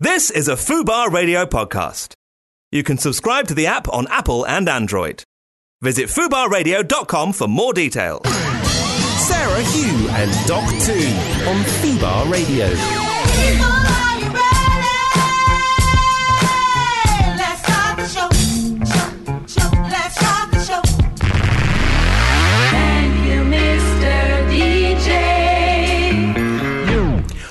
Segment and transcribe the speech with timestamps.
[0.00, 2.12] This is a Fubar Radio podcast.
[2.70, 5.24] You can subscribe to the app on Apple and Android.
[5.82, 8.22] Visit fubarradio.com for more details.
[9.26, 10.92] Sarah Hugh and Doc 2
[11.48, 14.07] on Fubar Radio.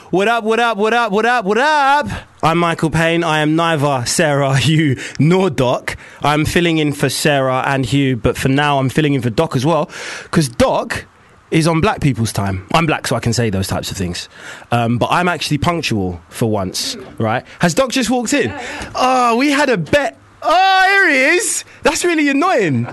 [0.09, 2.07] What up, what up, what up, what up, what up?
[2.41, 3.23] I'm Michael Payne.
[3.25, 5.97] I am neither Sarah, Hugh, nor Doc.
[6.21, 9.55] I'm filling in for Sarah and Hugh, but for now I'm filling in for Doc
[9.55, 9.89] as well,
[10.23, 11.05] because Doc
[11.51, 12.67] is on black people's time.
[12.73, 14.29] I'm black, so I can say those types of things.
[14.71, 17.45] Um, but I'm actually punctual for once, right?
[17.59, 18.53] Has Doc just walked in?
[18.95, 20.17] Oh, we had a bet.
[20.41, 21.65] Oh, here he is.
[21.83, 22.85] That's really annoying.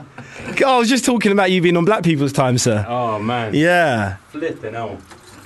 [0.66, 2.84] I was just talking about you being on black people's time, sir.
[2.88, 4.16] Oh man, Yeah.
[4.30, 4.98] flipping hell.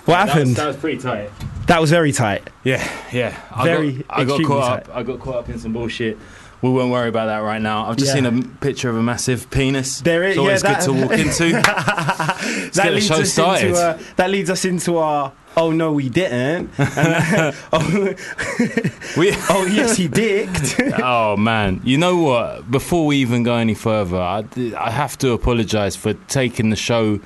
[0.04, 0.56] What That was, happened?
[0.56, 1.30] that was pretty tight.
[1.68, 2.48] That was very tight.
[2.64, 2.82] Yeah,
[3.12, 3.38] yeah.
[3.54, 4.88] I Very got, I got caught tight.
[4.90, 4.96] up.
[4.96, 6.18] I got caught up in some bullshit.
[6.60, 7.86] We won't worry about that right now.
[7.86, 8.28] I've just Yeah.
[8.30, 10.00] seen a picture of a massive penis.
[10.00, 11.52] There is- it's always yeah, good to that- walk into.
[11.52, 13.66] that get the leads show us started.
[13.68, 18.14] into uh, that leads us into our oh no we didn't and, oh,
[19.16, 22.70] we, oh yes he dicked oh man, you know what?
[22.70, 24.44] Before we even go any further, I,
[24.76, 27.20] I have to apologise for taking the show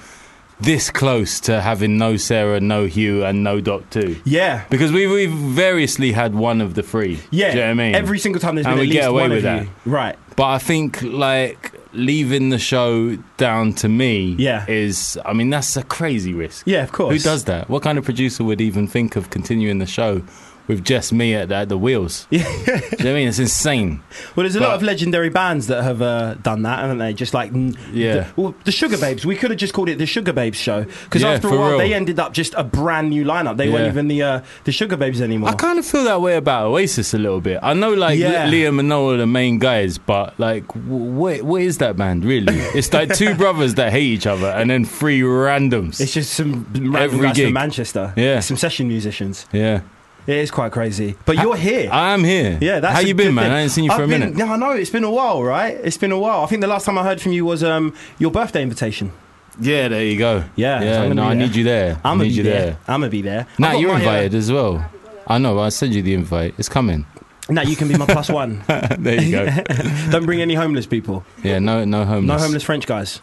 [0.62, 4.20] this close to having no Sarah, no Hugh, and no Doc too.
[4.24, 7.18] yeah Because we, we've variously had one of the three.
[7.30, 7.94] yeah Do you know what I mean?
[7.94, 9.70] every single time there's And been we at least get away one with of you
[9.84, 14.64] right But I think like leaving the show down to me Yeah.
[14.66, 16.66] is I mean that's a crazy risk.
[16.66, 17.68] yeah of course Who does that?
[17.68, 20.22] What kind of producer would even think of continuing the show
[20.68, 22.26] with just me at the, at the wheels?
[22.30, 22.44] Yeah.
[22.44, 23.28] Do you know what I mean?
[23.28, 24.02] It's insane.
[24.36, 27.34] well there's a lot of legendary bands that have uh, done that haven't they just
[27.34, 27.50] like
[27.92, 28.14] Yeah.
[28.14, 31.30] the, well the Sugababes we could have just called it the Sugababes show because Yeah,
[31.32, 31.78] after a while real.
[31.78, 35.20] they ended up just a brand new lineup they weren't even the uh, the Sugababes
[35.20, 37.58] anymore I kind of feel that way about Oasis a little bit.
[37.62, 38.46] I know like Yeah.
[38.48, 40.86] Liam and Noel are the main guys, but like wh-
[41.18, 42.54] what what is that band really?
[42.74, 46.00] it's like two brothers that hate each other and then three randoms.
[46.00, 47.46] it's just some random guys gig.
[47.46, 48.40] from Manchester Yeah.
[48.40, 49.80] some session musicians yeah.
[50.26, 52.58] It is quite crazy but you're here I am here.
[52.60, 53.44] Yeah, that's How you been, man?
[53.46, 53.52] thing.
[53.52, 54.36] I ain't seen you for I've a been- minute.
[54.36, 55.74] No, I know it's been a while, right?
[55.82, 56.42] It's been a while.
[56.42, 59.12] I think the last time I heard from you was um, your birthday invitation.
[59.60, 60.44] Yeah, there you go.
[60.56, 60.96] Yeah, I'm yeah.
[61.02, 61.96] gonna No, I need you there.
[62.04, 62.60] I'm gonna need be you there.
[62.66, 62.78] there.
[62.88, 63.46] I'm gonna be there.
[63.58, 64.84] Nah, you're uh, invited as well.
[65.26, 65.58] I know.
[65.58, 66.54] I send you the invite.
[66.58, 67.04] It's coming.
[67.50, 68.62] Now you can be my plus one.
[68.98, 69.46] there you go.
[70.10, 71.24] Don't bring any homeless people.
[71.42, 72.38] Yeah, no, no homeless.
[72.38, 73.20] No homeless French guys.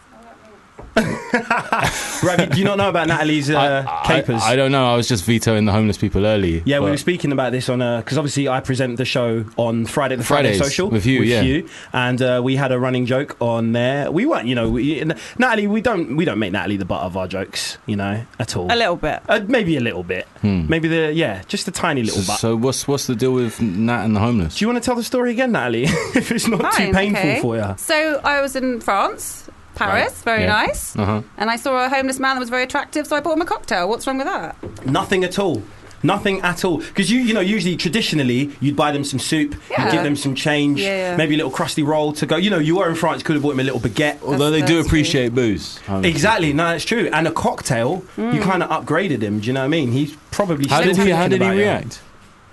[2.22, 4.42] right, do you not know about Natalie's uh, I, capers?
[4.42, 4.92] I, I don't know.
[4.92, 6.62] I was just vetoing the homeless people early.
[6.66, 10.16] yeah, we were speaking about this on because obviously I present the show on Friday,
[10.16, 11.62] the Friday Social with you, yeah.
[11.92, 14.10] and uh, we had a running joke on there.
[14.10, 15.04] We weren't, you know, we,
[15.38, 15.66] Natalie.
[15.66, 18.66] We don't, we don't make Natalie the butt of our jokes, you know, at all.
[18.72, 19.22] A little bit.
[19.28, 20.26] Uh, maybe a little bit.
[20.40, 20.66] Hmm.
[20.68, 22.40] Maybe the yeah, just a tiny little So, butt.
[22.40, 24.56] so what's what's the deal with Nat and the homeless?
[24.56, 25.84] Do you want to tell the story again, Natalie?
[26.14, 27.40] if it's not too painful okay.
[27.40, 27.74] for you.
[27.76, 30.24] So I was in France, Paris, Right.
[30.24, 30.48] very Yeah.
[30.66, 30.96] nice.
[30.96, 31.22] Uh huh.
[31.38, 33.46] And I saw a homeless man that was very attractive, so I bought him a
[33.46, 33.88] cocktail.
[33.88, 34.56] What's wrong with that?
[34.86, 35.62] Nothing at all.
[36.02, 36.78] Nothing at all.
[36.78, 39.90] Because you, you know, usually traditionally you'd buy them some soup, you Yeah.
[39.90, 41.16] give them some change, Yeah, yeah.
[41.16, 42.36] maybe a little crusty roll to go.
[42.36, 44.16] You know, you were in France, could have bought him a little baguette.
[44.24, 45.78] Although they do that's appreciate booze.
[45.86, 47.10] homeless Exactly, no, it's true.
[47.12, 48.34] And a cocktail, Mm.
[48.34, 49.40] you kind of upgraded him.
[49.40, 49.92] Do you know what I mean?
[49.92, 50.68] He's probably.
[50.70, 51.10] How still did he?
[51.10, 51.62] How did he about you.
[51.62, 52.00] react?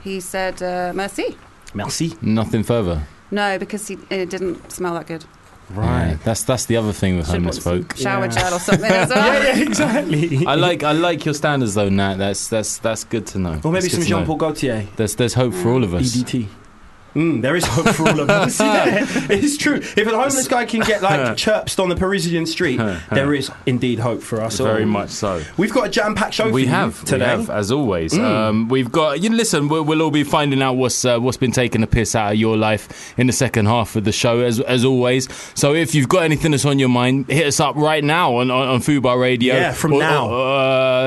[0.03, 1.37] He said, uh, merci.
[1.73, 2.15] Merci.
[2.21, 3.03] Nothing further.
[3.31, 5.23] No, because he it didn't smell that good.
[5.75, 7.97] Yeah, that's that's the other thing with Should've homeless folk.
[7.97, 8.31] Shower Yeah.
[8.31, 9.33] gel or something as well.
[9.43, 10.45] Yeah, yeah, exactly.
[10.45, 12.15] I like I like your standards though, Nat.
[12.15, 13.59] That's that's that's good to know.
[13.63, 14.17] or maybe That's some good to know.
[14.19, 14.87] Jean Paul Gaultier.
[14.95, 15.73] There's there's hope for mm.
[15.73, 16.15] all of us.
[16.15, 16.47] EDT.
[17.17, 18.59] Mm, there is hope for all of us.
[18.67, 19.75] Yeah, it's true.
[19.75, 22.77] If a homeless guy can get like chirped on the Parisian street,
[23.11, 24.57] there is indeed hope for us.
[24.59, 24.89] Very all.
[24.89, 25.41] much so.
[25.57, 26.45] We've got a jam-packed show.
[26.45, 27.35] We for you have today.
[27.35, 28.13] we have, as always.
[28.13, 28.23] Mm.
[28.23, 29.21] Um, we've got.
[29.21, 29.67] You listen.
[29.67, 32.37] We'll, we'll all be finding out what's uh, what's been taking the piss out of
[32.37, 35.27] your life in the second half of the show, as as always.
[35.55, 38.51] So if you've got anything that's on your mind, hit us up right now on
[38.51, 39.55] on, on Fubar Radio.
[39.55, 40.27] Yeah, from Or- now.
[40.29, 40.57] or,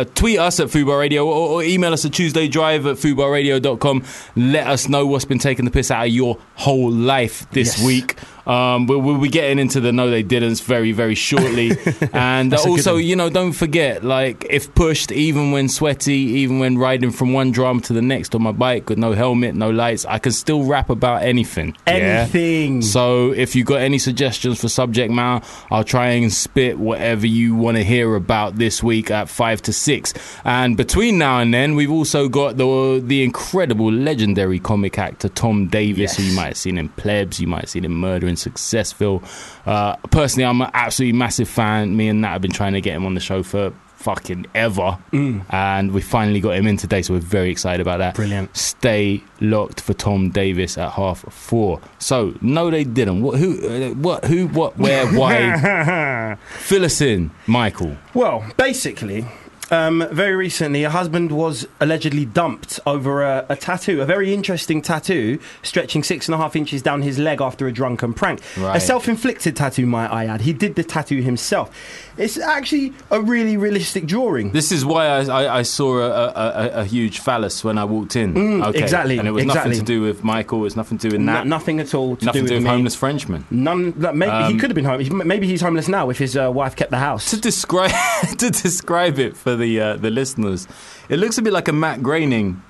[0.00, 4.04] uh, tweet us at Fubar Radio or, or email us at TuesdayDrive at FubarRadio.com.
[4.37, 7.87] Let us know what's been taking the piss out your whole life this Yes.
[7.87, 8.17] week.
[8.46, 11.70] Um, we'll, we'll be getting into the no they didn't very very shortly,
[12.12, 16.14] and That's a good also you know don't forget like if pushed, even when sweaty,
[16.14, 19.54] even when riding from one drum to the next on my bike with no helmet,
[19.54, 21.76] no lights, I can still rap about anything.
[21.87, 21.92] yeah?
[21.92, 22.82] Anything.
[22.82, 27.54] So if you got any suggestions for subject matter, I'll try and spit whatever you
[27.54, 30.14] want to hear about this week at five to six.
[30.44, 35.69] And between now and then, we've also got the the incredible, legendary comic actor Tom
[35.69, 38.37] Davis, who you might have seen in Plebs, you might have seen in Murder in
[38.37, 39.23] Successville.
[39.67, 41.97] Uh, personally, I'm an absolutely massive fan.
[41.97, 44.99] Me and Nat have been trying to get him on the show for fucking ever.
[45.12, 48.15] And we finally got him in today, so we're very excited about that.
[48.15, 48.56] Brilliant.
[48.56, 51.81] Stay locked for Tom Davis at half four.
[51.99, 53.23] So no, they didn't.
[53.23, 53.38] What?
[53.38, 53.61] Who?
[53.69, 54.25] Uh, what?
[54.25, 54.49] Who?
[54.49, 54.79] What?
[54.79, 55.06] Where?
[55.09, 56.37] Why?
[56.59, 57.97] Fill us in, Michael.
[58.15, 59.26] Well, basically,
[59.70, 64.82] um, very recently, a husband was allegedly dumped over a, a tattoo, a very interesting
[64.82, 68.40] tattoo stretching six and a half inches down his leg after a drunken prank.
[68.56, 68.76] Right.
[68.76, 70.43] A self inflicted tattoo, might I add.
[70.43, 71.70] He did the tattoo himself.
[72.17, 74.53] It's actually a really realistic drawing.
[74.53, 77.85] This is why I, I, I saw a, a, a, a huge phallus when I
[77.85, 78.35] walked in.
[78.35, 79.71] Mm, exactly, And it was exactly.
[79.71, 80.59] nothing to do with Michael.
[80.59, 81.47] It was nothing to do with No- that.
[81.47, 83.47] nothing at all to nothing do to do with with homeless Frenchmen.
[83.51, 83.95] None.
[83.99, 85.11] like, Maybe he Um, could have been homeless.
[85.11, 87.31] Maybe he's homeless now if his uh, wife kept the house.
[87.31, 87.93] To describe
[88.39, 90.67] to describe it for the uh, the listeners,
[91.09, 92.62] it looks a bit like a Matt Groening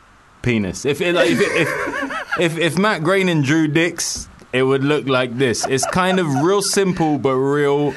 [0.42, 0.84] penis.
[0.84, 5.06] If it, like, if, it, if if if Matt Groening drew dicks, it would look
[5.08, 5.66] like this.
[5.66, 7.94] It's kind of real simple but real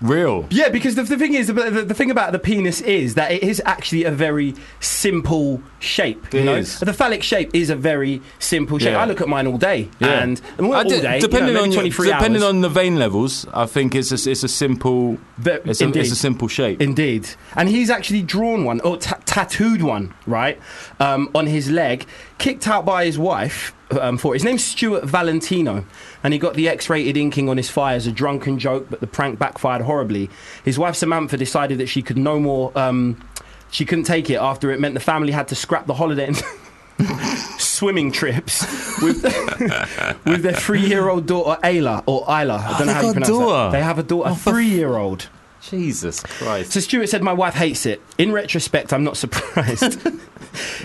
[0.00, 0.46] real.
[0.50, 3.42] Yeah, because the, the thing is, the, the, thing about the penis is that it
[3.42, 6.32] is actually a very simple shape.
[6.32, 6.54] You know?
[6.56, 6.78] is.
[6.80, 8.92] The phallic shape is a very simple shape.
[8.92, 9.02] Yeah.
[9.02, 10.22] I look at mine all day, Yeah.
[10.22, 12.48] and well, all d- day, depending you know, on your- 23 depending hours.
[12.50, 16.16] on the vein levels, I think it's a, it's a simple it's a, it's a
[16.16, 16.80] simple shape.
[16.80, 17.28] Indeed.
[17.54, 20.58] And he's actually drawn one, or ta- tattooed one, right,
[21.00, 22.06] um, on his leg,
[22.38, 24.36] kicked out by his wife um, for it.
[24.36, 25.84] His name's Stuart Valentino,
[26.22, 29.00] and he got the X rated inking on his thigh as a drunken joke, but
[29.00, 30.28] the prank backfired horribly.
[30.64, 32.72] His wife Samantha decided that she could no more.
[32.76, 33.22] Um,
[33.70, 36.36] she couldn't take it after it meant the family had to scrap the holiday and
[37.58, 38.62] swimming trips
[39.02, 39.22] with,
[40.24, 42.56] with their three-year-old daughter Ayla or Isla.
[42.56, 43.70] I don't know they how you pronounce daughter?
[43.70, 43.72] that.
[43.72, 45.28] They have a daughter, Oh, a for three-year-old.
[45.70, 46.72] Jesus Christ.
[46.72, 50.06] So Stuart said, "My wife hates it." In retrospect, I'm not surprised.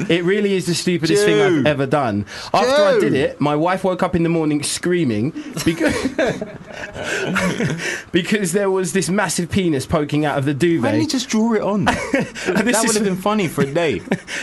[0.09, 2.25] it really is the stupidest thing I've ever done.
[2.53, 5.31] After I did it, my wife woke up in the morning screaming
[5.65, 5.95] because
[8.11, 10.83] because there was this massive penis poking out of the duvet.
[10.83, 11.85] Why didn't you just draw it on?
[12.51, 13.99] That this would have been funny for a day.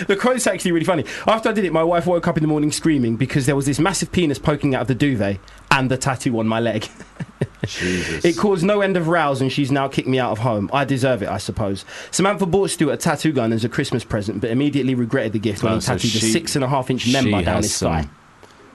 [0.06, 1.04] the quote's actually really funny.
[1.26, 3.66] After I did it, my wife woke up in the morning screaming because there was
[3.66, 5.38] this massive penis poking out of the duvet
[5.70, 6.88] and the tattoo on my leg.
[7.66, 8.24] Jesus.
[8.24, 10.70] It caused no end of rows, and she's now kicked me out of home.
[10.72, 11.84] I deserve it, I suppose.
[12.10, 15.62] Samantha bought Stuart a tattoo gun as a Christmas present, but immediately regretted the gift
[15.62, 18.08] when he so tattooed a six and a half inch member down his some- thigh.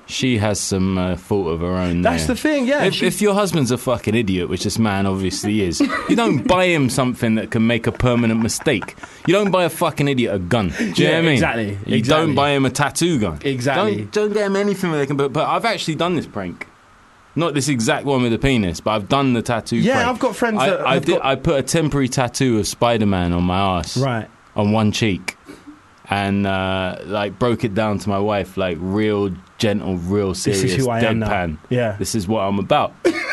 [0.05, 2.01] She has some uh, fault of her own.
[2.01, 2.35] That's there.
[2.35, 2.83] the thing, yeah.
[2.83, 6.45] If, she- if your husband's a fucking idiot, which this man obviously is, you don't
[6.47, 8.95] buy him something that can make a permanent mistake.
[9.27, 10.73] You don't buy a fucking idiot a gun.
[10.77, 11.31] Do you know Yeah, what I mean?
[11.31, 12.25] exactly, You exactly.
[12.25, 13.39] don't buy him a tattoo gun.
[13.45, 13.95] Exactly.
[13.95, 15.15] Don't, don't get him anything where they can.
[15.15, 16.67] But, but I've actually done this prank.
[17.35, 19.77] Not this exact one with the penis, but I've done the tattoo.
[19.77, 20.07] Yeah, prank.
[20.09, 21.07] I've got friends I, that I did.
[21.17, 24.29] got- I put a temporary tattoo of Spider Man on my ass right.
[24.55, 25.35] on one cheek
[26.09, 30.71] and uh, like broke it down to my wife like real gentle real serious This
[30.73, 31.27] is who I am now.
[31.29, 31.95] deadpan Yeah.
[31.97, 33.23] this is what i'm about do you know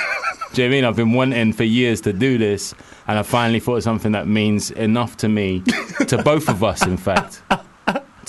[0.53, 2.73] what i mean i've been wanting for years to do this
[3.09, 5.63] and i finally thought of something that means enough to me
[6.07, 7.43] to both of us in fact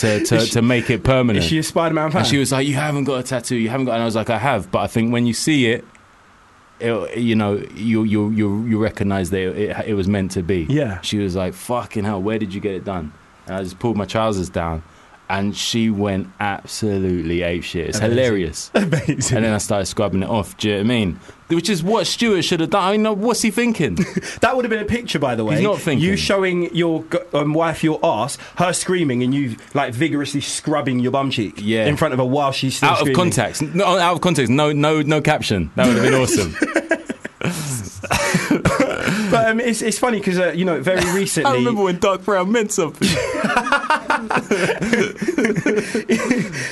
[0.01, 2.19] to, to, she- to make it permanent Is she a Spider Man fan?
[2.21, 3.55] and she was like, "You haven't got a tattoo.
[3.55, 5.67] You haven't got." And I was like, "I have, but I think when you see
[5.67, 5.85] it,
[6.79, 10.65] it you know, you you you you recognize that it, it was meant to be."
[10.69, 11.01] Yeah.
[11.01, 13.13] She was like, "Fucking hell, where did you get it done?"
[13.47, 14.83] And I just pulled my trousers down,
[15.31, 17.87] and she went absolutely apeshit.
[17.87, 18.17] It's Amazing.
[18.17, 18.71] hilarious.
[18.75, 19.37] Amazing.
[19.37, 20.57] And then I started scrubbing it off.
[20.57, 21.19] Do you know what I mean?
[21.47, 22.83] Which is what Stuart should have done.
[22.83, 23.95] I mean, what's he thinking?
[24.41, 25.55] that would have been a picture, by the way.
[25.55, 26.05] He's not thinking.
[26.05, 31.11] You showing your um, wife your ass, her screaming, and you like vigorously scrubbing your
[31.11, 31.85] bum cheek Yeah.
[31.87, 33.61] in front of her while she's still out of context.
[33.61, 34.49] No, out of context.
[34.51, 35.71] No, no, no caption.
[35.75, 36.55] That would have been awesome.
[39.31, 41.51] But um, it's, it's funny because, uh, you know, very recently.
[41.51, 43.07] I remember when Doc Brown meant something.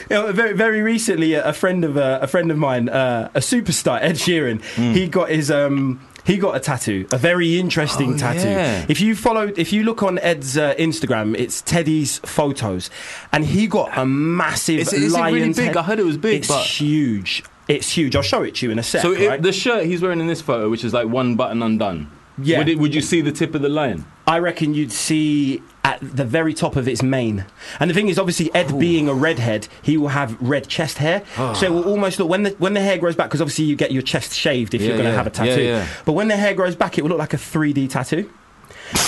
[0.09, 3.29] You know, very, very recently, a a friend of uh, a friend of mine, uh,
[3.35, 4.93] a superstar, Ed Sheeran, Hmm.
[4.93, 8.49] he got his um, he got a tattoo, a very interesting Oh, tattoo.
[8.49, 8.85] yeah.
[8.89, 12.89] If you follow, if you look on Ed's uh, Instagram, it's Teddy's photos,
[13.31, 15.57] and he got a massive Is it- is it really big?
[15.57, 15.77] head.
[15.77, 17.43] I heard it was big, It's but- huge.
[17.67, 18.15] It's huge.
[18.15, 19.03] I'll show it to you in a sec.
[19.03, 19.39] So right?
[19.39, 22.09] the shirt he's wearing in this photo, which is like one button undone.
[22.43, 22.57] Yeah.
[22.59, 24.05] Would, it, would you see the tip of the lion?
[24.27, 27.45] I reckon you'd see at the very top of its mane.
[27.79, 31.23] And the thing is, obviously, Ed being a redhead, he will have red chest hair.
[31.37, 31.53] Ah.
[31.53, 33.75] So it will almost look when the when the hair grows back, because obviously you
[33.75, 35.17] get your chest shaved if Yeah, you're going to yeah.
[35.17, 35.63] have a tattoo.
[35.63, 35.87] Yeah.
[36.05, 38.31] But when the hair grows back, it will look like a 3D tattoo.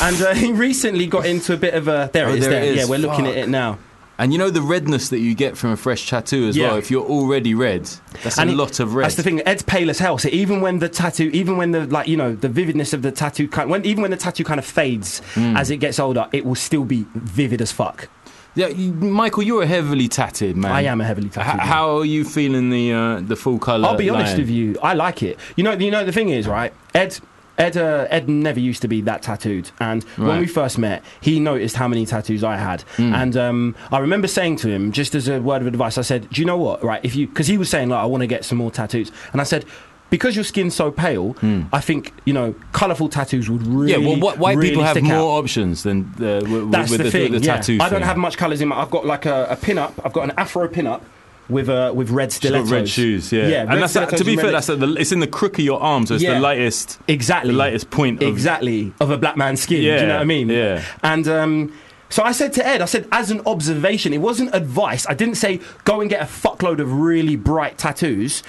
[0.02, 2.10] And uh, he recently got into a bit of a.
[2.14, 2.42] There Oh, it is.
[2.46, 2.64] there There.
[2.64, 2.78] it is.
[2.78, 3.78] Yeah, we're looking at it now.
[4.22, 6.68] And you know the redness that you get from a fresh tattoo as Yeah.
[6.70, 6.78] well.
[6.78, 7.90] If you're already red,
[8.24, 9.06] that's And a it- lot of red.
[9.06, 9.42] That's the thing.
[9.48, 10.18] Ed's pale as hell.
[10.20, 13.12] So even when the tattoo, even when the like, you know, the vividness of the
[13.12, 15.58] tattoo, kind, when even when the tattoo kind of fades Hmm.
[15.58, 18.08] as it gets older, it will still be vivid as fuck.
[18.54, 20.72] Yeah, you, Michael, you're a heavily tatted man.
[20.74, 21.58] I am a heavily H- tattooed.
[21.58, 21.68] man.
[21.68, 23.88] how are you feeling the uh, the full color?
[23.88, 24.78] I'll be honest with you.
[24.84, 25.40] I like it.
[25.56, 26.74] You know, you know the thing is, right?
[26.94, 27.18] Ed
[27.58, 31.40] Ed, uh, Ed never used to be that tattooed, and when we first met, he
[31.40, 33.14] noticed how many tattoos I had, Hmm.
[33.14, 36.30] and um, I remember saying to him, just as a word of advice, I said,
[36.30, 36.84] "Do you know what?
[36.84, 39.12] Right, if you because he was saying like I want to get some more tattoos,
[39.32, 39.66] and I said."
[40.10, 41.38] Because your skin's so pale,
[41.72, 43.92] I think you know colourful tattoos would really.
[43.94, 45.40] Yeah, well, what, white really people have more out.
[45.40, 47.32] options than uh, with, That's with the, the, thing.
[47.32, 47.56] with the yeah.
[47.56, 47.78] tattoo.
[47.80, 48.08] I don't thing.
[48.10, 48.76] have much colours in my.
[48.82, 49.94] I've got like a, a pin up.
[50.04, 51.06] I've got an afro pin up
[51.50, 52.72] with uh, with red stilettos.
[52.72, 53.48] red shoes, yeah.
[53.48, 53.62] yeah.
[53.68, 56.06] and that's to be fair, that's at the, it's in the crook of your arm,
[56.06, 56.36] so it's Yeah.
[56.36, 58.22] the lightest, exactly the lightest point.
[58.24, 59.78] Of, exactly of a black man's skin.
[59.78, 60.50] Do you Yeah, know what I mean?
[60.50, 60.84] yeah.
[61.04, 61.74] And um,
[62.10, 65.06] so I said to Ed, I said as an observation, it wasn't advice.
[65.08, 68.44] I didn't say go and get a fuckload of really bright tattoos.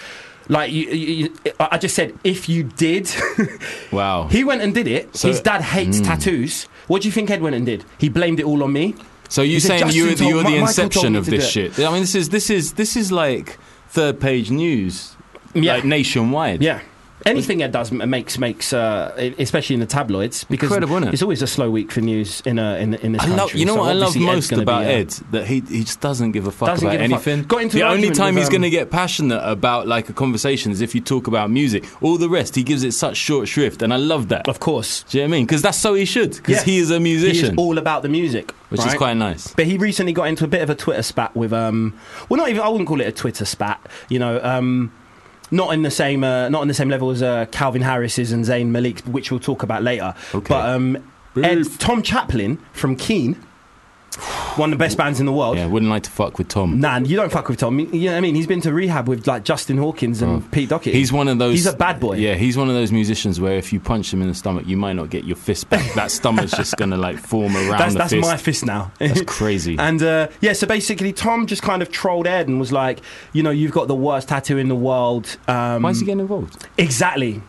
[0.49, 3.09] Like you, you, you- I just said if you did.
[3.93, 4.27] Wow.
[4.29, 5.15] he went and did it.
[5.17, 6.05] So- His dad hates Mm.
[6.07, 6.65] tattoos.
[6.89, 7.85] What do you think Ed went and did?
[7.99, 8.95] He blamed it all on me.
[9.33, 11.79] So you saying you're, "Justin you're the inception of this shit?
[11.81, 13.59] I mean, this is this is this is like
[13.89, 15.17] third page news,
[15.55, 15.75] Yeah.
[15.77, 16.63] like nationwide.
[16.63, 16.81] Yeah.
[17.27, 21.13] Anything Ed does makes makes, uh, especially in the tabloids, because Incredible, it?
[21.15, 23.37] it's always a slow week for news in uh, in, in this I country.
[23.37, 26.01] love, you know so what I love most about uh, Ed that he he just
[26.01, 27.27] doesn't give a fuck Doesn't about give a fuck.
[27.29, 27.47] anything.
[27.49, 30.13] Got into the only time with, he's um, going to get passionate about like a
[30.13, 31.85] conversation is if you talk about music.
[32.03, 34.49] All the rest he gives it such short shrift, and I love that.
[34.49, 35.47] Of course, Do you know what I mean?
[35.47, 36.31] Because that's so he should.
[36.37, 36.65] Because Yeah.
[36.65, 39.53] he is a he musician, is all about the music, which is quite nice.
[39.55, 41.95] But he recently got into a bit of a Twitter spat with, um,
[42.29, 43.81] well, not even I wouldn't call it a Twitter spat.
[44.09, 44.93] You know, um,
[45.53, 48.45] not in the same, uh, not on the same level as uh, Calvin Harris's and
[48.45, 50.15] Zayn Malik's, which we'll talk about later.
[50.35, 50.49] Okay.
[50.49, 53.41] But um, Ed, Tom Chaplin from Keane,
[54.57, 55.57] one of the best bands in the world.
[55.57, 56.81] Yeah, wouldn't like to fuck with Tom.
[56.81, 57.79] Nah, you don't fuck with Tom.
[57.79, 58.35] You know what I mean?
[58.35, 60.93] He's been to rehab with like Justin Hawkins and Pete Doherty.
[60.93, 61.55] He's one of those.
[61.55, 62.17] He's a bad boy.
[62.17, 64.77] Yeah, he's one of those musicians where if you punch him in the stomach, you
[64.77, 65.95] might not get your fist back.
[65.95, 68.29] that stomach's just gonna like form around That's that's fist.
[68.29, 68.93] my fist now.
[68.99, 69.77] That's crazy.
[69.79, 73.01] And uh, yeah, so basically, Tom just kind of trolled Ed and was like,
[73.33, 75.39] you know, you've got the worst tattoo in the world.
[75.49, 76.67] Um, Why is he getting involved?
[76.77, 77.43] exactly?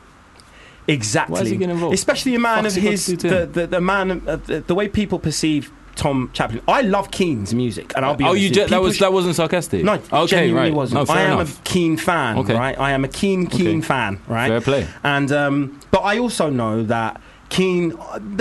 [0.87, 1.33] Exactly.
[1.33, 1.93] Why is he getting involved?
[1.93, 4.75] Especially a man of his, to do to the, the, the man, of, the, the
[4.75, 6.61] way people perceive Tom Chaplin.
[6.67, 8.43] I love Keane's music, and I'll be oh, honest.
[8.43, 9.83] you ju- that was that wasn't sarcastic.
[9.83, 10.73] No, okay, genuinely right.
[10.73, 11.07] wasn't.
[11.07, 11.59] No, I am enough.
[11.59, 12.55] a Keane fan, Okay.
[12.55, 12.77] right?
[12.79, 13.81] I am a Keane Keen Okay.
[13.81, 14.47] fan, right?
[14.49, 14.87] Fair play.
[15.03, 17.21] And um, but I also know that
[17.53, 17.93] Keane.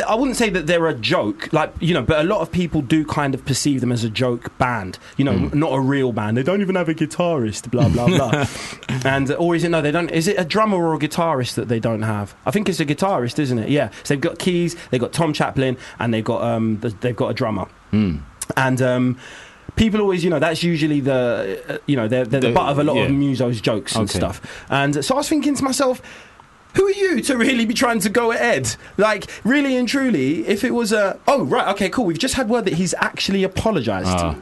[0.08, 2.80] I wouldn't say that they're a joke, like you know, but a lot of people
[2.82, 4.98] do kind of perceive them as a joke band.
[5.16, 5.58] You know, Hmm.
[5.58, 6.36] not a real band.
[6.36, 7.70] They don't even have a guitarist.
[7.70, 8.46] Blah blah blah.
[9.04, 9.80] and or is it no?
[9.82, 10.10] They don't.
[10.10, 12.34] Is it a drummer or a guitarist that they don't have?
[12.46, 13.68] I think it's a guitarist, isn't it?
[13.68, 13.90] Yeah.
[14.02, 14.76] So they've got keys.
[14.90, 17.66] They've got Tom Chaplin, and they've got um, they've got a drummer.
[17.90, 18.16] Hmm.
[18.56, 19.18] And um,
[19.76, 22.70] people always, you know, that's usually the, uh, you know, they're, they're the, The- butt
[22.70, 23.02] of a lot yeah.
[23.04, 24.18] of musos jokes and Okay.
[24.18, 24.64] stuff.
[24.68, 26.02] And so I was thinking to myself,
[26.74, 28.76] who are you to really be trying to go at Ed?
[28.96, 32.04] Like, really and truly, if it was a, oh right, okay, cool.
[32.04, 34.08] We've just had word that he's actually apologised.
[34.08, 34.36] Ah.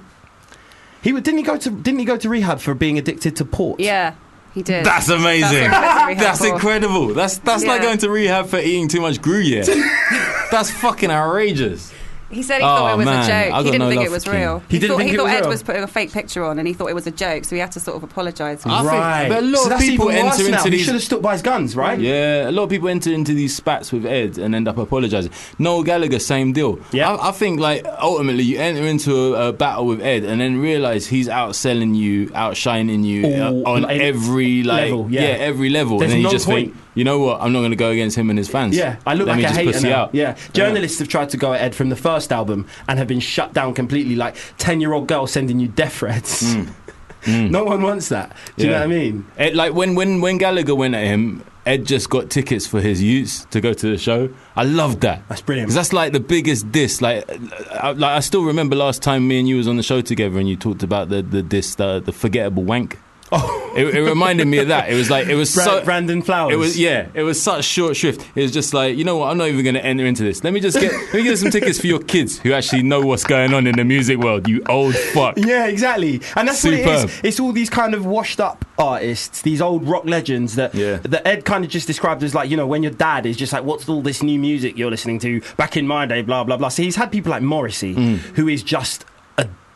[1.02, 3.80] He didn't he go to didn't he go to rehab for being addicted to port?
[3.80, 4.14] Yeah,
[4.54, 4.84] he did.
[4.84, 5.70] That's amazing.
[5.70, 7.14] That's what I went to rehab That's incredible.
[7.14, 9.64] That's that's like going to rehab for eating too much Gruyere.
[10.50, 11.92] that's fucking outrageous.
[12.30, 13.16] He said he Oh, thought it was man.
[13.16, 13.50] a I joke.
[13.50, 14.62] got He didn't no think it was real.
[14.68, 15.49] He didn't thought, think he it thought was Ed real?
[15.49, 17.44] was putting a fake picture on, and he thought it was a joke.
[17.44, 18.64] So he had to sort of apologise.
[18.64, 19.28] I think- Right.
[19.28, 20.56] but a lot so of that's people even worse enter now.
[20.58, 21.99] into He these- should have stuck by his guns, right?
[21.99, 25.32] Yeah, a lot of people enter into these spats with Ed and end up apologizing.
[25.58, 26.78] Noel Gallagher, same deal.
[26.92, 27.10] Yeah.
[27.14, 30.60] I, I think like ultimately you enter into a, a battle with Ed and then
[30.60, 35.20] realize he's outselling you, outshining you All- uh, on like, every like level, yeah.
[35.22, 36.68] every level, There's and then you no just point.
[36.72, 38.76] think, you know what, I'm not going to go against him and his fans.
[38.76, 40.02] Yeah, I look Let like a just hater now.
[40.02, 40.14] out.
[40.14, 43.20] Yeah, journalists have tried to go at Ed from the first album and have been
[43.20, 44.16] shut down completely.
[44.16, 46.42] Like ten-year-old girl sending you death threats.
[47.26, 48.35] no one wants that.
[48.56, 49.23] Do you know Mm.
[49.28, 49.56] What I mean?
[49.56, 53.44] Like when, when, when Gallagher went at him, Ed just got tickets for his youths
[53.50, 54.30] to go to the show.
[54.56, 55.23] I loved that.
[55.28, 55.68] That's brilliant.
[55.68, 57.02] Because that's like the biggest diss.
[57.02, 57.28] Like,
[57.73, 60.38] I, like I still remember last time me and you was on the show together,
[60.38, 62.99] and you talked about the the diss, the, the forgettable wank.
[63.32, 64.90] Oh, It, it reminded me of that.
[64.90, 65.84] It was like it was Bra- so.
[65.84, 66.52] Brandon Flowers.
[66.52, 67.06] It was yeah.
[67.14, 68.20] It was such short shrift.
[68.34, 69.30] It was just like you know what?
[69.30, 70.42] I'm not even going to enter into this.
[70.42, 73.00] Let me just get let me get some tickets for your kids who actually know
[73.00, 74.49] what's going on in the music world.
[74.49, 75.37] You old fuck.
[75.50, 76.20] Yeah, exactly.
[76.37, 77.20] And that's what it is.
[77.22, 80.96] It's all these kind of washed up artists, these old rock legends that Yeah.
[81.04, 83.52] that Ed kind of just described as like, you know, when your dad is just
[83.52, 85.40] like, what's all this new music you're listening to?
[85.56, 86.68] Back in my day, blah blah blah.
[86.68, 88.16] So he's had people like Morrissey, Mm.
[88.37, 89.04] who is just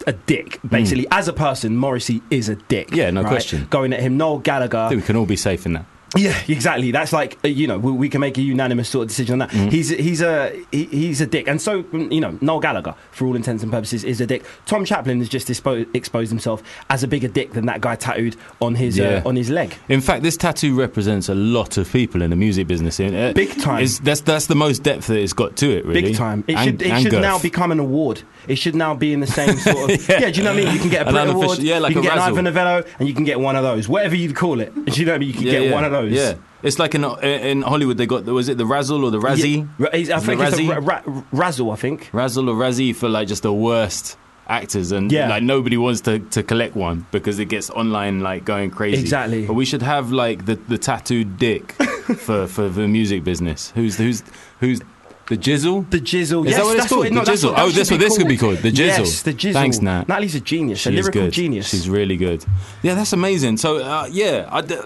[0.07, 1.07] a, dick, basically.
[1.11, 2.91] As a person, Morrissey is a dick.
[2.95, 3.29] Yeah, no right?
[3.29, 3.67] question.
[3.71, 4.89] Going at him, Noel I Gallagher.
[4.89, 5.87] think we can all be safe in that.
[6.17, 6.93] Yeah, exactly.
[6.93, 9.39] That's like uh, you know we, we can make a unanimous sort of decision on
[9.41, 9.51] that.
[9.51, 9.69] Mm-hmm.
[9.71, 13.27] He's he's a he, he's a dick, and so mm, you know Noel Gallagher, for
[13.27, 14.45] all intents and purposes, is a dick.
[14.65, 18.37] Tom Chaplin has just dispo- exposed himself as a bigger dick than that guy tattooed
[18.63, 19.23] on his Yeah.
[19.25, 19.75] uh, on his leg.
[19.89, 23.01] In fact, this tattoo represents a lot of people in the music business.
[23.01, 23.83] Uh, Big time.
[23.83, 25.85] It's, that's that's the most depth that it's got to it.
[25.85, 26.45] Really, Big time.
[26.47, 27.23] It And- should it should girth.
[27.23, 28.23] now become an award.
[28.49, 30.31] It should now be in the same sort of yeah.
[30.31, 30.75] do you know what I mean?
[30.75, 32.33] You can get a An Brit Award, yeah, like you can a get an razzle.
[32.35, 33.89] Ivor Novello, and you can get one of those.
[33.89, 35.29] Whatever you'd call it, do you know what I mean?
[35.29, 35.73] You can Yeah, get yeah.
[35.73, 36.13] one of those.
[36.13, 39.69] Yeah, it's like in in Hollywood they got was it the Razzle or the Razzie?
[39.79, 39.87] Yeah,
[40.17, 40.69] I think it's Razzie?
[40.75, 41.71] the ra- ra- Razzle.
[41.71, 42.11] I think.
[42.13, 45.29] Razzle or Razzie for like just the worst actors and Yeah.
[45.31, 49.47] like nobody wants to, to collect one because it gets online like going crazy Exactly.
[49.47, 51.73] but we should have like the, the tattooed dick
[52.19, 54.23] for, for the music business who's who's
[54.61, 54.83] who's
[55.27, 56.45] the jizzle The Jizzle.
[56.45, 57.05] Is yes, that what it's called?
[57.05, 57.51] What, no, The Jizzle.
[57.53, 58.77] What, Oh, that's what this could be called, the Jizzle.
[58.99, 59.53] Yes, the Jizzle.
[59.55, 60.07] Thanks, Nat.
[60.09, 61.33] Natalie's a genius, She a lyrical good.
[61.33, 61.69] genius.
[61.69, 62.45] She's really good.
[62.83, 63.57] Yeah, that's amazing.
[63.57, 64.77] So, uh, yeah, I, d-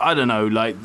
[0.00, 0.46] I don't know.
[0.46, 0.76] Like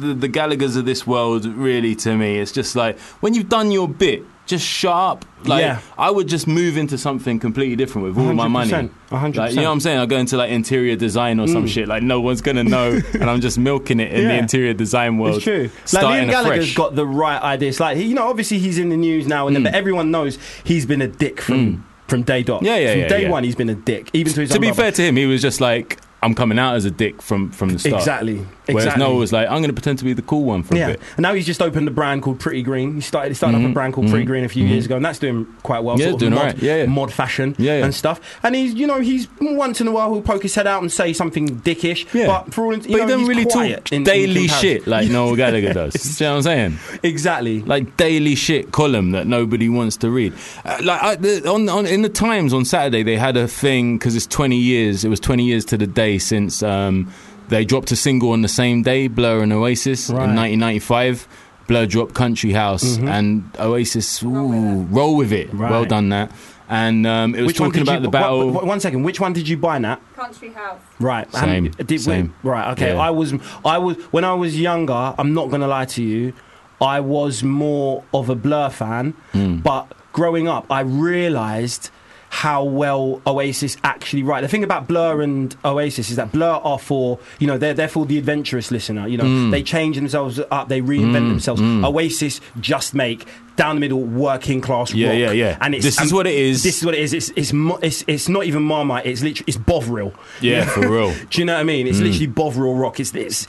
[0.00, 3.70] the, the Gallagher's of this world, really, to me, it's just like when you've done
[3.72, 5.24] your bit, just shut up.
[5.44, 5.80] Like Yeah.
[5.98, 8.70] I would just move into something completely different with all my money.
[8.70, 9.36] 100%, 100.
[9.38, 9.98] Like, you know what I'm saying?
[9.98, 11.88] I go into like interior design or some shit.
[11.88, 14.38] Like no one's gonna know, and I'm just milking it in the Mm.
[14.40, 15.36] Interior design world.
[15.36, 15.70] It's true.
[15.92, 16.74] Like Liam Gallagher's afresh.
[16.74, 17.78] got the right ideas.
[17.80, 20.38] Like he- you know, obviously he's in the news now, and then, but everyone knows
[20.64, 22.62] he's been a dick from from day dot.
[22.62, 22.66] Mm.
[22.66, 23.30] Yeah, yeah, From yeah, day yeah.
[23.30, 24.10] one, he's been a dick.
[24.12, 24.82] Even to his to be brother.
[24.82, 27.70] fair to him, he was just like, I'm coming out as a dick from from
[27.70, 27.94] the start.
[28.02, 28.44] exactly.
[28.66, 29.04] Whereas exactly.
[29.04, 30.86] Noel was like, I'm going to pretend to be the cool one for a Yeah,
[30.88, 31.00] bit.
[31.16, 32.96] and now he's just opened a brand called Pretty Green.
[32.96, 35.04] He started, he started up a brand called Pretty Green a few years ago, and
[35.04, 35.94] that's doing quite well.
[35.94, 36.00] Mm-hmm.
[36.00, 36.58] Yeah, sort of doing mod, alright.
[36.62, 36.86] Yeah, yeah.
[36.86, 37.84] mod fashion Yeah, yeah.
[37.84, 38.20] and stuff.
[38.42, 40.90] And he's, you know, he's once in a while he'll poke his head out and
[40.90, 42.12] say something dickish.
[42.12, 42.26] Yeah.
[42.26, 44.58] but for all, you But know, he doesn't really talk in- in daily comparison.
[44.60, 45.92] shit like Noel Gallagher does.
[46.18, 47.00] Do you know what I'm saying?
[47.04, 47.62] Exactly.
[47.62, 50.32] Like daily shit column that nobody wants to read.
[50.64, 53.96] Uh, like I, the, on, on in the Times on Saturday, they had a thing
[53.96, 55.04] because it's 20 years.
[55.04, 57.12] It was 20 years to the day since um,
[57.48, 60.28] they dropped a single on the same day, Blur and Oasis Right.
[60.28, 61.28] in 1995.
[61.68, 64.22] Blur dropped Country House and Oasis.
[64.22, 65.52] Ooh, roll with it.
[65.52, 65.70] Right.
[65.70, 66.30] Well done, that.
[66.68, 68.38] And um, it was Which talking about you, the battle.
[68.46, 69.02] One, one- one second.
[69.04, 70.00] Which one did you buy, Nat?
[70.14, 70.80] Country House.
[71.00, 71.32] Right.
[71.32, 72.34] Same, did, same.
[72.42, 72.72] Right.
[72.72, 72.94] Okay.
[72.94, 73.00] Yeah.
[73.00, 73.34] I was.
[73.64, 75.14] I was when I was younger.
[75.18, 76.32] I'm not gonna lie to you.
[76.80, 79.56] I was more of a Blur fan, Hmm.
[79.58, 81.90] but growing up, I realised
[82.36, 84.42] how well Oasis actually write.
[84.42, 87.88] The thing about Blur and Oasis is that Blur are for you know they're they're
[87.88, 89.08] for the adventurous listener.
[89.08, 89.50] You know Hmm.
[89.50, 91.62] they change themselves up, they reinvent themselves.
[91.62, 93.26] Oasis just make
[93.56, 95.18] down the middle working class Yeah, rock.
[95.18, 95.56] yeah, yeah.
[95.62, 96.62] And it's, This is what it is.
[96.62, 97.14] This is what it is.
[97.14, 99.06] It's it's it's, it's not even Marmite.
[99.06, 100.12] It's literally it's Bovril.
[100.42, 101.14] Yeah, for real.
[101.30, 101.86] Do you know what I mean?
[101.86, 101.90] Mm.
[101.90, 103.00] It's literally Bovril rock.
[103.00, 103.46] It's this.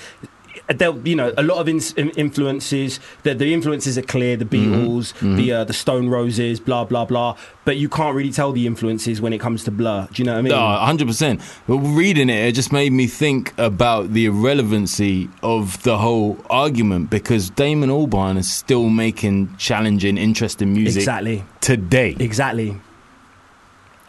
[0.68, 3.00] They'll, you know, a lot of in, in- influences.
[3.24, 4.36] The, the influences are clear.
[4.36, 4.74] The Mm-hmm.
[4.76, 7.38] Beatles, the uh, the Stone Roses, blah blah blah.
[7.66, 10.08] But you can't really tell the influences when it comes to Blur.
[10.12, 10.52] Do you know what I mean?
[10.52, 11.42] No, hundred percent.
[11.68, 17.10] But reading it, it just made me think about the irrelevancy of the whole argument
[17.10, 22.78] because Damon Albarn is still making challenging, interesting music exactly, today, exactly.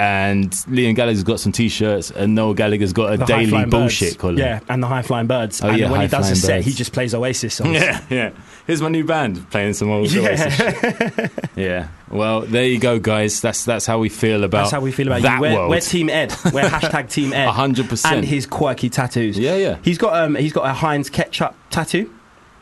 [0.00, 4.16] And Liam Gallagher's got some T-shirts, and Noel Gallagher's got a The daily bullshit birds.
[4.16, 4.38] column.
[4.38, 5.60] Yeah, and the high flying birds.
[5.62, 6.66] Oh, and yeah, when he does a set, Birds.
[6.66, 7.72] he just plays Oasis songs.
[7.74, 8.30] Yeah, yeah.
[8.66, 11.30] Here's my new band playing some old Oasis shit.
[11.56, 11.88] Yeah.
[12.10, 13.40] Well, there you go, guys.
[13.40, 14.58] That's that's how we feel about.
[14.58, 15.40] That's how we feel about that you.
[15.40, 15.70] We're, world.
[15.70, 16.32] we're Team Ed.
[16.52, 17.48] We're hashtag Team Ed.
[17.48, 18.16] Hundred percent.
[18.18, 19.36] And his quirky tattoos.
[19.38, 19.78] Yeah, yeah.
[19.82, 22.14] He's got um he's got a Heinz ketchup tattoo.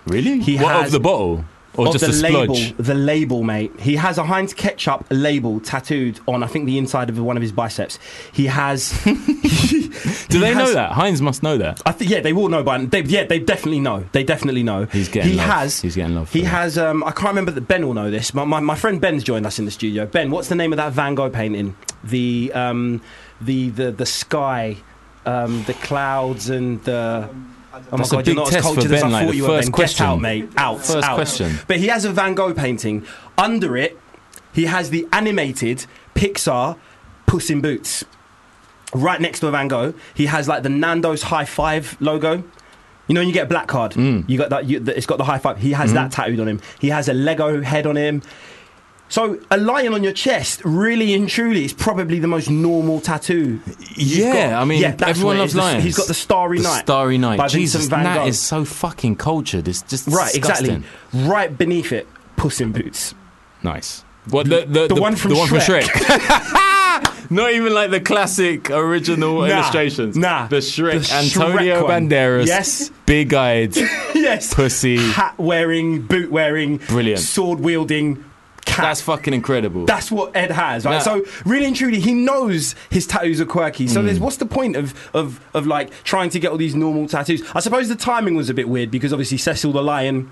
[0.07, 0.41] really?
[0.41, 1.45] He what has- of the bottle
[1.79, 2.77] or of just the a label, splodge?
[2.79, 3.79] the label, mate.
[3.81, 7.43] He has a Heinz ketchup label tattooed on, I think, the inside of one of
[7.43, 7.99] his biceps.
[8.33, 8.91] He has.
[9.05, 10.93] Do he they know that?
[10.93, 11.81] Heinz must know that.
[11.87, 14.05] I think yeah, they will know by they, yeah, they definitely know.
[14.13, 14.85] They definitely know.
[14.87, 15.47] He's getting He love.
[15.47, 15.81] has.
[15.81, 16.47] He's getting love He that.
[16.49, 16.79] has.
[16.79, 18.35] Um, I can't remember that Ben will know this.
[18.35, 20.07] My, my my friend Ben's joined us in the studio.
[20.07, 21.77] Ben, what's the name of that Van Gogh painting?
[22.05, 23.01] The um,
[23.41, 24.77] the the the sky,
[25.25, 27.29] um, the clouds and the.
[27.77, 29.25] Oh my That's a big you're not as test for cultured as Ben, I like,
[29.27, 29.49] thought the you were.
[29.49, 29.73] first Ben.
[29.73, 30.07] question.
[30.07, 30.49] Get out, mate.
[30.57, 30.79] Out.
[30.85, 31.15] First out.
[31.15, 31.59] question.
[31.67, 33.07] But he has a Van Gogh painting.
[33.39, 33.99] Under it,
[34.53, 36.79] he has the animated Pixar
[37.27, 38.05] Puss in Boots.
[38.95, 42.45] Right next to a Van Gogh, he has like the Nando's high five logo.
[43.09, 44.29] You know, when you get a black card, Mm.
[44.29, 44.65] you got that.
[44.67, 45.59] You, the- it's got the high five.
[45.59, 45.95] He has Mm-hmm.
[45.97, 46.61] that tattooed on him.
[46.81, 48.23] He has a Lego head on him.
[49.09, 53.61] So a lion on your chest, really and truly, is probably the most normal tattoo.
[53.95, 54.63] you've Yeah, got.
[54.63, 55.55] I mean, Yeah, everyone loves is.
[55.55, 55.85] The- lions.
[55.85, 56.81] He's got the Starry The Night.
[56.81, 57.39] Starry Night.
[57.39, 58.27] by Jesus, Vincent van Gogh.
[58.27, 59.69] is so fucking cultured.
[59.69, 60.85] It's just right, disgusting.
[61.13, 61.29] exactly.
[61.29, 63.15] Right beneath it, Puss in Boots.
[63.63, 64.03] Nice.
[64.29, 65.83] What the the, The one from the one from Shrek.
[65.83, 67.31] Shrek.
[67.31, 70.17] Not even like the classic original Nah, illustrations.
[70.17, 70.47] nah.
[70.49, 71.07] the Shrek.
[71.09, 72.09] The Antonio Shrek.
[72.09, 72.47] Banderas.
[72.47, 72.91] Yes.
[73.07, 73.77] big-eyed.
[74.15, 74.53] yes.
[74.53, 74.97] Pussy.
[74.97, 77.21] Hat wearing, boot wearing, Brilliant.
[77.21, 78.25] sword wielding
[78.67, 78.83] cat.
[78.85, 79.87] That's fucking incredible.
[79.87, 80.93] That's what Ed has, right?
[80.95, 80.99] Yeah.
[80.99, 83.89] So really and truly, he knows his tattoos are quirky.
[83.89, 84.05] So Mm.
[84.07, 87.43] there's what's the point of, of of like trying to get all these normal tattoos?
[87.55, 90.31] I suppose the timing was a bit weird because obviously Cecil the Lion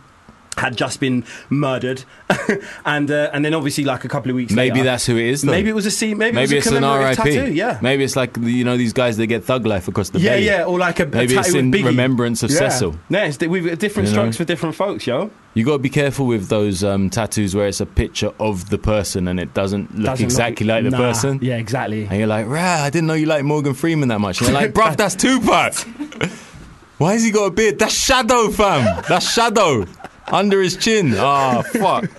[0.57, 2.05] had just been murdered,
[2.85, 5.27] and uh, and then obviously like a couple of weeks maybe later, that's who it
[5.27, 5.43] is.
[5.43, 5.51] Though.
[5.53, 6.19] maybe it was a scene.
[6.19, 7.17] Maybe, Maybe it it's was a an RIP.
[7.17, 7.53] tattoo.
[7.53, 7.79] Yeah.
[7.83, 10.47] Maybe it's like you know these guys that get thug life across the Yeah, belly.
[10.47, 12.69] yeah, or like a, a Maybe it's in remembrance of yeah.
[12.69, 12.97] Cecil.
[13.09, 14.23] Yeah, it's, we've got different You know?
[14.23, 15.31] strokes for different folks, yo.
[15.55, 18.79] You got to be careful with those um, tattoos where it's a picture of the
[18.79, 20.99] person and it doesn't look Doesn't exactly like the Nah.
[20.99, 21.39] person.
[21.43, 22.07] Yeah, exactly.
[22.07, 24.41] And you're like, rah, I didn't know you liked Morgan Freeman that much.
[24.41, 25.75] And you're like, bruv, that's Tupac.
[26.99, 27.79] Why has he got a beard?
[27.79, 29.03] That's shadow, fam.
[29.09, 29.87] That's shadow
[30.29, 31.15] under his chin.
[31.17, 32.11] Ah, fuck.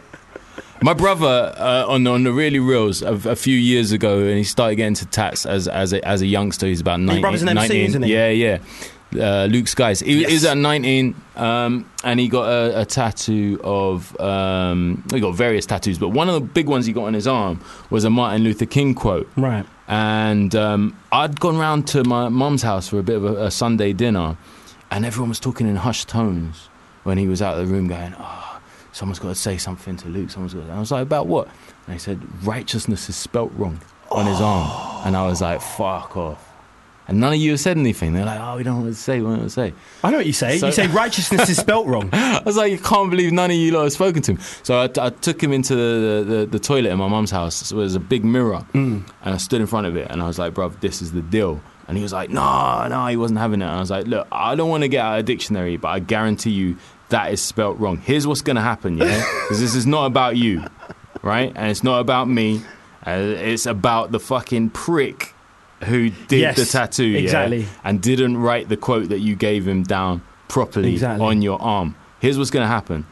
[0.81, 4.43] My brother uh, on on the really reals a, a few years ago, and he
[4.43, 6.67] started getting to tats as as a, as a youngster.
[6.67, 7.21] He's about 19.
[7.21, 7.85] brother's an MC, 19.
[7.85, 8.13] isn't he?
[8.13, 8.57] Yeah, yeah.
[9.15, 10.03] Uh, Luc Skyz.
[10.03, 10.29] He, Yes.
[10.29, 14.19] he was at 19, um, and he got a, a tattoo of.
[14.19, 17.25] Um, he got various tattoos, but one of the big ones he got on his
[17.27, 19.65] arm was a Martin Luther King quote Right.
[19.87, 23.51] and um, I'd gone round to my mum's house for a bit of a, a
[23.51, 24.35] Sunday dinner,
[24.91, 26.67] and everyone was talking in hushed tones
[27.05, 28.59] when he was out of the room, going, "Oh,
[28.91, 30.29] someone's got to say something to Luke.
[30.29, 30.73] Someone's got." To...
[30.73, 31.47] I was like, "About what?"
[31.87, 33.79] And they said, "Righteousness is spelt wrong
[34.11, 36.51] on his arm," and I was like, "Fuck off."
[37.07, 38.13] And none of you have said anything.
[38.13, 39.19] They're like, "Oh, we don't know what to say.
[39.19, 40.57] We don't know what to say." I know what you say.
[40.57, 42.09] So- you say righteousness is spelt wrong.
[42.13, 44.39] I was like, I can't believe none of you lot have spoken to him.
[44.63, 47.55] So I, I took him into the, the, the toilet in my mum's house.
[47.55, 49.07] So there was a big mirror, mm.
[49.23, 51.21] and I stood in front of it, and I was like, bruv, this is the
[51.21, 51.61] deal.
[51.87, 53.65] And he was like, no, no, he wasn't having it.
[53.65, 55.89] And I was like, look, I don't want to get out of a dictionary, but
[55.89, 56.77] I guarantee you
[57.09, 57.97] that is spelt wrong.
[57.97, 59.23] Here's what's going to happen, yeah?
[59.43, 60.63] Because this is not about you,
[61.21, 61.51] right?
[61.55, 62.61] And it's not about me.
[63.05, 65.33] Uh, it's about the fucking prick
[65.83, 67.19] who did Yes, the tattoo, yeah?
[67.19, 67.67] exactly.
[67.83, 71.25] and didn't write the quote that you gave him down properly Exactly.
[71.25, 71.95] on your arm.
[72.19, 73.05] Here's what's going to happen.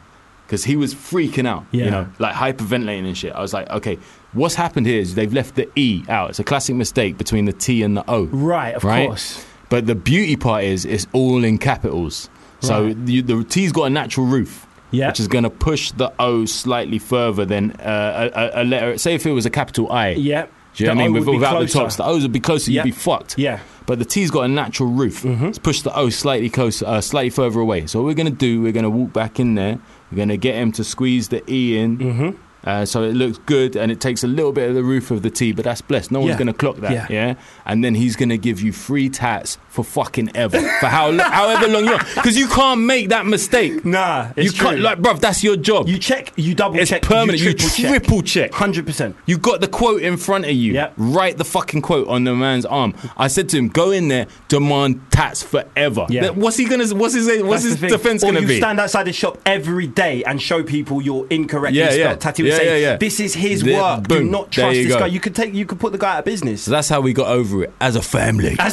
[0.46, 3.32] Because he was freaking out, you know, like hyperventilating and shit.
[3.32, 3.98] I was like, okay,
[4.34, 6.30] what's happened here is they've left the E out.
[6.30, 8.24] It's a classic mistake between the T and the O.
[8.24, 9.06] Right, of Right?
[9.08, 9.44] course.
[9.70, 12.28] But the beauty part is it's all in capitals.
[12.64, 13.06] So Right.
[13.06, 14.66] the T's got a natural roof.
[14.90, 15.08] Yeah.
[15.08, 18.96] Which is going to push the O slightly further than uh, a, a, letter.
[18.96, 20.10] Say if it was a capital I.
[20.10, 20.46] Yeah.
[20.74, 21.10] Do you know what I mean?
[21.10, 22.70] O With, would be without the tops, the O's would be closer.
[22.70, 22.84] Yeah.
[22.84, 23.36] You'd be fucked.
[23.36, 23.60] Yeah.
[23.86, 25.22] But the T's got a natural roof.
[25.22, 25.46] Mm-hmm.
[25.46, 27.86] Let's push the O slightly closer, uh, slightly further away.
[27.86, 29.78] So what we're going to do, we're going to walk back in there.
[30.10, 31.98] We're going to get him to squeeze the E in.
[31.98, 32.42] Mm-hmm.
[32.64, 35.22] Uh, so it looks good and it takes a little bit of the roof of
[35.22, 36.10] the T, but that's blessed.
[36.10, 36.38] No one's Yeah.
[36.38, 37.06] going to clock that, Yeah.
[37.10, 37.34] yeah.
[37.66, 41.24] And then he's going to give you free tats for fucking ever, for how lo-
[41.24, 43.84] however long you want, because you can't make that mistake.
[43.84, 44.80] Nah, you it's can't, true.
[44.84, 45.88] like, bruv, that's your job.
[45.88, 47.38] You check, you double it's check, permanent.
[47.40, 47.88] You, triple check.
[47.90, 48.54] triple check.
[48.54, 49.16] Hundred percent.
[49.26, 50.72] You got the quote in front of you.
[50.74, 50.94] Yep.
[50.96, 52.94] Write the fucking quote on the man's arm.
[53.16, 56.30] I said to him, "Go in there, demand tats forever." Yeah.
[56.30, 56.86] What's he gonna?
[56.94, 57.42] What's his?
[57.42, 58.42] What's his defense gonna be?
[58.42, 58.56] you be?
[58.58, 62.14] stand outside the shop every day and show people your incorrectly Yeah, spelled yeah.
[62.16, 62.96] tattoo Yeah, and say, yeah, yeah.
[62.96, 64.08] "This is his There- work.
[64.08, 64.24] boom.
[64.26, 64.98] Do not trust this go.
[65.00, 66.62] guy." You could take, you could put the guy out of business.
[66.62, 68.56] so that's how we got over it as a family.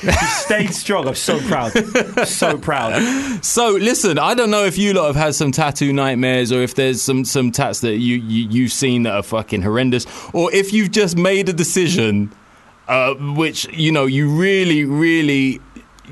[0.00, 1.08] As he stayed strong.
[1.08, 1.72] I'm so proud.
[2.28, 3.02] so proud.
[3.44, 6.74] So listen, I don't know if you lot have had some tattoo nightmares, or if
[6.76, 10.72] there's some some tats that you, you you've seen that are fucking horrendous, or if
[10.72, 12.32] you've just made a decision,
[12.86, 15.60] uh, which you know you really really.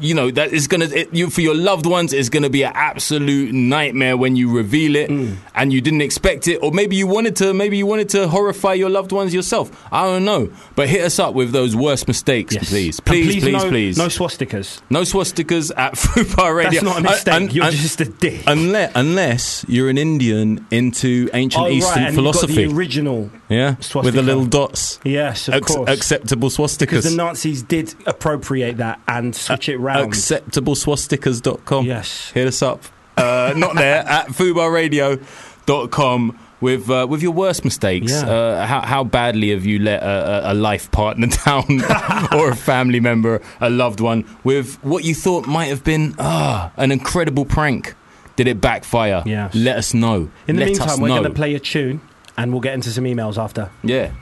[0.01, 2.73] You know that is gonna it, you for your loved ones is gonna be an
[2.75, 5.37] absolute nightmare when you reveal it, Mm.
[5.55, 8.75] and you didn't expect it, or maybe you wanted to, maybe you wanted to horrify
[8.75, 9.71] your loved ones yourself.
[9.93, 12.69] I don't know, but hit us up with those worst mistakes, Yes.
[12.69, 13.99] please, And please, please, no, please.
[13.99, 14.81] No swastikas.
[14.91, 16.73] No swastikas at Fubar Radio.
[16.81, 17.35] That's not a Un- mistake.
[17.35, 18.43] un- You're un- just a dick.
[18.47, 22.79] Unless, unless you're an Indian into ancient oh, Eastern right, and philosophy, You've got the
[22.79, 23.31] original.
[23.49, 25.89] yeah, with the little dots, Yes, of Ac- course.
[25.91, 27.11] acceptable swastikas because swastikas.
[27.11, 30.13] the Nazis did appropriate that and switch it round.
[30.13, 31.87] acceptableswastikas.com.
[31.87, 32.31] Yes.
[32.33, 32.83] hit us up.
[33.17, 36.39] Uh, not there at fubarradio.com.
[36.59, 38.31] With uh, with your worst mistakes, Yeah.
[38.31, 41.65] uh, how how badly have you let a, a, life partner down,
[42.33, 46.73] or a family member, a loved one, with what you thought might have been ah
[46.79, 47.95] an incredible prank?
[48.37, 49.23] Did it backfire?
[49.27, 49.55] Yes.
[49.55, 50.31] Let us know.
[50.49, 52.01] In the Let meantime, we're going to play a tune
[52.39, 53.69] and we'll get into some emails after.
[53.85, 54.13] Yeah.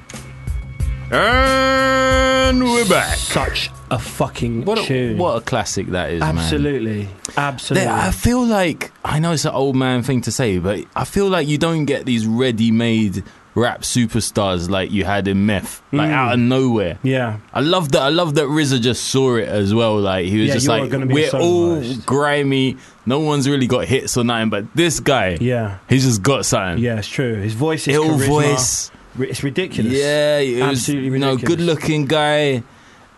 [1.13, 3.17] And we're back.
[3.17, 5.19] Such a fucking What a, tune.
[5.19, 6.37] what a classic that is, man.
[6.39, 7.09] Absolutely.
[7.37, 7.87] Absolutely.
[7.87, 11.05] There- I feel like I know it's an old man thing to say, but I
[11.05, 13.23] feel like you don't get these ready-made
[13.57, 16.13] rap superstars like you had in Meth, like Mm.
[16.13, 16.99] out of nowhere.
[17.05, 17.37] yeah.
[17.53, 18.03] I love that.
[18.03, 19.97] I love that RZA just saw it as well.
[20.01, 22.77] Like he was Yeah, just like, we're so all nice." grimy.
[23.07, 25.77] No one's really got hits or nothing, but this guy, Yeah.
[25.89, 26.83] he's just got something.
[26.83, 27.37] Yeah, it's true.
[27.37, 28.27] His voice is Ill charisma.
[28.27, 29.93] voice." It's ridiculous.
[29.93, 31.57] Yeah, it was, Absolutely you know, ridiculous.
[31.57, 32.65] good-looking guy.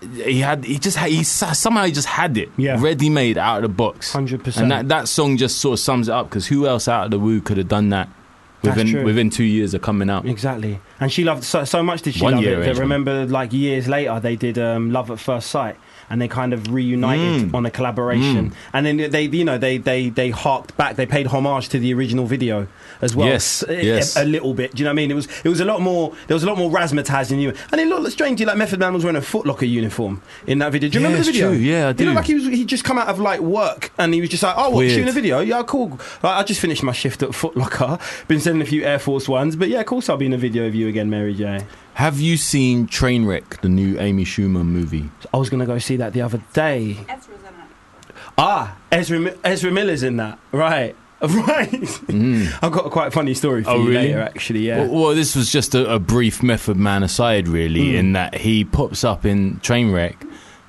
[0.00, 2.76] He had, he just had, he somehow he just had it, Yeah.
[2.80, 4.56] ready-made out of the box, 100%.
[4.60, 7.10] And that that song just sort of sums it up because who else out of
[7.10, 8.08] the Wu could have done that
[8.62, 10.26] within within two years of coming out?
[10.26, 10.80] Exactly.
[11.00, 13.88] And she loved so, so much did she One love it that remember like years
[13.88, 15.76] later they did um, Love at First Sight
[16.10, 17.54] and they kind of reunited Mm.
[17.54, 18.50] on a collaboration.
[18.50, 18.54] Mm.
[18.72, 21.92] And then they you know they they they harked back, they paid homage to the
[21.94, 22.66] original video
[23.02, 23.26] as well.
[23.28, 24.16] Yes, A- yes.
[24.16, 24.74] A, little bit.
[24.74, 25.10] Do you know what I mean?
[25.10, 27.52] It was it was a lot more there was a lot more razzmatazz in you.
[27.72, 30.88] And it looked strangely like Method Man was wearing a footlocker uniform in that video.
[30.88, 31.48] Do you Yeah, remember the video?
[31.50, 31.58] true.
[31.58, 32.04] Yeah, I do.
[32.06, 34.42] know, like he was he just come out of like work and he was just
[34.42, 35.40] like, Oh what shooting a video?
[35.40, 35.90] Yeah, cool.
[36.22, 38.00] Like, I just finished my shift at Footlocker.
[38.28, 40.38] Been sending a few Air Force ones, but yeah, of course I'll be in a
[40.38, 41.64] video of you again, Mary J.
[41.96, 45.08] Have you seen Trainwreck, the new Amy Schumer movie?
[45.32, 46.98] I was gonna go see that the other day.
[47.08, 48.14] Ezra's in it.
[48.36, 50.38] Ah, Ezra Ezra Miller's in that.
[50.52, 50.94] Right.
[51.22, 51.72] Right.
[52.62, 54.08] I've got a quite funny story for Oh, you really?
[54.08, 54.66] later, actually.
[54.66, 54.80] Yeah.
[54.80, 57.94] Well, well, this was just a, a brief Method Man aside, really, Mm.
[57.94, 60.16] in that he pops up in Trainwreck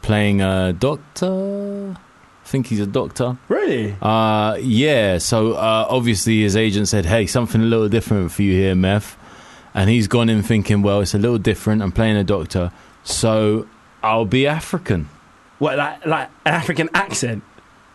[0.02, 1.98] playing a doctor.
[1.98, 3.38] I think he's a doctor.
[3.50, 3.98] really?
[4.02, 8.54] Uh, yeah, so uh, obviously his agent said, hey, something a little different for you
[8.54, 9.18] here, Meth.
[9.78, 11.82] And he's gone in thinking, well, it's a little different.
[11.84, 12.72] I'm playing a doctor,
[13.04, 13.68] so
[14.04, 15.08] I'll be African.
[15.60, 17.44] What, like, like an African accent?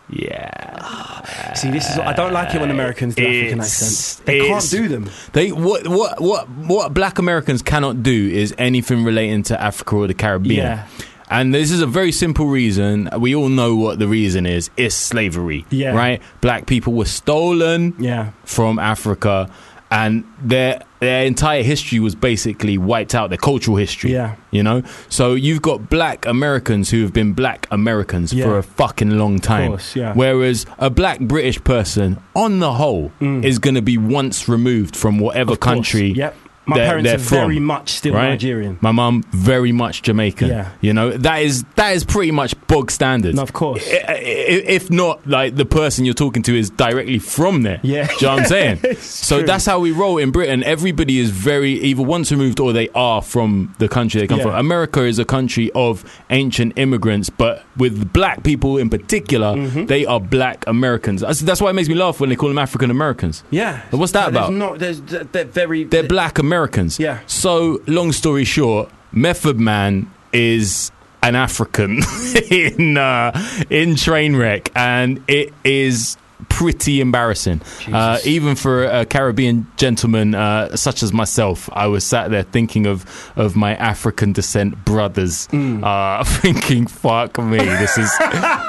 [0.09, 1.53] Yeah.
[1.55, 1.97] See, this is.
[1.99, 4.15] I don't like it when Americans do African It's- accents.
[4.25, 5.09] They can't do them.
[5.33, 10.07] They what what what what black Americans cannot do is anything relating to Africa or
[10.07, 10.65] the Caribbean.
[10.65, 10.87] Yeah.
[11.29, 13.09] And this is a very simple reason.
[13.17, 14.69] We all know what the reason is.
[14.77, 15.65] It's slavery.
[15.69, 15.93] Yeah.
[15.95, 16.21] Right?
[16.41, 18.31] Black people were stolen Yeah.
[18.45, 19.49] from Africa
[19.93, 24.13] and their their entire history was basically wiped out, their cultural history.
[24.13, 24.35] Yeah.
[24.51, 24.83] You know?
[25.09, 28.45] So you've got black Americans who have been black Americans Yeah.
[28.45, 29.71] for a fucking long time.
[29.71, 30.13] course, yeah.
[30.13, 33.43] Whereas a black British person, on the whole, Mm.
[33.43, 36.35] is going to be once removed from whatever country Yep.
[36.65, 38.29] My they're- parents they're are very much still right?
[38.29, 38.77] Nigerian.
[38.81, 40.47] My mum very much Jamaican.
[40.47, 40.69] Yeah.
[40.81, 43.35] You know that is that is pretty much bog standard.
[43.35, 43.85] No, of course.
[43.91, 47.79] I- I- If not, like the person you're talking to is directly from there.
[47.83, 48.07] Yeah.
[48.07, 48.47] Do you know what I'm
[48.79, 48.95] saying?
[49.01, 49.45] So true.
[49.47, 50.63] that's how we roll in Britain.
[50.63, 54.45] Everybody is very either once removed or they are from the country they come Yeah.
[54.45, 54.55] from.
[54.55, 59.85] America is a country of ancient immigrants, but with black people in particular, Mm-hmm.
[59.87, 61.21] they are black Americans.
[61.21, 63.43] That's, why it makes me laugh when they call them African Americans.
[63.51, 63.81] Yeah.
[63.91, 64.53] What's that about?
[64.53, 65.83] Not, there's, they're very.
[65.83, 66.52] They're black Americans.
[66.99, 67.19] Yeah.
[67.27, 72.01] So, long story short, Method Man is an African
[72.51, 73.31] in uh,
[73.69, 76.17] in Trainwreck, and it is
[76.49, 77.61] pretty embarrassing.
[77.91, 82.85] Uh, even for a Caribbean gentleman uh, such as myself, I was sat there thinking
[82.85, 83.05] of
[83.37, 85.83] of my African descent brothers, Mm.
[85.83, 88.11] uh, thinking, "Fuck me, this is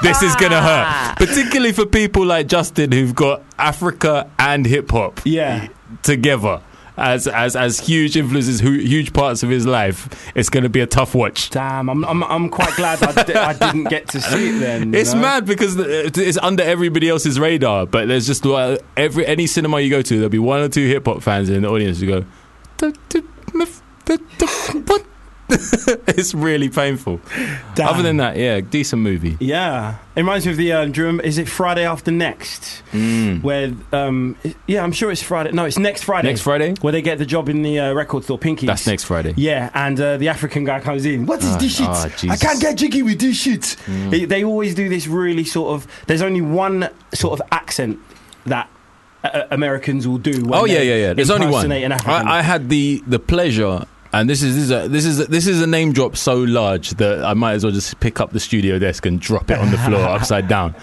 [0.01, 5.19] this is gonna hurt." Particularly for people like Justin who've got Africa and hip hop
[5.25, 5.67] Yeah.
[6.03, 6.61] together
[6.97, 10.07] as as as huge influences, hu- huge parts of his life.
[10.35, 11.49] It's going to be a tough watch.
[11.49, 14.93] Damn, I'm, I'm, I'm quite glad I, di- I didn't get to see it then.
[14.93, 15.21] It's know?
[15.21, 19.89] mad because it's under everybody else's radar, but there's just like, every any cinema you
[19.89, 22.25] go to, there'll be one or two hip hop fans in the audience who go,
[22.77, 23.21] "Da- da-
[23.53, 25.05] mif- da- da- what?"
[26.07, 27.19] it's really painful.
[27.75, 27.87] Damn.
[27.89, 29.37] Other than that, yeah, decent movie.
[29.39, 30.71] Yeah, it reminds me of the.
[30.71, 32.81] Uh, do you remember, is it Friday after next?
[32.91, 33.43] Mm.
[33.43, 35.51] Where, um, yeah, I'm sure it's Friday.
[35.51, 36.29] No, it's next Friday.
[36.29, 36.73] Next Friday?
[36.81, 38.65] where they get the job in the uh, record store, Pinky.
[38.65, 39.33] That's next Friday.
[39.37, 41.25] Yeah, and uh, the African guy comes in.
[41.27, 41.87] What is Ah, this shit?
[41.87, 43.61] ah, I can't get jiggy with this shit.
[43.85, 44.09] Mm.
[44.09, 45.87] They, they always do this really sort of.
[46.07, 47.99] There's only one sort of accent
[48.47, 48.67] that
[49.23, 50.49] uh, Americans will do.
[50.51, 51.13] Oh yeah, yeah, yeah.
[51.13, 51.71] There's only one.
[51.71, 53.85] I, I had the the pleasure,
[54.19, 56.35] and this is this is a, this is a, this is a name drop so
[56.37, 59.57] large that I might as well just pick up the studio desk and drop it
[59.59, 60.75] on the floor upside down.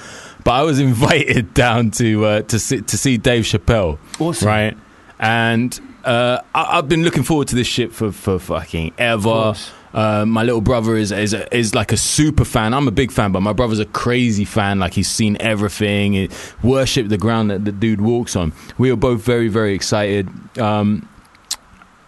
[0.45, 4.49] But I was invited down to uh, to see, to see Dave Chappelle, Awesome.
[4.49, 4.77] right?
[5.19, 9.55] And uh, I, I've been looking forward to this shit for for fucking ever.
[9.95, 12.73] Uh, my little brother is is a, is like a super fan.
[12.75, 14.79] I'm a big fan, but my brother's a crazy fan.
[14.79, 16.31] Like he's seen everything, he
[16.63, 18.53] worship the ground that the dude walks on.
[18.79, 20.29] We were both very very excited.
[20.59, 21.09] Um,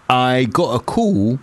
[0.09, 1.39] I got a call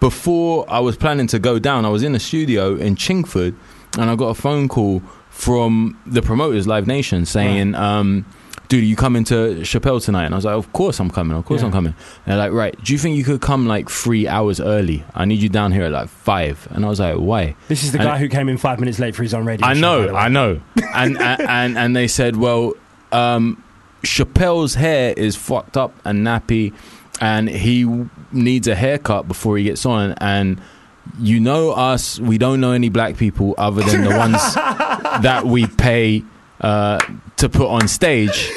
[0.00, 1.84] before I was planning to go down.
[1.84, 3.54] I was in a studio in Chingford,
[3.98, 5.00] and I got a phone call
[5.30, 7.74] from the promoters, Live Nation, saying.
[7.74, 8.24] Um,
[8.68, 10.24] Dude, you coming to Chappelle tonight?
[10.24, 11.36] And I was like, Of course I'm coming.
[11.36, 11.66] Of course Yeah.
[11.66, 11.94] I'm coming.
[12.24, 15.04] And they're like, Right, do you think you could come like three hours early?
[15.14, 16.66] I need you down here at like five.
[16.70, 17.54] And I was like, Why?
[17.68, 19.66] This is the and- guy who came in five minutes late for his own radio.
[19.66, 20.14] I know, way.
[20.14, 20.62] I know.
[20.94, 22.72] And and, and and they said, well,
[23.10, 23.62] um,
[24.04, 26.72] Chappelle's hair is fucked up and nappy,
[27.22, 27.86] and he
[28.32, 30.12] needs a haircut before he gets on.
[30.18, 30.60] And
[31.20, 35.68] you know us, we don't know any black people other than the ones that we
[35.68, 36.24] pay
[36.60, 36.98] uh,
[37.36, 38.50] to put on stage.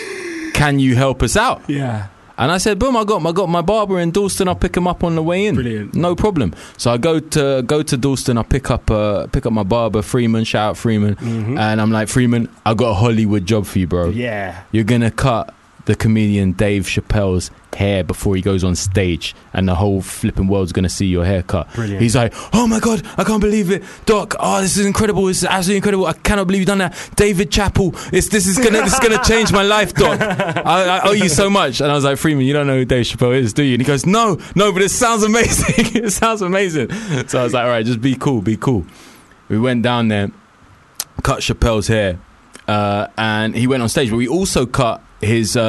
[0.56, 1.62] Can you help us out?
[1.68, 2.08] Yeah.
[2.38, 2.98] And I said, "Boom!
[2.98, 4.48] I got I got my barber in Dalston.
[4.48, 5.56] I'll pick him up on the way in.
[5.56, 5.94] Brilliant.
[5.94, 8.38] no problem." So I go to go to Dalston.
[8.38, 10.44] I pick up uh, pick up my barber Freeman.
[10.44, 11.16] Shout out Freeman.
[11.58, 14.10] And I'm like, Freeman, I got a Hollywood job for you, bro.
[14.10, 14.20] Mm-hmm.
[14.20, 14.64] Yeah.
[14.74, 15.54] You're gonna cut
[15.86, 20.72] the comedian Dave Chappelle's hair before he goes on stage, and the whole flipping world's
[20.72, 21.72] gonna see your haircut.
[21.74, 22.02] Brilliant.
[22.02, 24.36] He's like, "Oh my god, I can't believe it, Doc!
[24.40, 25.26] Oh, this is incredible!
[25.26, 26.06] This is absolutely incredible!
[26.08, 27.94] I cannot believe you've done that, David Chappelle.
[28.12, 30.20] It's this is gonna this is gonna change my life, Doc.
[30.22, 32.86] I, I owe you so much." And I was like, "Freeman, you don't know who
[32.86, 35.76] Dave Chappelle is, do you?" And he goes, "No, no, but it sounds amazing.
[36.04, 36.92] it sounds amazing."
[37.28, 38.86] So I was like, "All right, just be cool, be cool."
[39.50, 40.32] We went down there,
[41.22, 42.20] cut Chappelle's hair,
[42.68, 44.10] uh, and he went on stage.
[44.10, 45.64] But we also cut his uh,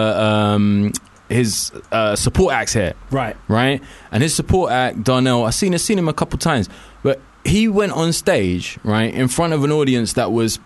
[0.55, 0.93] um,
[1.29, 3.37] his uh, support act's hair, Right.
[3.49, 3.83] right?
[4.13, 6.69] And his support act, Darnell, I seen I seen him a couple times,
[7.03, 10.59] but he went on stage, right, in front of an audience that was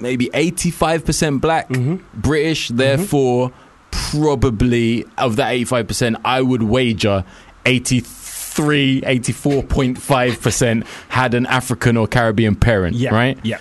[0.00, 2.20] maybe 85% black, Mm-hmm.
[2.20, 2.68] British.
[2.68, 3.52] Therefore,
[3.90, 7.24] probably of that 85%, I would wager
[7.64, 13.14] 83, 84.5% had an African or Caribbean parent, Yeah.
[13.14, 13.38] right?
[13.42, 13.58] Yeah.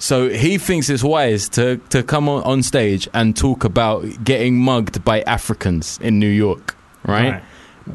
[0.00, 4.58] So he thinks it's wise to, to come on, on stage and talk about getting
[4.58, 7.32] mugged by Africans in New York, right?
[7.32, 7.42] Right.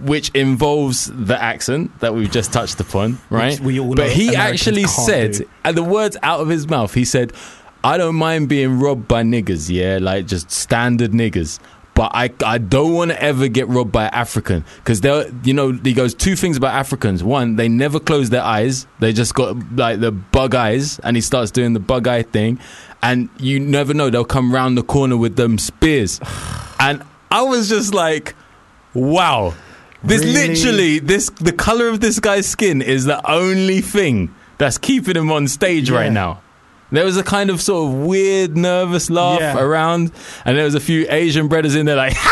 [0.04, 3.60] Which involves the accent that we've just touched upon, right?
[3.60, 5.50] we all know but he Americans actually said, do.
[5.64, 7.34] and the words out of his mouth, he said,
[7.84, 11.60] I don't mind being robbed by niggers, yeah, like just standard niggers.
[11.96, 14.66] But I, I don't want to ever get robbed by an African.
[14.78, 17.24] Because they're you know he goes two things about Africans.
[17.24, 18.86] One they never close their eyes.
[19.00, 22.60] They just got like the bug eyes and he starts doing the bug eye thing.
[23.02, 26.20] And you never know they'll come round the corner with them spears.
[26.78, 28.36] And I was just like
[28.94, 29.54] wow.
[30.04, 30.50] This Really?
[30.50, 35.32] literally this the color of this guy's skin is the only thing that's keeping him
[35.32, 35.98] on stage Yeah.
[35.98, 36.42] right now
[36.96, 39.60] there was a kind of sort of weird, nervous laugh Yeah.
[39.60, 40.12] around,
[40.46, 42.16] and there was a few Asian brothers in there like,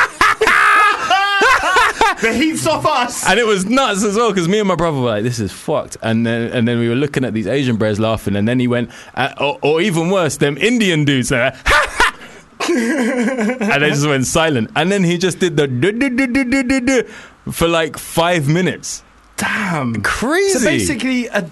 [2.21, 3.27] The heat's off us.
[3.27, 5.51] and it was nuts as well because me and my brother were like, "This is
[5.51, 8.59] fucked," and then and then we were looking at these Asian brothers laughing, and then
[8.61, 11.37] he went, uh, or, or even worse, them Indian dudes, they
[12.69, 17.07] and they just went silent, and then he just did the
[17.51, 19.03] for like five minutes.
[19.35, 20.01] Damn.
[20.01, 20.59] Crazy.
[20.59, 21.49] So basically, a,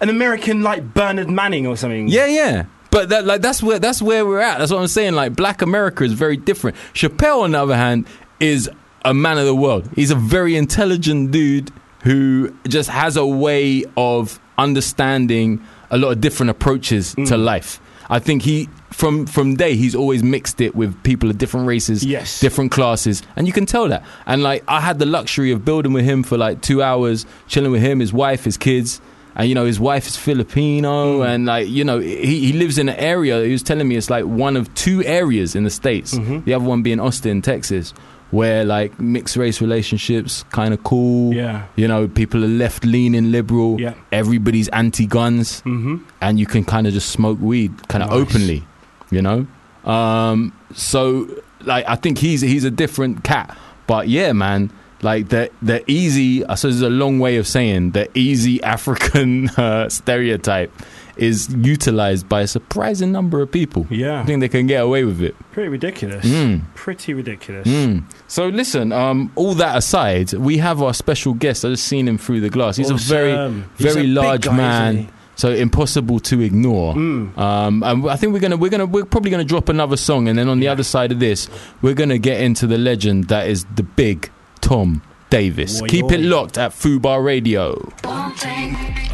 [0.00, 2.08] an American like Bernard Manning or something.
[2.08, 2.64] Yeah, yeah.
[2.90, 4.58] But that, like that's where that's where we're at.
[4.58, 5.14] That's what I'm saying.
[5.14, 6.76] Like Black America is very different.
[6.94, 8.06] Chappelle, on the other hand,
[8.40, 8.70] is
[9.04, 9.88] a man of the world.
[9.94, 11.70] He's a very intelligent dude
[12.02, 17.28] who just has a way of understanding a lot of different approaches Mm.
[17.28, 17.80] to life.
[18.08, 22.04] I think he from from day he's always mixed it with people of different races,
[22.04, 22.40] Yes.
[22.40, 24.02] different classes, and you can tell that.
[24.26, 27.72] And like I had the luxury of building with him for like two hours, chilling
[27.72, 29.00] with him, his wife, his kids,
[29.36, 31.28] and you know his wife is Filipino, Mm.
[31.28, 33.44] and like you know he he lives in an area.
[33.44, 36.14] He was telling me it's like one of two areas in the states.
[36.14, 36.40] Mm-hmm.
[36.44, 37.92] The other one being Austin, Texas.
[38.32, 41.66] Where like mixed race relationships kind of cool, Yeah.
[41.76, 43.80] You know, people are left leaning liberal.
[43.80, 43.94] Yeah.
[44.10, 45.98] Everybody's anti guns Mm-hmm.
[46.20, 48.18] and you can kind of just smoke weed kind of Nice.
[48.18, 48.64] openly,
[49.12, 49.46] you know.
[49.84, 51.28] Um, so
[51.64, 54.70] like I think he's he's a different cat, but yeah, man.
[55.02, 59.48] Like the the easy, I suppose, is a long way of saying the easy African
[59.50, 60.72] uh, stereotype
[61.16, 63.86] is utilized by a surprising number of people.
[63.90, 64.20] Yeah.
[64.20, 65.34] I think they can get away with it.
[65.52, 66.24] Pretty ridiculous.
[66.24, 66.62] Mm.
[66.74, 67.66] Pretty ridiculous.
[67.66, 68.04] Mm.
[68.28, 71.64] So listen, um, all that aside, we have our special guest.
[71.64, 72.76] I just seen him through the glass.
[72.76, 73.32] He's a very,
[73.76, 75.12] very a large guy, man.
[75.36, 76.94] So impossible to ignore.
[76.94, 77.36] Mm.
[77.36, 80.38] Um, and I think we're gonna we're gonna we're probably gonna drop another song, and
[80.38, 81.50] then on the other side of this,
[81.82, 84.30] we're gonna get into the legend that is the big
[84.66, 85.80] Tom Davis.
[85.88, 87.92] Keep it locked at Fubar Radio.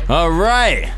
[0.09, 0.93] All right.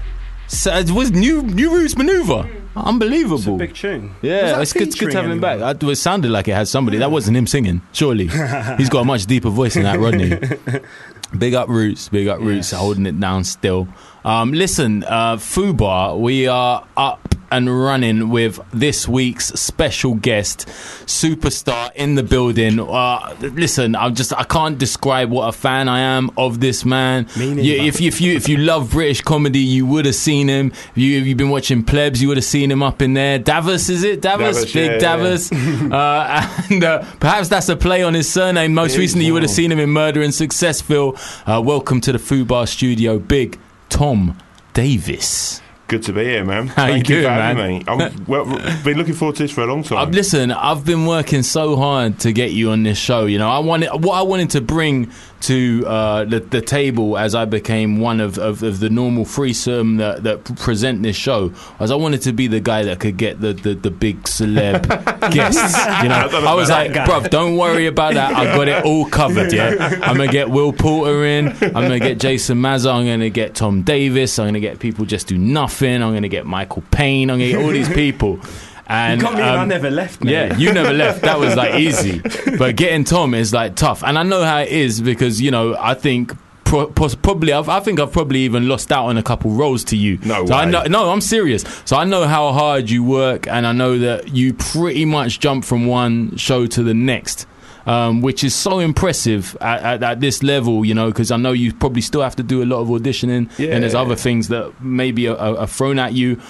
[0.49, 2.47] So it was new new Roots Manuva.
[2.47, 3.57] It's a Unbelievable.
[3.57, 4.15] big tune.
[4.21, 5.61] Yeah, it's good, it's good to have him back.
[5.61, 6.99] I, it sounded like it had somebody.
[6.99, 8.27] That wasn't him singing, surely.
[8.79, 10.39] He's got a much deeper voice than that, Rodney.
[11.39, 12.79] Big up Roots, big up Roots, Yes.
[12.81, 13.89] holding it down still.
[14.25, 20.67] Um, listen, uh, Fubar, we are up and running with this week's special guest,
[21.07, 22.81] superstar in the building.
[22.81, 27.29] Uh, listen, I'm just I can't describe what a fan I am of this man.
[27.37, 30.73] You- if, you- if you if you love British comedy, you would have seen him.
[30.91, 33.39] If you if you've been watching Plebs, you would have seen him up in there.
[33.39, 34.57] Davos, is it Davos?
[34.57, 35.53] Davos, Big yeah, Davos.
[35.93, 38.75] uh, and uh, perhaps that's a play on his surname.
[38.75, 41.15] Most It recently, you would have seen him in Murder in Successville.
[41.47, 44.37] Uh, welcome to the Fubar Studio, Big Tom
[44.73, 45.61] Davis.
[45.87, 46.69] Good to be here, man.
[46.69, 48.01] How Thank you, doing, for having man?
[48.01, 48.05] me.
[48.07, 48.45] I'm well,
[48.83, 49.99] been looking forward to this for a long time.
[50.09, 53.27] Uh, listen, I've been working so hard to get you on this show.
[53.27, 55.11] You know, I wanted what I wanted to bring
[55.45, 59.99] to uh, the, the table as I became one of, of, of the normal threesome
[59.99, 61.53] that, that present this show.
[61.79, 64.89] Was I wanted to be the guy that could get the, the, the big celeb
[65.33, 65.77] guests.
[66.03, 68.35] You know, I was like, bruv, don't worry about that.
[68.35, 69.53] I got it all covered.
[69.53, 71.49] Yeah, I'm gonna get Will Porter in.
[71.49, 72.93] I'm gonna get Jason Mazza.
[72.93, 74.39] I'm gonna get Tom Davis.
[74.39, 76.03] I'm gonna get people just do nothing.
[76.03, 77.31] I'm gonna get Michael Payne.
[77.31, 78.41] I'm gonna get all these people.
[78.87, 80.33] And You got me and I um, never left, mate.
[80.33, 81.23] yeah, you never left.
[81.23, 82.21] That was like easy.
[82.59, 84.05] But getting Tom is like tough.
[84.05, 86.33] And I know how it is because, you know, I think
[86.65, 90.19] probably, I've, I think I've probably even lost out on a couple roles to you.
[90.25, 91.65] No so I know, no, I'm serious.
[91.85, 95.65] So I know how hard you work and I know that you pretty much jump
[95.65, 97.47] from one show to the next.
[97.87, 101.53] Um, which is so impressive at, at, at this level, you know, because I know
[101.53, 103.75] you probably still have to do a lot of auditioning, Yeah.
[103.75, 106.41] and there's other things that maybe are, are thrown at you.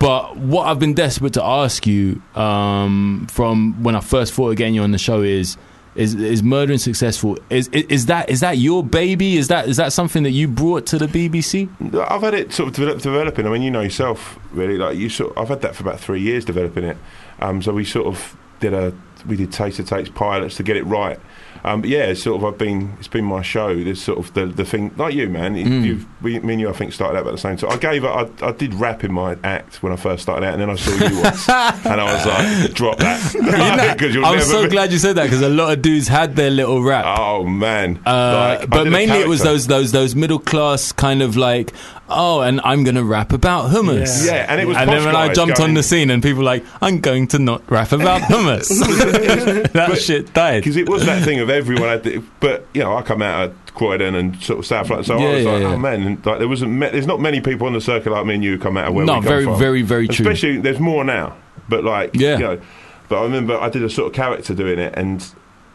[0.00, 4.56] But what I've been desperate to ask you um, from when I first thought of
[4.56, 5.58] getting you on the show is
[5.94, 7.38] is is Murder in Successville?
[7.50, 9.36] Is, is is that is that your baby?
[9.36, 11.68] Is that is that something that you brought to the BBC?
[12.10, 13.46] I've had it sort of develop, developing.
[13.46, 14.78] I mean, you know yourself, really.
[14.78, 16.96] Like you sort, I've had that for about three years developing it.
[17.40, 18.94] Um, so we sort of did a,
[19.26, 21.20] we did taster takes pilots to get it right.
[21.64, 23.74] Um, but yeah, sort of I've been, it's been my show.
[23.74, 25.54] There's sort of the, the thing, like you, man.
[25.56, 25.84] You, Mm.
[25.84, 27.70] You've, we, me and you, I think, started out about the same time.
[27.70, 30.62] I gave, I, I did rap in my act when I first started out, and
[30.62, 31.48] then I saw you once,
[31.86, 35.24] and I was like, drop that, because you'll I'm so be- glad you said that
[35.24, 37.04] because a lot of dudes had their little rap.
[37.18, 38.00] Oh man!
[38.06, 41.72] Uh, Like, but mainly it was those those those middle class kind of like
[42.10, 45.32] oh and I'm gonna rap about hummus Yeah, and it was and then when I
[45.32, 48.68] jumped on the scene and people were like I'm going to not rap about hummus
[49.72, 52.82] that But- shit died because it was that thing of everyone had, the, but you
[52.82, 55.44] know, I come out of Croydon and sort of South London, so Yeah, I was
[55.44, 55.74] yeah, like, oh, yeah.
[55.74, 58.26] oh man, and, like there wasn't, ma- there's not many people on the circuit like
[58.26, 59.58] me and you who come out of where No, we come very, from.
[59.58, 60.24] very, very true.
[60.26, 61.36] Especially, there's more now,
[61.68, 62.32] but like, Yeah.
[62.38, 62.60] you know,
[63.08, 65.24] but I remember I did a sort of character doing it, and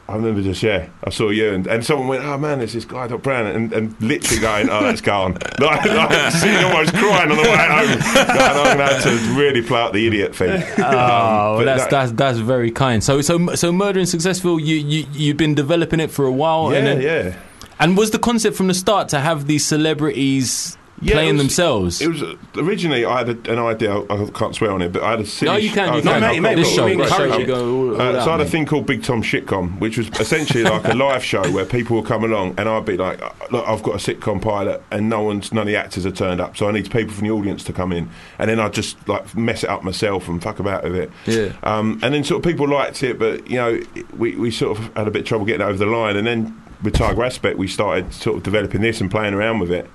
[0.07, 2.85] I remember just yeah, I saw you, and, and someone went, oh man, there's this
[2.85, 7.31] guy Doc Brown, and, and literally going, oh that's gone, like, like sitting almost crying
[7.31, 7.97] on the way home,
[8.37, 10.63] going, I'm gonna really play out the idiot thing.
[10.77, 13.03] Oh, um, but that's that- that's that's very kind.
[13.03, 14.63] So so so Murder in Successville.
[14.63, 17.39] You you you've been developing it for a while, yeah, and then, yeah.
[17.79, 22.01] and was the concept from the start to have these celebrities Yeah, playing was- themselves?
[22.01, 22.23] It was
[22.55, 23.93] originally I had a, an idea.
[24.09, 25.51] I can't swear on it, but I had a silly.
[25.51, 25.93] no, you can.
[25.93, 26.21] You no, can.
[26.21, 28.49] mate, mate, this show, this show, you go all Uh, out, so I had a
[28.49, 32.05] thing called Big Tom Shitcom, which was essentially like a live show where people would
[32.05, 35.21] come along and I'd be like, "Uh, "Look, I've got a sitcom pilot, and no
[35.23, 37.63] one's, none of the actors have turned up, so I need people from the audience
[37.65, 40.83] to come in." And then I'd just like mess it up myself and fuck about
[40.85, 41.11] with it.
[41.25, 41.51] Yeah.
[41.63, 43.81] Um, and then sort of people liked it, but you know,
[44.17, 46.15] we we sort of had a bit of trouble getting over the line.
[46.15, 49.71] And then with Tiger Aspect, we started sort of developing this and playing around with
[49.71, 49.89] it.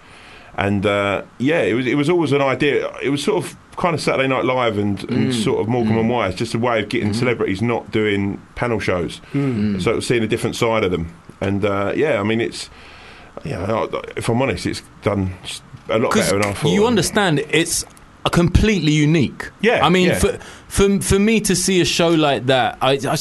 [0.57, 2.91] And uh, yeah, it was it was always an idea.
[3.03, 6.11] It was sort of kind of Saturday Night Live and, and sort of Morecambe and
[6.11, 10.23] Wise, just a way of getting celebrities not doing panel shows, so it was seeing
[10.23, 11.15] a different side of them.
[11.41, 12.69] And uh, yeah, I mean, it's
[13.45, 13.87] yeah.
[14.17, 15.33] If I'm honest, it's done
[15.89, 16.71] a lot better than I thought.
[16.73, 17.85] you understand it's
[18.27, 19.51] a completely unique.
[19.63, 20.19] Yeah, I mean, yeah.
[20.19, 20.39] for
[20.69, 23.17] for for me to see a show like that, I, I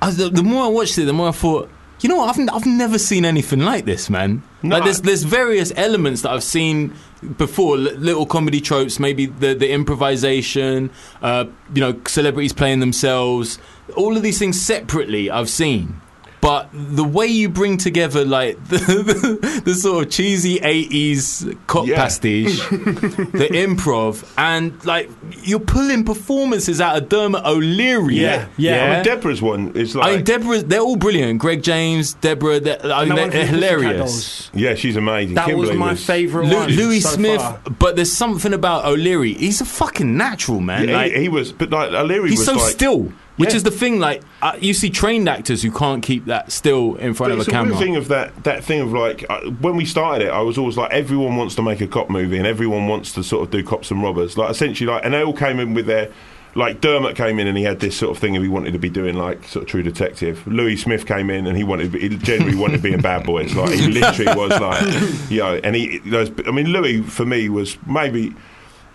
[0.00, 1.70] I- the, the more I watched it, the more I thought.
[2.04, 2.38] You know what?
[2.38, 4.42] I've, I've never seen anything like this, man.
[4.62, 4.76] No.
[4.76, 6.92] Like there's there's various elements that I've seen
[7.38, 10.90] before, li- little comedy tropes, maybe the the improvisation,
[11.22, 13.58] uh, you know, celebrities playing themselves.
[13.96, 15.98] All of these things separately, I've seen.
[16.44, 21.86] But the way you bring together like the, the, the sort of cheesy '80s cop
[21.86, 21.96] Yeah.
[21.96, 25.08] pastiche, the improv, and like
[25.42, 28.16] you're pulling performances out of Dermot O'Leary.
[28.16, 28.84] Yeah, yeah.
[28.84, 31.38] I mean, Deborah's one is like I mean, Deborah, they're all brilliant.
[31.40, 34.50] Greg James, Deborah, they're, I mean, No they're, they're hilarious.
[34.52, 35.36] Yeah, she's amazing.
[35.36, 36.70] That Kimberly was my favourite Lu- one.
[36.72, 37.58] Louis so Smith, far.
[37.78, 39.32] but there's something about O'Leary.
[39.32, 40.88] He's a fucking natural man.
[40.90, 43.56] Yeah, like, he, he was, but like O'Leary he's was so like, still, which Yeah.
[43.56, 43.98] is the thing.
[44.00, 47.48] Like uh, you see trained actors who can't keep that still in front But of
[47.48, 47.76] a camera.
[47.76, 50.76] thing of that that thing of like uh, when we started it, I was always
[50.76, 53.62] like everyone wants to make a cop movie and everyone wants to sort of do
[53.64, 56.10] cops and robbers, like essentially like, and they all came in with their.
[56.56, 58.78] Like Dermot came in and he had this sort of thing of he wanted to
[58.78, 60.46] be doing like sort of True Detective.
[60.46, 63.00] Louis Smith came in and he wanted to be, he generally wanted to be in
[63.00, 63.52] Bad Boys.
[63.56, 65.98] Like he literally was like, you know, and he.
[65.98, 68.32] Those, I mean, Louis for me was maybe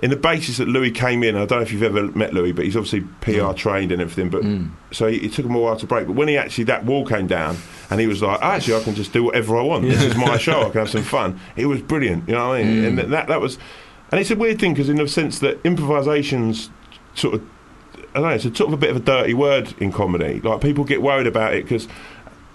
[0.01, 1.35] in the basis that Louis came in.
[1.35, 4.29] I don't know if you've ever met Louis, but he's obviously PR trained and everything.
[4.29, 4.69] But mm.
[4.91, 6.07] so he, it took him a while to break.
[6.07, 7.57] But when he actually that wall came down
[7.89, 9.83] and he was like, actually, I can just do whatever I want.
[9.83, 10.61] This is my show.
[10.61, 11.39] I can have some fun.
[11.55, 12.27] It was brilliant.
[12.29, 12.85] You know what I mean?
[12.85, 13.09] And mm.
[13.09, 13.57] that that was,
[14.11, 16.69] and it's a weird thing because in the sense that improvisations
[17.15, 17.49] sort of.
[18.11, 20.39] I don't know, it's a sort of a bit of a dirty word in comedy.
[20.39, 21.87] Like people get worried about it because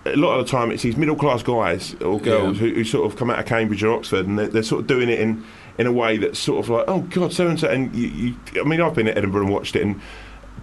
[0.07, 2.68] a lot of the time it's these middle class guys or girls Yeah.
[2.68, 4.86] who, who sort of come out of Cambridge or Oxford and they're, they're sort of
[4.86, 5.45] doing it in,
[5.79, 7.68] in a way that's sort of like, oh God, so and so.
[7.68, 10.01] And you, you, I mean, I've been at Edinburgh and watched it, and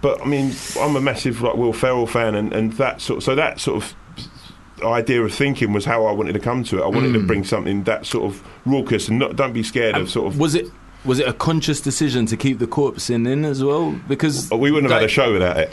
[0.00, 3.34] but I mean, I'm a massive like Will Ferrell fan, and, and that sort so
[3.34, 3.94] that sort of
[4.84, 6.82] idea of thinking was how I wanted to come to it.
[6.82, 7.20] I wanted Mm.
[7.20, 10.40] to bring something that sort of raucous and not, don't be scared of sort of.
[10.40, 10.66] was it
[11.04, 13.92] was it a conscious decision to keep the corpse in in as well?
[14.08, 15.68] Because we wouldn't have had a show without it.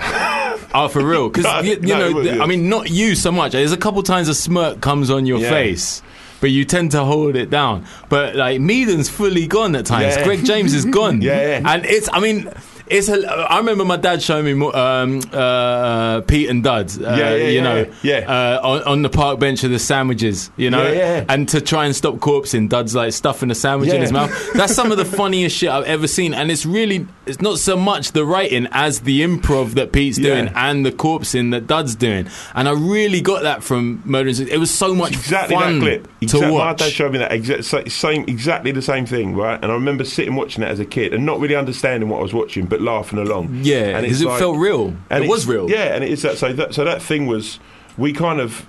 [0.76, 1.30] Oh, for real?
[1.30, 2.44] Because No, you, you no, know.
[2.44, 3.52] I mean, not you so much.
[3.54, 5.50] There's a couple times a smirk comes on your Yeah.
[5.52, 6.02] face,
[6.42, 7.86] but you tend to hold it down.
[8.10, 10.16] But like Meaden's fully gone at times.
[10.16, 10.24] Yeah.
[10.24, 11.22] Greg James is gone.
[11.30, 11.74] Yeah, yeah.
[11.74, 12.10] and it's.
[12.12, 12.50] I mean.
[12.88, 13.08] It's.
[13.08, 16.90] A, I remember my dad showing me um, uh, Pete and Dud.
[17.00, 18.18] Uh, Yeah, yeah, you know, yeah.
[18.28, 20.50] Uh, on, on the park bench of the sandwiches.
[20.58, 20.84] You know,
[21.30, 24.32] and to try and stop corpsing, Dud's like stuffing a sandwich in his mouth.
[24.54, 27.06] That's some of the funniest shit I've ever seen, and it's really.
[27.30, 30.36] It's not so much the writing as the improv that Pete's Yeah.
[30.36, 32.28] doing and the corpsing that Dud's doing.
[32.56, 34.30] And I really got that from Murder.
[34.30, 36.04] It was so much exactly fun that clip.
[36.04, 39.60] to Exactly, my dad showed me that exact same, exactly the same thing, right?
[39.62, 42.24] And I remember sitting watching it as a kid and not really understanding what I
[42.24, 43.60] was watching, but laughing along.
[43.64, 44.94] Yeah, and because it like- felt real.
[45.10, 45.70] and It was real.
[45.70, 46.38] Yeah, and it is that.
[46.38, 47.60] So that, so that thing was
[47.98, 48.66] we kind of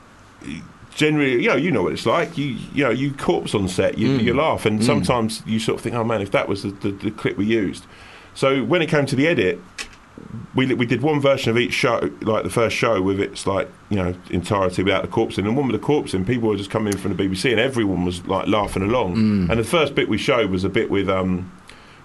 [0.95, 2.37] generally, you know, you know what it's like.
[2.37, 4.23] You you know, you corpse on set, you, Mm.
[4.25, 6.91] you laugh, and sometimes you sort of think, oh man, if that was the, the,
[6.91, 7.85] the clip we used.
[8.35, 9.61] So when it came to the edit,
[10.55, 13.68] we we did one version of each show, like the first show with its like
[13.89, 16.24] you know entirety without the corpse in, and one with the corpse in.
[16.24, 19.16] People were just coming in from the BBC, and everyone was like laughing along.
[19.16, 19.51] Mm.
[19.51, 21.53] And the first bit we showed was a bit with um.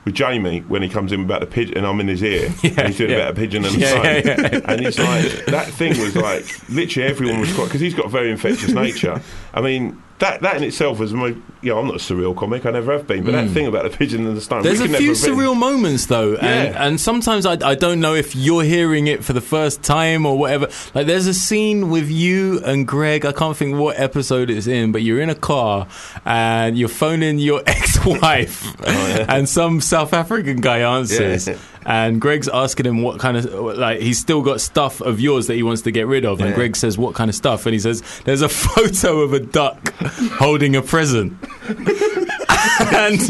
[0.05, 2.79] With Jamie, when he comes in about the pigeon, and I'm in his ear, and
[2.89, 3.15] he's doing yeah.
[3.15, 4.61] about a pigeon and the Yeah, yeah, yeah.
[4.71, 8.09] and it's like that thing was like literally everyone was quite because he's got a
[8.09, 9.19] very infectious nature.
[9.51, 11.35] I mean, that that in itself was my
[11.65, 13.83] you know I'm not a surreal comic, I never have been, but that thing about
[13.89, 14.61] the pigeon and the stone.
[14.61, 14.63] Mm.
[14.63, 16.85] There's a few never have written- surreal moments though, and, Yeah.
[16.87, 20.37] and sometimes I, I don't know if you're hearing it for the first time or
[20.37, 20.67] whatever.
[20.93, 23.25] Like there's a scene with you and Greg.
[23.25, 25.87] I can't think what episode it's in, but you're in a car
[26.25, 31.47] and you're phoning your ex-wife, and some South African guy answers.
[31.47, 31.57] Yeah.
[31.87, 33.45] And Greg's asking him what kind of
[33.77, 36.55] like he's still got stuff of yours that he wants to get rid of, and
[36.55, 39.93] Greg says what kind of stuff, and he says there's a photo of a duck
[40.39, 41.33] holding a present
[41.67, 43.21] and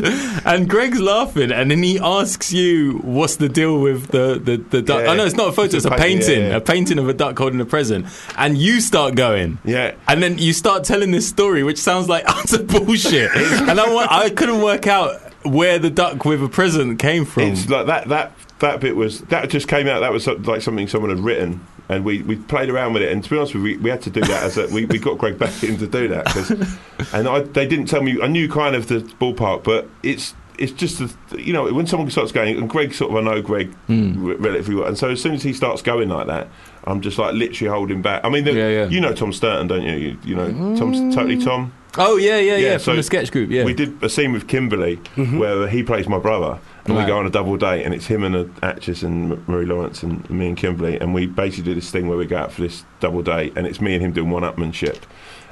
[0.45, 4.81] and Greg's laughing, and then he asks you, "What's the deal with the the, the
[4.81, 5.11] duck?" Yeah.
[5.11, 7.13] Oh no, it's not a photo; it's, It's a painting, yeah, a painting of a
[7.13, 8.05] duck holding a present.
[8.37, 9.95] And you start going, Yeah.
[10.07, 13.31] and then you start telling this story, which sounds like utter bullshit.
[13.35, 17.43] and I I couldn't work out where the duck with a present came from.
[17.43, 19.99] It's like that that that bit was that just came out.
[19.99, 23.11] That was like something someone had written, and we, we played around with it.
[23.11, 24.85] And to be honest with you, we, we had to do that as a, we
[24.85, 26.51] we got Greg back in to do that 'cause-
[27.13, 28.21] and I, they didn't tell me.
[28.21, 30.33] I knew kind of the ballpark, but it's.
[30.57, 33.41] It's just, a, you know, when someone starts going, and Greg sort of, I know
[33.41, 34.25] Greg hmm.
[34.25, 36.47] re- relatively well, and so as soon as he starts going like that,
[36.85, 38.23] I'm just like literally holding back.
[38.23, 38.87] I mean, the, Yeah, yeah.
[38.87, 39.95] you know Tom Stourton, don't you?
[39.97, 41.13] You, you know, Tom's mm.
[41.13, 41.73] totally Tom.
[41.97, 43.49] oh yeah, yeah, yeah, Yeah, from so the sketch group.
[43.49, 45.39] Yeah, We did a scene with Kimberly mm-hmm.
[45.39, 47.03] where he plays my brother, and Right.
[47.03, 50.03] we go on a double date, and it's him and an actress and Marie Lawrence
[50.03, 52.61] and me and Kimberly, and we basically do this thing where we go out for
[52.61, 54.99] this double date, and it's me and him doing one-upmanship.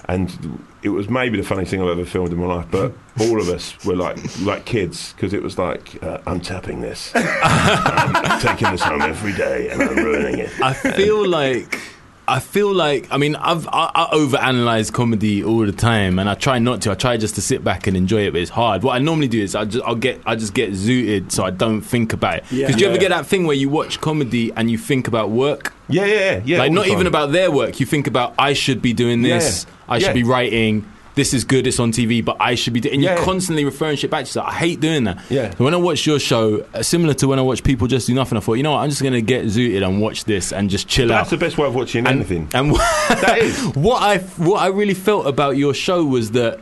[0.05, 3.39] And it was maybe the funniest thing I've ever filmed in my life, but all
[3.39, 8.41] of us were like like kids because it was like uh, I'm tapping this, I'm
[8.41, 10.51] taking this home every day, and I'm ruining it.
[10.61, 11.79] I feel like
[12.25, 16.35] I feel like I mean I've I, I overanalyze comedy all the time, and I
[16.35, 16.91] try not to.
[16.91, 18.81] I try just to sit back and enjoy it, but it's hard.
[18.83, 21.49] What I normally do is I just I'll get I just get zooted, so I
[21.49, 22.43] don't think about it.
[22.43, 22.67] Because Yeah.
[22.75, 23.01] do you ever Yeah.
[23.01, 25.73] get that thing where you watch comedy and you think about work?
[25.89, 26.41] Yeah, yeah, yeah.
[26.45, 27.79] yeah like not even about their work.
[27.81, 29.65] You think about I should be doing this.
[29.67, 29.93] Yeah.
[29.95, 30.85] I should be writing.
[31.15, 31.67] This is good.
[31.67, 32.95] It's on TV, but I should be doing.
[32.95, 33.15] And Yeah.
[33.15, 34.47] you're constantly referring shit back to yourself.
[34.47, 35.19] I hate doing that.
[35.29, 35.51] Yeah.
[35.55, 38.15] So when I watched your show, uh, similar to when I watch people just do
[38.15, 38.79] nothing, I thought, you know what?
[38.79, 41.17] I'm just going to get zooted and watch this and just chill out.
[41.19, 42.49] That's the best way of watching and, anything.
[42.55, 42.73] And
[43.09, 43.59] That is.
[43.75, 46.59] what I what I really felt about your show was that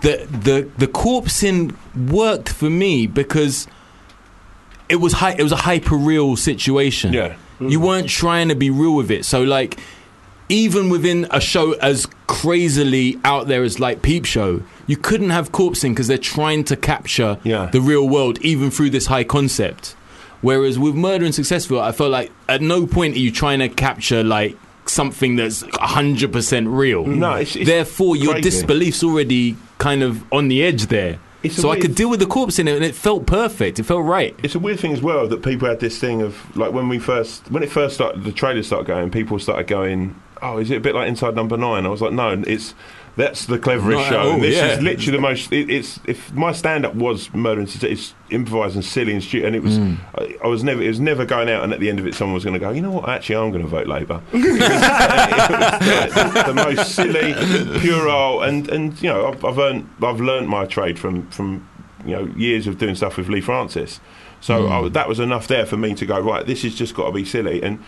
[0.00, 1.74] the the the corpsing
[2.10, 3.66] worked for me because
[4.88, 7.12] it was hy- it was a hyper real situation.
[7.12, 7.36] Yeah.
[7.60, 9.24] You weren't trying to be real with it.
[9.26, 9.78] So like
[10.48, 15.52] even within a show as crazily out there as like Peep Show, you couldn't have
[15.52, 17.66] corpsing because they're trying to capture Yeah.
[17.72, 19.94] the real world even through this high concept.
[20.40, 23.68] Whereas with Murder in Successville, I felt like at no point are you trying to
[23.68, 27.04] capture like something that's 100% real.
[27.04, 28.50] No, it's- it's Therefore, your crazy.
[28.50, 31.18] disbelief's already kind of on the edge there.
[31.42, 33.78] It's so I could deal with the corpse in it and it felt perfect.
[33.78, 34.34] It felt right.
[34.42, 36.98] It's a weird thing as well that people had this thing of like when we
[36.98, 40.76] first when it first started the trailers started going people started going oh is it
[40.76, 42.74] a bit like Inside Number Nine I was like no it's
[43.16, 44.66] that's the cleverest Not show all, this yeah.
[44.74, 48.76] is literally the most it, it's if my stand up was murder and it's improvised
[48.76, 49.98] and silly and stupid and it was Mm.
[50.16, 52.14] I, I was never it was never going out and at the end of it
[52.14, 54.36] someone was going to go you know what actually I'm going to vote Labour it
[54.36, 57.34] was, it was the, the most silly
[57.80, 61.68] puerile and and you know I've, I've earned I've learned my trade from from
[62.04, 64.00] you know years of doing stuff with Leigh Francis.
[64.40, 66.46] So I, that was enough there for me to go right.
[66.46, 67.82] This has just got to be silly and.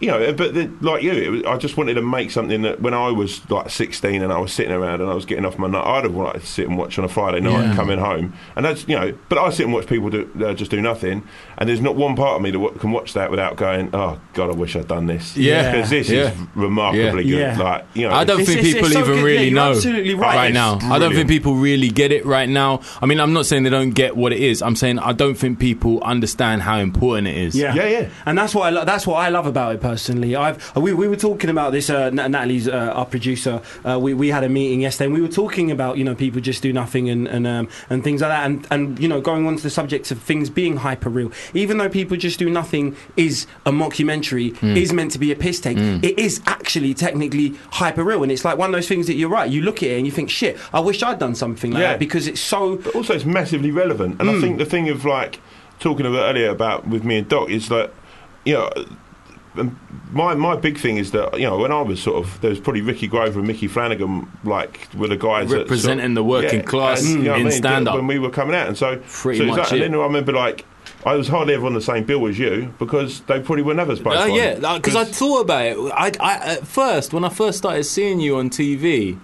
[0.00, 2.80] You know, but the, like you, it was, I just wanted to make something that
[2.80, 5.58] when I was like 16 and I was sitting around and I was getting off
[5.58, 7.74] my nut, I'd have wanted to sit and watch on a Friday night Yeah.
[7.74, 8.32] coming home.
[8.54, 11.24] And that's, you know, but I sit and watch people do, uh, just do nothing.
[11.60, 14.18] And there's not one part of me that w- can watch that without going, oh,
[14.34, 15.36] God, I wish I'd done this.
[15.36, 15.72] Yeah.
[15.72, 16.30] Because this Yeah.
[16.30, 17.38] is remarkably good.
[17.38, 17.58] Yeah.
[17.58, 19.24] Like, you know, I don't It's- think it's- people it's so even good.
[19.24, 20.36] really Yeah, know absolutely right.
[20.36, 20.76] right now.
[20.76, 22.80] It's I don't think people really get it right now.
[23.02, 24.62] I mean, I'm not saying they don't get what it is.
[24.62, 27.56] I'm saying I don't think people understand how important it is.
[27.56, 28.06] Yeah, Yeah, yeah.
[28.24, 30.36] and that's what I lo- that's what I love about it personally.
[30.36, 31.90] I've we, we were talking about this.
[31.90, 33.60] Uh, Natalie's uh, our producer.
[33.84, 36.40] Uh, we we had a meeting yesterday, and we were talking about you know people
[36.40, 39.44] just do nothing and and um, and things like that, and and you know going
[39.46, 41.32] on to the subject of things being hyper real.
[41.54, 44.76] Even though people just do nothing is a mockumentary, hmm.
[44.76, 45.78] is meant to be a piss take.
[45.78, 45.98] Hmm.
[46.02, 49.28] It is actually technically hyper real, and it's like one of those things that you're
[49.28, 49.50] right.
[49.50, 51.92] You look at it and you think, shit, I wish I'd done something like Yeah.
[51.92, 52.76] that because it's so.
[52.76, 54.20] But also, it's massively relevant.
[54.20, 54.40] And I hmm.
[54.40, 55.40] think the thing of like
[55.80, 57.92] talking about earlier about with me and Doc is that
[58.44, 58.70] you know
[59.56, 59.78] um,
[60.10, 62.60] my my big thing is that you know when I was sort of there was
[62.60, 66.24] probably Ricky Grover and Micky Flanagan like were the guys that sort of- Representing the
[66.24, 67.94] working class and, you know what I in mean, stand-up.
[67.94, 69.90] when we were coming out, and so Pretty so it's much like- and it.
[69.90, 70.64] then I remember like.
[71.08, 73.96] I was hardly ever on the same bill as you because they probably were never
[73.96, 74.32] supposed Oh to.
[74.32, 75.76] yeah, because I thought about it.
[75.94, 79.18] I, I at first when I first started seeing you on TV,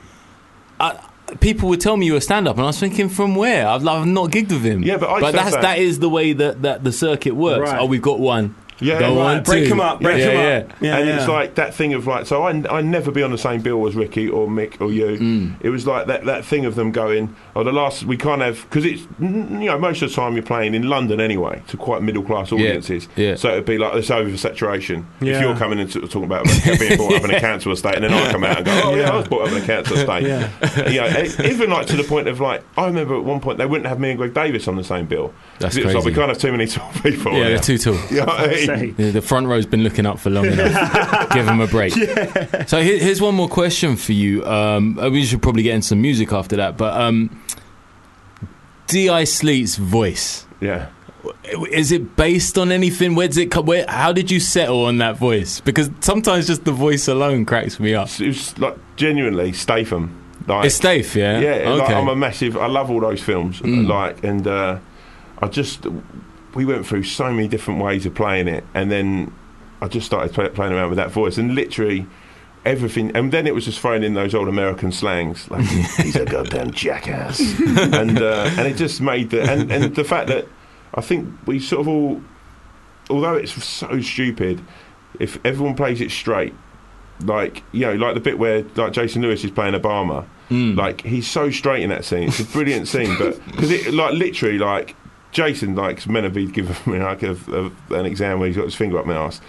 [0.80, 0.99] I,
[1.41, 3.66] people would tell me you were stand up, and I was thinking, from where?
[3.68, 4.82] I've, I've not gigged with him.
[4.82, 5.62] Yeah, but I said that's that.
[5.62, 7.70] that is the way that, that the circuit works.
[7.70, 7.80] Right.
[7.80, 8.55] Oh, we've got one.
[8.81, 9.37] Yeah, Go right.
[9.37, 9.72] on, Break two.
[9.72, 10.72] 'em up, break yeah, 'em yeah.
[10.72, 10.81] up.
[10.81, 11.16] Yeah, and yeah.
[11.18, 13.87] it's like that thing of like, so I, I never be on the same bill
[13.87, 15.07] as Ricky or Mick or you.
[15.18, 15.55] Mm.
[15.61, 18.62] It was like that, that thing of them going, oh, the last, we can't have,
[18.68, 22.03] because it's, you know, most of the time you're playing in London anyway to quite
[22.03, 23.09] middle class audiences.
[23.16, 23.37] yeah.
[23.37, 25.05] So it'd be like this oversaturation.
[25.20, 25.37] Yeah.
[25.37, 26.45] If you're coming into talking about
[26.79, 28.95] being brought up in a council estate and then I come out and go, oh,
[28.95, 30.25] yeah, I was brought up in a council estate.
[30.25, 30.89] Yeah.
[30.89, 33.66] you know, even like to the point of like, I remember at one point they
[33.66, 35.33] wouldn't have me and Greg Davies on the same bill.
[35.61, 37.33] That's it was like, we can't have too many tall people.
[37.33, 37.95] Yeah, they're too tall.
[38.11, 38.97] You know what I mean?
[38.97, 39.11] Say.
[39.11, 41.31] The front row's been looking up for long enough.
[41.33, 41.93] Give them a break.
[42.69, 44.45] So here, here's one more question for you.
[44.47, 47.41] Um, uh, we should probably get into some music after that, but um,
[48.87, 50.89] Di Sleet's voice Yeah.
[51.71, 53.15] is it based on anything?
[53.15, 53.67] Where does it come?
[53.67, 55.61] Where, how did you settle on that voice?
[55.61, 58.09] Because sometimes just the voice alone cracks me up.
[58.21, 60.21] It was like genuinely Statham.
[60.47, 61.41] Like, It's Stafe, yeah.
[61.41, 61.65] yeah, okay.
[61.65, 61.79] Mm.
[61.79, 62.57] like, I'm a massive.
[62.59, 63.62] I love all those films.
[63.62, 64.79] Like, and uh,
[65.41, 65.87] I just
[66.55, 69.33] we went through so many different ways of playing it, and then
[69.81, 72.07] I just started play, playing around with that voice, and literally
[72.65, 73.15] everything.
[73.17, 75.65] And then it was just throwing in those old American slangs, like
[75.97, 80.29] he's a goddamn jackass, and uh, and it just made the and, and the fact
[80.29, 80.47] that
[80.95, 82.23] I think we sort of all,
[83.11, 84.61] although it's so stupid,
[85.21, 86.55] if everyone plays it straight.
[87.21, 90.77] Like you know, like the bit where like Jason Lewis is playing Obama, Mm.
[90.77, 92.25] like he's so straight in that scene.
[92.29, 94.95] It's a brilliant scene, but because it like literally like
[95.35, 98.99] Jason like Menavide given me like a, a, an exam where he's got his finger
[98.99, 99.41] up my ass,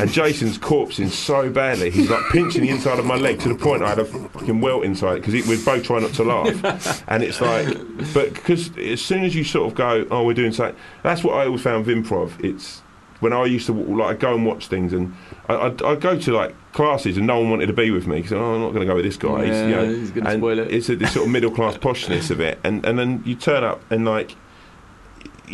[0.00, 1.90] and Jason's corpsing so badly.
[1.90, 4.60] He's like pinching the inside of my leg to the point I had a fucking
[4.60, 7.68] welt inside because we're both trying not to laugh, and it's like,
[8.14, 10.76] but because as soon as you sort of go, oh, we're doing something.
[11.02, 12.42] That's what I always found with improv.
[12.42, 12.80] It's
[13.20, 15.14] when I used to like go and watch things, and
[15.48, 18.16] I, I'd, I'd go to like classes, and no one wanted to be with me
[18.16, 19.44] because oh, I'm not going to go with this guy.
[19.44, 20.70] He's, you Yeah, know, he's gonna spoil it.
[20.72, 23.62] It's a, this sort of middle class poshness of it, and and then you turn
[23.62, 24.36] up and like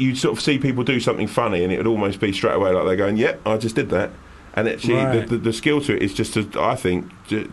[0.01, 2.73] you sort of see people do something funny, and it would almost be straight away
[2.73, 4.11] like they're going, "Yep, I just did that."
[4.55, 5.29] And actually, Right.
[5.29, 7.49] the, the, the skill to it is just to, I think, ju-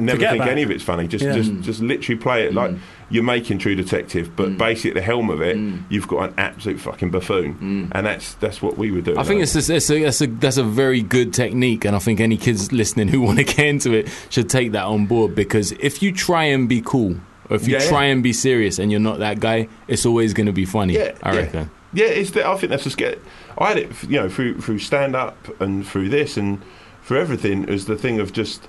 [0.00, 0.64] never Forget think any it.
[0.64, 1.06] of it's funny.
[1.06, 1.34] Just, Yeah.
[1.34, 2.78] just, just literally play it like mm.
[3.08, 4.58] you're making True Detective, but mm.
[4.58, 5.82] basically at the helm of it, mm.
[5.88, 9.16] you've got an absolute fucking buffoon, and that's that's what we were doing.
[9.18, 12.00] I think it's, just, it's, a, it's a, that's a very good technique, and I
[12.00, 15.36] think any kids listening who want to get into it should take that on board
[15.36, 17.14] because if you try and be cool,
[17.48, 17.88] or if you Yeah, yeah.
[17.88, 20.94] try and be serious and you're not that guy, it's always going to be funny.
[20.94, 21.38] Yeah, I yeah.
[21.38, 21.70] reckon.
[21.92, 23.16] Yeah, it's the, I think that's a scare.
[23.58, 26.62] I had it, you know, through through stand up and through this and
[27.02, 28.68] through everything is the thing of just.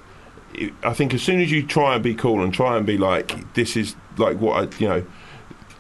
[0.84, 3.54] I think as soon as you try and be cool and try and be like,
[3.54, 5.06] this is like what I, you know,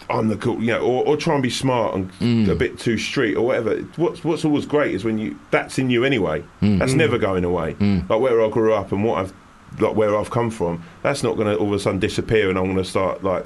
[0.09, 2.47] I'm the cool, you know, or, or try and be smart and Mm.
[2.49, 3.77] a bit too street or whatever.
[3.97, 6.43] What's what's always great is when you that's in you anyway.
[6.61, 6.79] Mm.
[6.79, 7.75] That's never going away.
[8.07, 9.33] Like where I grew up and what I've
[9.81, 10.83] like where I've come from.
[11.01, 13.45] That's not going to all of a sudden disappear and I'm going to start like.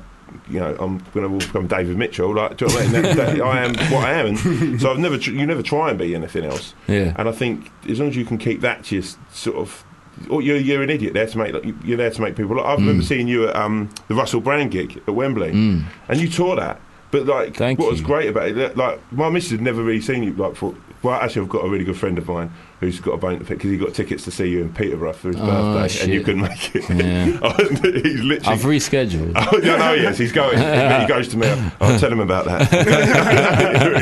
[0.50, 2.34] You know, I'm going to become David Mitchell.
[2.36, 3.02] Like, do you know what I mean?
[3.02, 5.18] That, that, I am what I am, and so I've never.
[5.18, 6.74] Tr- you never try and be anything else.
[6.88, 7.14] Yeah.
[7.18, 9.84] And I think as long as you can keep that to your sort of,
[10.30, 11.54] or you're, you're an idiot there to make.
[11.54, 12.56] Like, you- you're there to make people.
[12.58, 13.08] Like, I remember Mm.
[13.08, 15.86] seeing you at um, the Russell Brand gig at Wembley, and
[16.22, 16.80] you tore that.
[17.12, 20.22] But like, Thank what was great about it, like my missus had never really seen
[20.24, 20.34] you.
[20.34, 23.18] Like, for, well, actually, I've got a really good friend of mine who's got a
[23.18, 25.46] bone to pick because he got tickets to see you in Peterborough for his Oh,
[25.46, 26.26] birthday, and you shit.
[26.26, 26.90] couldn't make it.
[26.90, 27.58] Yeah.
[28.04, 28.40] he's literally.
[28.46, 29.34] I've rescheduled.
[29.52, 30.58] Oh, yeah, no, yes, he's going.
[31.02, 31.48] he goes to me.
[31.80, 32.70] I'll tell him about that.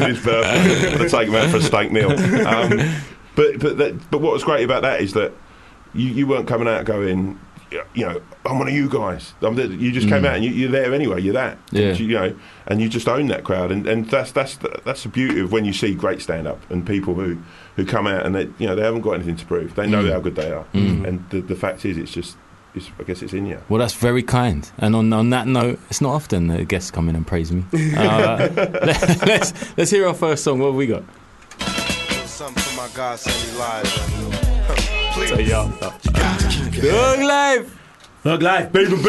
[0.08, 0.98] his birthday.
[0.98, 2.12] To take him out for a steak meal.
[2.12, 2.80] Um,
[3.36, 5.34] but but that, but what was great about that is that
[5.94, 7.40] you, you weren't coming out going,
[7.94, 9.34] you know, I'm one of you guys.
[9.40, 11.22] The, you just came out and you, you're there anyway.
[11.22, 11.58] You're that.
[11.72, 11.94] Yeah.
[11.94, 12.36] You, know,
[12.68, 13.72] and you just own that crowd.
[13.72, 16.60] And, and that's that's the, that's the beauty of when you see great stand up
[16.70, 17.38] and people who,
[17.76, 19.76] who come out and they you know they haven't got anything to prove.
[19.76, 20.66] They know how good they are.
[20.74, 22.38] And the, the fact is, it's just.
[22.76, 23.62] It's, I guess it's in you.
[23.70, 24.68] Well, that's very kind.
[24.80, 27.64] And on, on that note, it's not often that guests come in and praise me.
[27.96, 28.88] Uh, let,
[29.28, 30.58] let's let's hear our first song.
[30.58, 31.04] What have we got?
[32.26, 33.86] Something for my God sent me live.
[35.14, 35.52] Please.
[36.82, 37.80] Dog Life.
[38.24, 39.04] Thug life, baby, baby.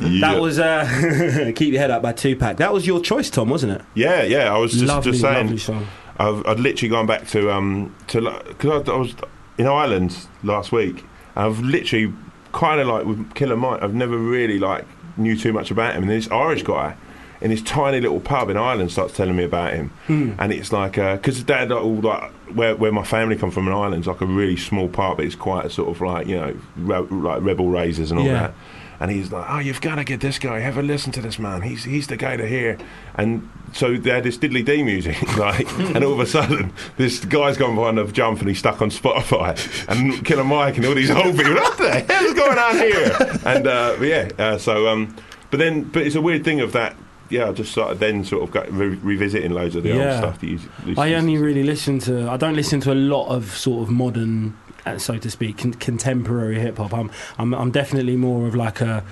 [0.00, 0.20] Yeah.
[0.20, 2.58] That was uh, "Keep Your Head Up" by Tupac.
[2.58, 3.82] That was your choice, Tom, wasn't it?
[3.94, 4.54] Yeah, yeah.
[4.54, 5.22] I was just, lovely, just
[5.66, 5.86] saying.
[6.18, 9.14] I've, I'd literally gone back to um to because I, I was
[9.58, 11.04] in Ireland last week.
[11.36, 12.12] And I've literally
[12.52, 13.82] kind of like with Killer Mike.
[13.82, 14.84] I've never really like
[15.16, 16.02] knew too much about him.
[16.04, 16.96] And this Irish guy
[17.40, 20.32] in this tiny little pub in Ireland starts telling me about him, Hmm.
[20.38, 23.74] and it's like because dad like, all like where where my family come from in
[23.74, 26.56] Ireland's like a really small part, but it's quite a sort of like you know
[26.76, 28.32] re- like rebel raisers and all Yeah.
[28.34, 28.54] that.
[29.00, 30.60] And he's like, "Oh, you've got to get this guy.
[30.60, 31.62] Have a listen to this man.
[31.62, 32.78] He's he's the guy to hear."
[33.16, 37.24] And so they had this diddly D music, like, and all of a sudden, this
[37.24, 39.54] guy's gone behind a jump and he's stuck on Spotify,
[39.88, 41.54] and Killer Mike and all these old people.
[41.54, 43.38] What the hell's going on here?
[43.44, 45.16] And uh, yeah, uh, so um,
[45.50, 46.96] but then, but it's a weird thing of that.
[47.30, 50.04] Yeah, I just started then sort of got re- revisiting loads of the Yeah.
[50.10, 50.60] old stuff that you.
[50.98, 52.30] I only really listen to.
[52.30, 54.56] I don't listen to a lot of sort of modern,
[54.98, 56.92] so to speak, con- contemporary hip hop.
[56.92, 59.04] I'm, I'm, I'm definitely more of like a.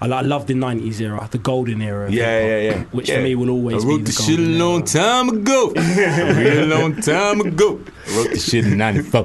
[0.00, 2.08] I, lo- love the '90s era, the golden era.
[2.08, 2.84] Yeah, yeah, yeah.
[2.92, 3.16] Which Yeah.
[3.16, 4.86] for me will I always be wrote the the shit a long era.
[4.86, 5.72] time ago.
[5.76, 7.80] a real long time ago.
[8.06, 9.24] I wrote the shit in '94.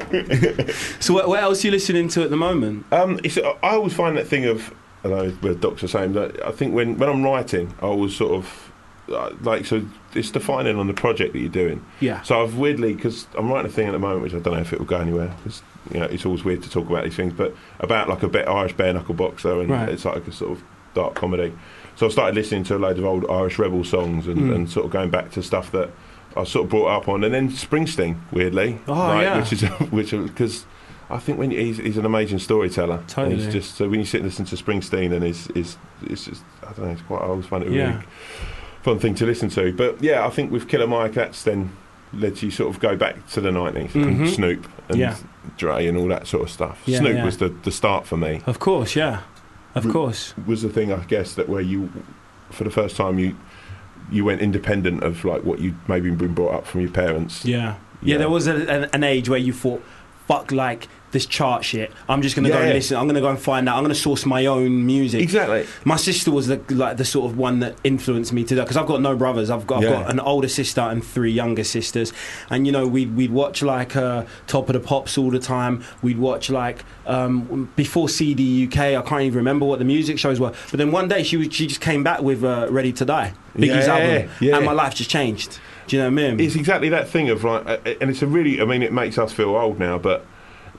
[0.99, 2.85] So what, what else are you listening to at the moment?
[2.91, 4.73] Um, it's, I always find that thing of,
[5.03, 8.31] I know where Doc's saying that I think when, when I'm writing, I always sort
[8.33, 8.71] of
[9.09, 9.85] uh, like so
[10.15, 11.85] it's defining on the project that you're doing.
[11.99, 12.21] Yeah.
[12.23, 14.61] So I've weirdly because I'm writing a thing at the moment which I don't know
[14.61, 15.61] if it will go anywhere because
[15.93, 18.47] you know it's always weird to talk about these things, but about like a bit
[18.47, 19.89] Irish bare knuckle boxer and Right.
[19.89, 20.63] it's like a sort of
[20.93, 21.53] dark comedy.
[21.95, 24.55] So I started listening to a load of old Irish rebel songs and, Mm.
[24.55, 25.89] and sort of going back to stuff that
[26.35, 29.39] I sort of brought up on, and then Springsteen weirdly, Oh, like, yeah.
[29.39, 30.65] which is which because.
[31.09, 32.95] I think when you, he's, he's an amazing storyteller.
[32.95, 33.35] And Totally.
[33.35, 36.41] He's just so when you sit and listen to Springsteen and his, his it's just
[36.63, 36.91] I don't know.
[36.93, 37.21] It's quite.
[37.21, 37.87] I always find it a Yeah.
[37.95, 38.05] really
[38.81, 39.73] fun thing to listen to.
[39.73, 41.71] But yeah, I think with Killer Mike, that's then
[42.13, 44.05] led you sort of go back to the 90s Mhm.
[44.07, 45.15] and Snoop and Yeah.
[45.57, 46.81] Dre and all that sort of stuff.
[46.85, 47.25] Yeah, Snoop yeah.
[47.25, 48.41] was the, the start for me.
[48.45, 49.21] Of course, yeah,
[49.75, 50.33] of Re- course.
[50.47, 51.89] Was the thing I guess that where you,
[52.51, 53.35] for the first time, you
[54.11, 57.45] you went independent of like what you maybe been brought up from your parents.
[57.45, 57.75] Yeah.
[58.01, 58.17] Yeah, Yeah.
[58.17, 59.81] there was a, an, an age where you thought,
[60.27, 61.91] fuck, like this chart shit.
[62.09, 62.75] I'm just going to Yeah, go and yeah.
[62.75, 62.97] listen.
[62.97, 63.77] I'm going to go and find out.
[63.77, 65.21] I'm going to source my own music.
[65.21, 65.65] Exactly.
[65.85, 68.75] My sister was the, like the sort of one that influenced me to that because
[68.75, 69.49] I've got no brothers.
[69.49, 69.89] I've got, I've Yeah.
[70.01, 72.11] got an older sister and three younger sisters,
[72.49, 75.83] and you know we'd we'd watch like uh, Top of the Pops all the time.
[76.01, 78.77] We'd watch like um, before CD UK.
[78.79, 80.51] I can't even remember what the music shows were.
[80.71, 83.33] But then one day she was, she just came back with uh, Ready to Die,
[83.55, 85.59] Biggie's album, and my life just changed.
[85.87, 86.39] Do you know what I mean?
[86.39, 87.65] It's exactly that thing of like,
[88.01, 88.61] and it's a really.
[88.61, 90.25] I mean, it makes us feel old now, but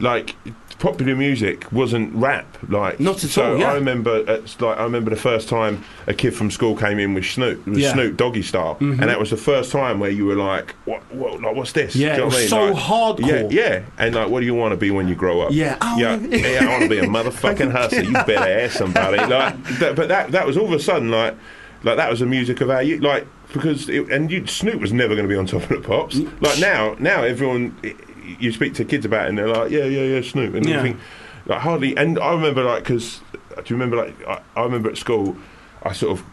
[0.01, 0.35] like
[0.81, 2.47] popular music wasn't rap.
[2.69, 3.71] Like Not at so all, yeah.
[3.71, 7.15] I remember, it's like I remember the first time a kid from school came in
[7.15, 7.93] with Snoop, with Yeah.
[7.93, 9.01] Snoop Doggy Style, Mhm.
[9.01, 11.95] and that was the first time where you were like, what, what like, what's this?
[11.95, 12.49] Yeah, you know it I was mean?
[12.49, 13.53] so Like, hardcore.
[13.53, 15.53] Yeah, yeah, and like, what do you want to be when you grow up?
[15.53, 18.03] Yeah, yeah, yeah, I want to be a motherfucking hustler.
[18.03, 18.35] You better
[18.65, 19.19] ask somebody.
[19.35, 21.35] Like, that, but that that was all of a sudden like.
[21.83, 24.91] Like that was the music of our youth, like because it, and you, Snoop was
[24.91, 26.17] never going to be on top of the pops.
[26.17, 26.41] Mm.
[26.41, 27.77] Like now, now everyone
[28.41, 30.77] you speak to kids about it and they're like, yeah, yeah, yeah, Snoop, and Yeah.
[30.77, 31.01] you think
[31.47, 31.97] like hardly.
[31.97, 33.21] And I remember like because
[33.57, 35.37] do you remember like I, I remember at school,
[35.83, 36.25] I sort of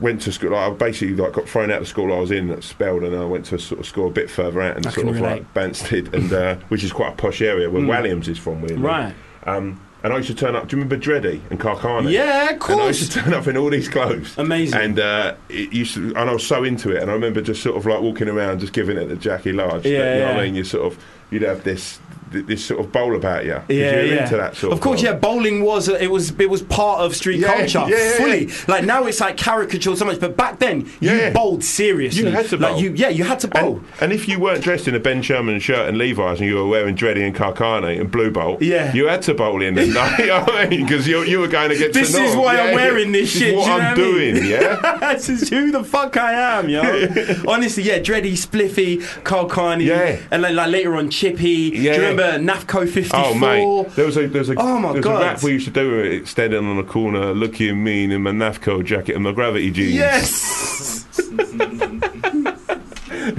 [0.00, 0.50] went to school.
[0.50, 3.04] Like, I basically like got thrown out of the school I was in at Spelled,
[3.04, 5.08] and I went to a sort of school a bit further out and I sort
[5.08, 5.30] of relate.
[5.30, 7.86] like Banstead, and uh, which is quite a posh area where Mm.
[7.88, 8.60] Walliams is from.
[8.62, 8.78] Weirdly.
[8.82, 9.14] Right.
[9.46, 10.68] Um, and I used to turn up.
[10.68, 12.12] Do you remember Dreddy and Karl Kani?
[12.12, 14.36] Yeah, of And I used to turn up in all these clothes.
[14.38, 14.78] Amazing.
[14.80, 17.02] And uh, it used to, and I was so into it.
[17.02, 19.84] And I remember just sort of like walking around, just giving it the Jackie Large.
[19.86, 20.40] Yeah, you know what yeah.
[20.40, 20.54] I mean?
[20.54, 21.98] You sort of, you'd have this
[22.32, 23.52] this sort of bowl about you.
[23.52, 24.22] Yeah, you're yeah.
[24.24, 24.78] into that sort of.
[24.78, 25.12] of course, yeah.
[25.14, 28.46] Bowling was it was it was part of street Yeah, culture yeah, fully.
[28.48, 28.54] yeah.
[28.66, 32.24] Like now, it's like caricatured so much, but back then you bowled seriously.
[32.24, 32.80] You had to like bowl.
[32.82, 33.76] you, yeah, you had to bowl.
[33.76, 36.56] And, and if you weren't dressed in a Ben Sherman shirt and Levi's and you
[36.56, 38.92] were wearing Dreddy and Karl Kani and Blue Bolt, Yeah.
[38.92, 40.00] you had to bowl in you know
[40.48, 40.82] I mean?
[40.82, 42.44] Because you, you were going to get This to is North.
[42.44, 44.34] why I'm wearing this is shit, what do you I'm what I mean?
[44.34, 44.96] doing, yeah?
[45.14, 46.82] this is who the fuck I am, yo.
[47.48, 50.18] Honestly, yeah, Dreddy, Spliffy, Karl Kani, Yeah.
[50.32, 51.70] and then like later on Chippy.
[51.70, 51.94] Do Yeah.
[51.96, 53.18] you remember Nafco 54?
[53.24, 55.22] Oh mate, there was a there was a, Oh, my there was God.
[55.22, 58.32] a rap we used to do it standing on the corner, looking mean in my
[58.32, 59.94] Nafco jacket and my gravity jeans.
[59.94, 61.06] Yes.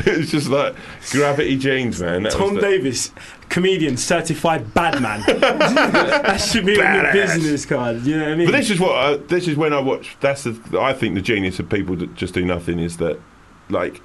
[0.07, 0.75] it's just like
[1.11, 2.23] gravity jeans, man.
[2.23, 3.11] That Tom the- Davis,
[3.49, 5.21] comedian, certified bad man.
[5.27, 8.01] that should be on your business card.
[8.01, 8.47] You know what I mean?
[8.47, 10.17] But this is what I, this is when I watch.
[10.19, 13.19] That's the I think the genius of people that just do nothing is that
[13.69, 14.01] like.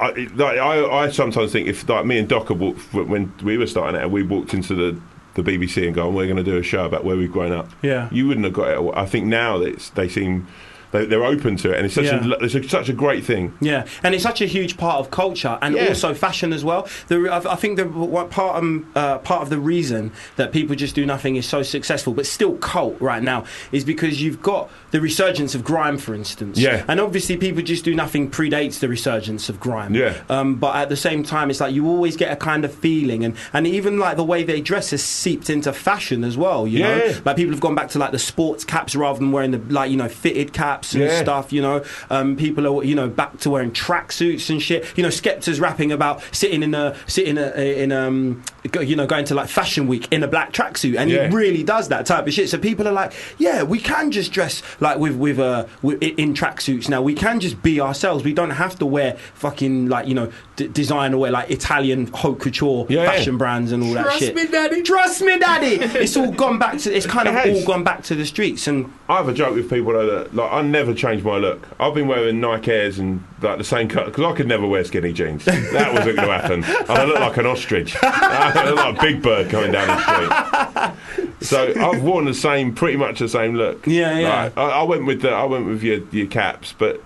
[0.00, 3.66] I, like, I, I sometimes think if like me and Docker walked, when we were
[3.66, 5.00] starting out, and we walked into the,
[5.34, 7.52] the BBC and gone, oh, we're going to do a show about where we've grown
[7.52, 7.68] up.
[7.82, 8.08] Yeah.
[8.10, 8.92] you wouldn't have got it.
[8.96, 10.46] I think now that it's, they seem
[10.92, 12.24] they, they're open to it, and it's such Yeah.
[12.24, 13.54] a it's a, such a great thing.
[13.60, 15.88] Yeah, and it's such a huge part of culture and Yeah.
[15.88, 16.88] also fashion as well.
[17.08, 20.74] The, I I think the what part um, uh, part of the reason that people
[20.76, 24.70] just do nothing is so successful, but still cult right now, is because you've got
[24.90, 26.58] the resurgence of grime, for instance.
[26.58, 26.84] Yeah.
[26.88, 29.94] and obviously people just do nothing predates the resurgence of grime.
[29.94, 30.14] Yeah.
[30.28, 33.24] um, but at the same time, it's like you always get a kind of feeling,
[33.24, 36.66] and and even like the way they dress has seeped into fashion as well.
[36.66, 37.18] You know, Yeah.
[37.24, 39.90] like people have gone back to like the sports caps rather than wearing the like
[39.90, 40.79] you know fitted caps.
[40.80, 41.22] Caps and Yeah.
[41.22, 41.52] stuff.
[41.52, 44.86] You know, um, people are you know back to wearing tracksuits and shit.
[44.96, 47.50] You know, Skepta's rapping about sitting in a sitting a,
[47.82, 48.42] in um
[48.82, 51.28] you know going to like Fashion Week in a black tracksuit, and Yeah.
[51.28, 52.48] he really does that type of shit.
[52.48, 56.34] So people are like, yeah, we can just dress like with with uh with, in
[56.34, 57.02] tracksuits now.
[57.02, 58.24] We can just be ourselves.
[58.24, 62.40] We don't have to wear fucking like you know d- designer wear like Italian haute
[62.40, 63.10] couture Yeah, yeah.
[63.10, 64.32] fashion brands and all that shit.
[64.34, 64.82] Trust me, daddy.
[64.82, 65.74] Trust me, daddy.
[66.00, 66.94] it's all gone back to.
[66.94, 67.58] It's kind of has.
[67.58, 68.92] all gone back to the streets and.
[69.08, 71.66] I have a joke with people though that like I never change my look.
[71.78, 74.84] I've been wearing Nike Airs and like the same cut because I could never wear
[74.84, 75.44] skinny jeans.
[75.44, 76.64] That wasn't going to happen.
[76.64, 77.96] And I look like an ostrich.
[78.02, 81.36] I look like a big bird coming down the street.
[81.42, 83.86] So I've worn the same, pretty much the same look.
[83.86, 84.42] Yeah, yeah.
[84.44, 87.02] Like, I, I went with the, I went with your your caps, but.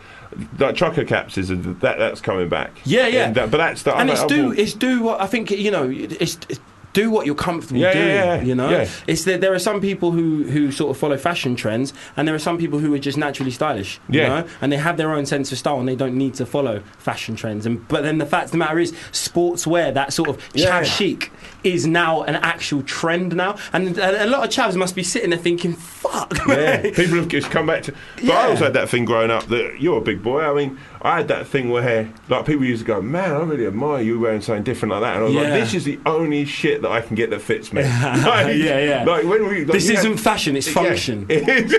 [0.58, 2.72] Like trucker caps is a, that that's coming back.
[2.84, 3.30] Yeah, yeah.
[3.30, 5.70] That- but that's the and I've- it's I've do it's do what I think you
[5.70, 6.38] know it's.
[6.48, 6.58] it's
[6.95, 8.07] do what you're comfortable Yeah, doing.
[8.09, 8.42] yeah, yeah.
[8.42, 11.92] You know, it's that there are some people who, who sort of follow fashion trends,
[12.16, 14.01] and there are some people who are just naturally stylish.
[14.09, 14.28] You Yeah.
[14.28, 14.47] know?
[14.62, 17.36] and they have their own sense of style, and they don't need to follow fashion
[17.36, 17.66] trends.
[17.66, 21.30] And but then the fact of the matter is, sportswear, that sort of chav chic,
[21.64, 25.30] is now an actual trend now, and, and a lot of chavs must be sitting
[25.30, 27.95] there thinking, "Fuck, Yeah, people have just come back to.
[28.16, 28.30] But.
[28.30, 30.42] I also had that thing growing up that you're a big boy.
[30.42, 33.66] I mean, I had that thing where like people used to go, "Man, I really
[33.66, 35.40] admire you wearing something different like that," and I was Yeah.
[35.42, 37.82] like, "This is the only shit that I can get that fits me."
[38.24, 39.05] Like, Yeah, yeah.
[39.05, 40.72] Like when we, like, This isn't fashion; it's Yeah.
[40.72, 41.26] function.
[41.28, 41.74] it's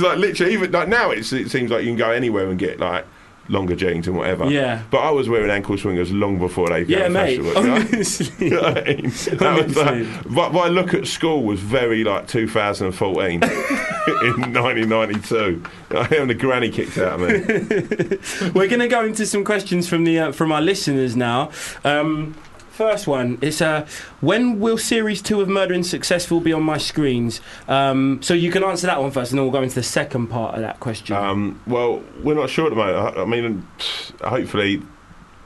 [0.00, 2.80] like literally even like now it's, it seems like you can go anywhere and get
[2.80, 3.06] like
[3.52, 4.50] longer jeans and whatever.
[4.50, 4.82] Yeah.
[4.90, 7.40] But I was wearing ankle swingers long before they Yeah, became mate.
[7.40, 7.62] fashionable.
[7.62, 7.74] you know?
[7.76, 8.32] Honestly.
[8.48, 9.12] You know I mean?
[9.40, 10.04] Honestly.
[10.04, 13.42] like, but my look at school was very like 2014 in
[14.52, 15.62] 1992.
[15.90, 18.50] I having the granny kicked out of me.
[18.54, 21.50] We're going to go into some questions from the uh, from our listeners now.
[21.84, 22.34] Um,
[22.82, 23.86] first one is uh,
[24.20, 27.40] when will series two of Murder in Successville be on my screens?
[27.68, 30.28] Um, so you can answer that one first, and then we'll go into the second
[30.28, 31.14] part of that question.
[31.16, 33.16] Um, well, we're not sure at the moment.
[33.16, 33.66] I, I mean,
[34.20, 34.82] hopefully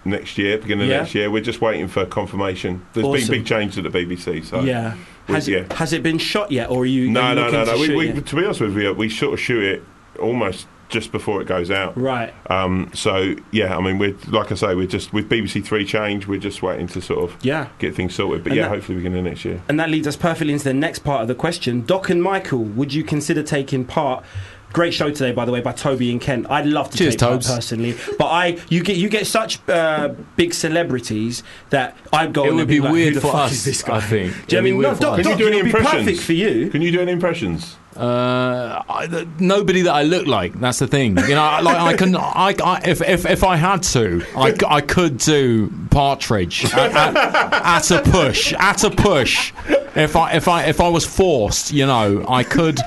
[0.06, 0.96] next year, beginning Yeah.
[0.96, 1.30] of next year.
[1.30, 2.86] We're just waiting for confirmation.
[2.94, 3.28] There's Awesome.
[3.28, 4.44] been big changes at the BBC.
[4.46, 4.94] So yeah.
[5.26, 5.58] Has, yeah.
[5.58, 7.10] it, has it been shot yet, or are you?
[7.10, 7.78] No, no, no, no.
[7.78, 9.82] We, we, to be honest with you, we sort of shoot it
[10.20, 11.96] almost just before it goes out.
[11.96, 12.32] Right.
[12.50, 16.26] Um, so yeah, I mean, we're like I say, we're just with BBC Three change.
[16.26, 17.68] We're just waiting to sort of Yeah.
[17.78, 18.44] get things sorted.
[18.44, 19.60] But And yeah, that- hopefully beginning of next year.
[19.68, 21.84] And that leads us perfectly into the next part of the question.
[21.84, 24.24] Doc and Michael, would you consider taking part?
[24.72, 26.46] Great show today, by the way, by Toby and Kent.
[26.50, 30.08] I'd love to Cheers, take part personally, but I you get you get such uh,
[30.34, 32.44] big celebrities that I'd go.
[32.44, 33.96] It would and be like, weird for us, is this guy?
[33.96, 34.32] I think.
[34.48, 34.82] Do you know I mean?
[34.82, 35.20] No, for Doc.
[35.22, 36.04] Can you do any it be impressions?
[36.04, 36.68] perfect for you.
[36.70, 37.76] Can you do any impressions?
[37.96, 40.52] Uh, nobody that I look like.
[40.60, 41.16] That's the thing.
[41.16, 42.14] You know, I- like I can.
[42.16, 47.16] I, I if, if if I had to, I, I could do Partridge at, at,
[47.16, 48.52] at a push.
[48.52, 49.52] At a push.
[49.94, 52.78] If I if I if I was forced, you know, I could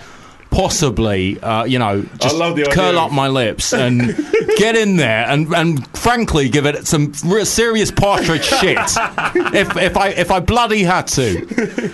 [0.52, 4.16] possibly, uh, you know, just love the curl of- up my lips and
[4.58, 8.78] get in there and, and frankly give it some real serious Partridge shit.
[8.78, 11.46] If if I if I bloody had to,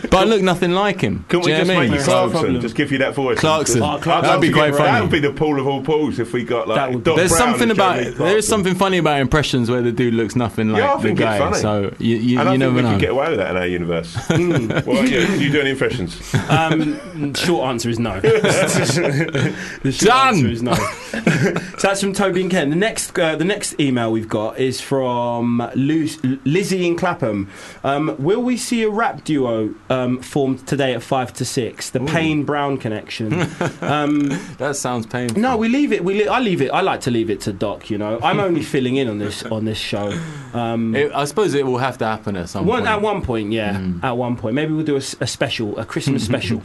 [0.10, 1.26] but I look nothing like him.
[1.30, 2.62] Can we just know what I make you Clarkson?
[2.62, 3.40] Just give you that voice.
[3.40, 3.82] Clarkson.
[3.82, 4.22] Oh, Clarkson.
[4.24, 4.92] That'd be I'd love quite funny.
[4.92, 6.78] That would be the pool of all pools if we got like.
[6.78, 10.14] That would There's Brown something about there is something funny about impressions where the dude
[10.14, 11.40] looks nothing like Yeah, I the think it's guy.
[11.40, 11.58] funny.
[11.58, 12.92] So you you, And I you think we know.
[12.92, 14.16] could get away with that in our universe.
[14.30, 15.26] what about you?
[15.26, 16.34] Can you do any impressions?
[16.50, 18.20] Um, short answer is no.
[18.50, 20.46] The short Done.
[20.50, 20.74] is no.
[20.74, 22.70] so that's from Toby and Ken.
[22.70, 26.08] The next, uh, the next email we've got is from Lu-
[26.46, 27.50] Lizzie in Clapham.
[27.84, 31.90] Um, will we see a rap duo um, formed today at five to six?
[31.90, 33.34] The Payne Brown connection.
[33.82, 35.40] um, That sounds painful.
[35.42, 36.04] no, we leave it.
[36.04, 36.70] We li- I leave it.
[36.72, 37.90] I like to leave it to Doc.
[37.90, 40.18] You know, I'm only filling in on this on this show.
[40.54, 42.90] Um, It- I suppose it will have to happen at some one, point.
[42.90, 43.82] at one point, yeah.
[44.04, 46.62] At one point, maybe we'll do a special, a Christmas special.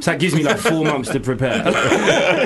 [0.00, 1.62] so that gives me like four months to prepare.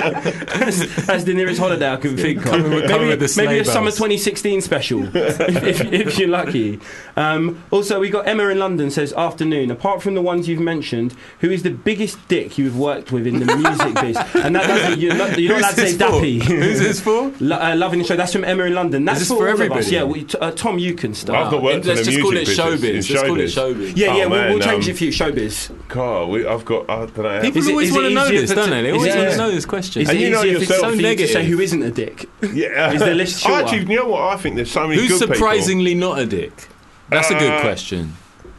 [0.07, 2.45] that's, that's the nearest holiday I can think of.
[2.45, 6.29] Coming with- maybe with the maybe a sleigh summer 2016 special, if, if, if you're
[6.29, 6.79] lucky.
[7.15, 9.71] Um, also, we got Emma in London says afternoon.
[9.71, 13.39] Apart from the ones you've mentioned, who is the biggest dick you've worked with in
[13.39, 14.17] the music biz?
[14.43, 16.03] And that doesn't, you're not, you're not allowed to say for?
[16.05, 16.41] dappy.
[16.41, 17.31] Who's this for?
[17.39, 18.15] Lo- uh, loving the show.
[18.15, 19.05] That's from Emma in London.
[19.05, 19.65] That's this for, for all of us.
[19.65, 19.91] everybody?
[19.95, 21.45] Yeah, we, t- uh, Tom, you can start.
[21.47, 23.13] I've not worked in Let's the just call it music business, showbiz.
[23.13, 23.43] Let's call it
[23.75, 23.91] showbiz.
[23.91, 23.97] showbiz.
[23.97, 25.11] Yeah, yeah, Oh, we'll, we'll man, change um, it for you.
[25.11, 25.87] Showbiz.
[25.87, 26.89] God, we, I've got.
[26.89, 27.41] I don't know.
[27.41, 28.81] People Is it- always want to know easier this, for don't to- they?
[28.83, 30.01] They always want to know this question.
[30.03, 31.29] Is And it you know easier for, yourself, for you to negative.
[31.31, 32.25] say who isn't a dick?
[32.53, 32.91] Yeah.
[32.93, 33.63] Is the list shorter?
[33.65, 34.21] Actually, you know what?
[34.33, 35.35] I think there's so many Who's good people.
[35.35, 36.67] surprisingly not a dick?
[37.09, 38.13] That's a good Uh, question.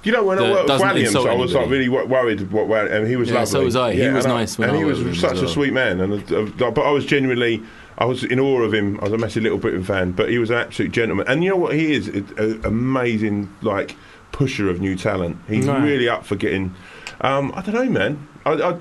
[0.04, 1.78] You know, when I that worked with doesn't Walliams, insult I was like anybody.
[1.78, 2.50] really wo- worried.
[2.50, 3.50] What, what, and he was Yeah, lovely.
[3.52, 3.92] so was I.
[3.94, 5.44] He was and nice when and I he was was with him such as a
[5.44, 5.52] well.
[5.54, 6.00] sweet man.
[6.00, 7.62] And uh, uh, but I was genuinely,
[7.98, 8.98] I was in awe of him.
[9.00, 11.26] I was a massive Little Britain fan, but he was an absolute gentleman.
[11.28, 11.74] And you know what?
[11.76, 13.94] He is an amazing, like
[14.32, 15.36] pusher of new talent.
[15.48, 15.82] He's Right.
[15.84, 16.74] really up for getting.
[17.20, 18.26] Um, I don't know, man.
[18.44, 18.78] I, I,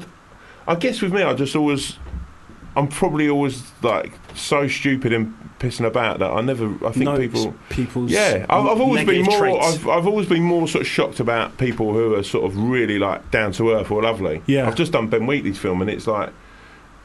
[0.68, 1.98] I guess with me, I just always.
[2.76, 6.68] I'm probably always like so stupid and pissing about that I never.
[6.86, 7.54] I think Notes people.
[7.70, 9.62] people's Yeah, I've, I've always been more.
[9.62, 12.98] I've, I've always been more sort of shocked about people who are sort of really
[12.98, 14.42] like down to earth or lovely.
[14.46, 14.68] Yeah.
[14.68, 16.32] I've just done Ben Wheatley's film, and it's like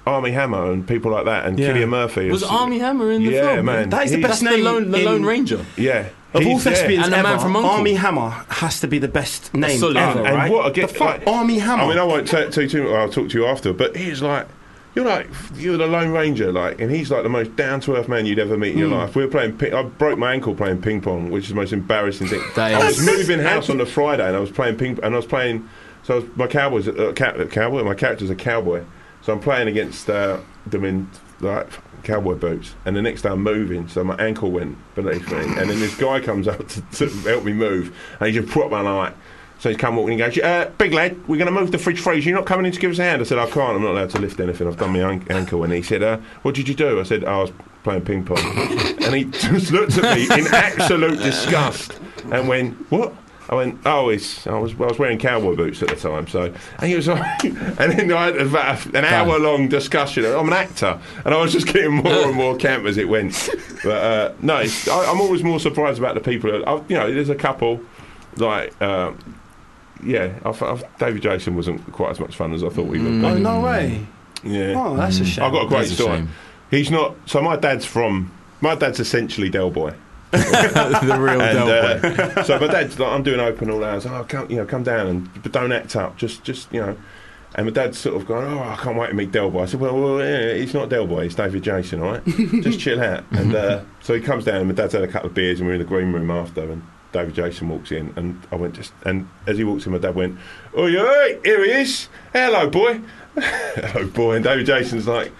[0.06, 1.72] Armie Hammer and people like that, and Yeah.
[1.72, 2.30] Cillian Murphy.
[2.30, 3.66] Was Armie Hammer in the yeah, film?
[3.66, 3.90] man.
[3.90, 5.66] That is the He's- best That's the name Lone, the in- Lone Ranger.
[5.76, 7.76] Yeah, Of all thespians And ever, Man from U.N.C.L.E.
[7.78, 9.96] Armie Hammer has to be the best name solid.
[9.96, 10.50] ever, And right?
[10.50, 11.82] what I get- the fuck, like- Armie Hammer.
[11.84, 12.92] I mean, I won't tell, tell you too much.
[12.92, 13.72] I'll talk to you after.
[13.72, 14.46] But he's like,
[14.94, 18.08] you're like, you're the Lone Ranger, like, and he's like the most down to earth
[18.08, 19.14] man you'd ever meet in your life.
[19.14, 19.58] We were playing.
[19.58, 22.40] Ping, I broke my ankle playing ping pong, which is the most embarrassing thing.
[22.56, 25.18] I was moving house on the Friday, and I was playing ping, pong and I
[25.18, 25.68] was playing.
[26.02, 27.82] So I was, my cowboys, uh, cow, cowboy.
[27.84, 28.84] My character's a cowboy,
[29.20, 31.10] so I'm playing against uh, them in
[31.40, 31.68] like
[32.06, 32.74] cowboy boots.
[32.84, 35.96] And the next day I'm moving, so my ankle went beneath me, and then this
[35.96, 39.14] guy comes up to, to help me move, and he just put my light.
[39.58, 41.78] So he's come walking and he goes, uh, Big lad, we're going to move the
[41.78, 42.28] fridge freezer.
[42.28, 43.22] You're not coming in to give us a hand?
[43.22, 43.76] I said, I can't.
[43.76, 44.68] I'm not allowed to lift anything.
[44.68, 45.64] I've done my an- ankle.
[45.64, 47.00] And he said, uh, What did you do?
[47.00, 47.52] I said, I was
[47.82, 48.36] playing ping pong.
[49.02, 51.98] and he just looked at me in absolute disgust
[52.30, 53.14] and went, What?
[53.48, 54.46] I went, oh, it's.
[54.46, 56.52] I was, I was wearing cowboy boots at the time, so.
[56.78, 60.24] And he was like, and then I had about an hour long discussion.
[60.24, 63.48] I'm an actor, and I was just getting more and more camp as it went.
[63.84, 66.50] But uh, no, I, I'm always more surprised about the people.
[66.50, 67.80] That, I, you know, there's a couple
[68.36, 68.80] like.
[68.82, 69.34] Um,
[70.04, 73.00] yeah, I, thought- I, David Jason wasn't quite as much fun as I thought he
[73.00, 73.24] would be.
[73.26, 74.04] oh no way!
[74.44, 75.44] Yeah, Oh, that's a shame.
[75.44, 76.18] I've got a great That's story.
[76.18, 76.28] shame.
[76.70, 77.14] He's not.
[77.26, 78.30] So my dad's from.
[78.60, 79.94] My dad's essentially Del Boy.
[80.32, 84.06] the real And, Del uh, so my dad's like, I'm doing open all hours.
[84.06, 86.16] Oh, come, you know, come down and but don't act up.
[86.16, 86.96] Just, just you know.
[87.54, 89.62] And my dad's sort of going, oh, I can't wait to meet Del Boy.
[89.62, 92.24] I said, well, well yeah, he's not Del Boy, it's David Jason, all right?
[92.60, 93.24] just chill out.
[93.30, 95.66] And uh, so he comes down, and my dad's had a couple of beers, and
[95.66, 98.92] we're in the green room after, and David Jason walks in, and I went just,
[99.06, 100.38] and as he walks in, my dad went,
[100.74, 102.10] oh, yeah, here he is.
[102.34, 103.00] Hello, boy.
[103.38, 104.34] Hello, boy.
[104.34, 105.32] And David Jason's like,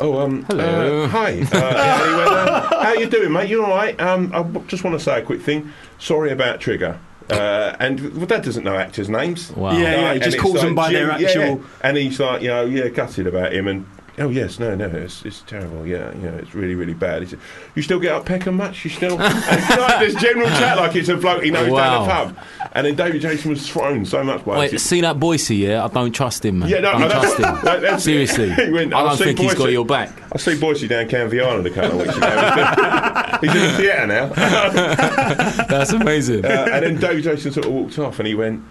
[0.00, 1.04] Oh, um, Hello.
[1.04, 1.32] uh, hi.
[1.40, 3.48] Uh, yeah, and he went, how you doing, mate?
[3.48, 3.98] You all right?
[4.00, 5.72] Um, I w- just want to say a quick thing.
[5.98, 6.98] Sorry about Trigger.
[7.30, 9.50] Uh, and well, Dad doesn't know actors' names.
[9.52, 9.72] Wow.
[9.78, 11.62] Yeah, yeah, he just calls them by their actual-.
[11.82, 13.68] And he's like, you know, yeah, gutted about him.
[13.68, 13.86] And
[14.18, 15.86] oh yes, no, no, it's, it's terrible.
[15.86, 17.28] Yeah, you know, it's really, really bad.
[17.28, 17.38] Said,
[17.74, 18.84] you still get up Peckham much?
[18.84, 19.12] You still?
[19.20, 22.36] and it's like this general chat, like it's a bloke he knows down the pub.
[22.72, 24.78] And then David Jason was thrown so much by Wait, it.
[24.80, 25.84] see that Boycie, yeah?
[25.84, 26.68] I don't trust him, man.
[26.68, 27.54] Yeah, no, don't no, trust that- him.
[27.64, 28.48] that- that's- Seriously.
[28.72, 30.10] Went, I don't think he's got your back.
[30.32, 33.38] I see Boycie down Canvey Island a couple of weeks ago.
[33.40, 34.26] He's in the theatre now.
[35.68, 36.44] That's amazing.
[36.44, 38.62] Uh, and then David Jason sort of walked off, and he went,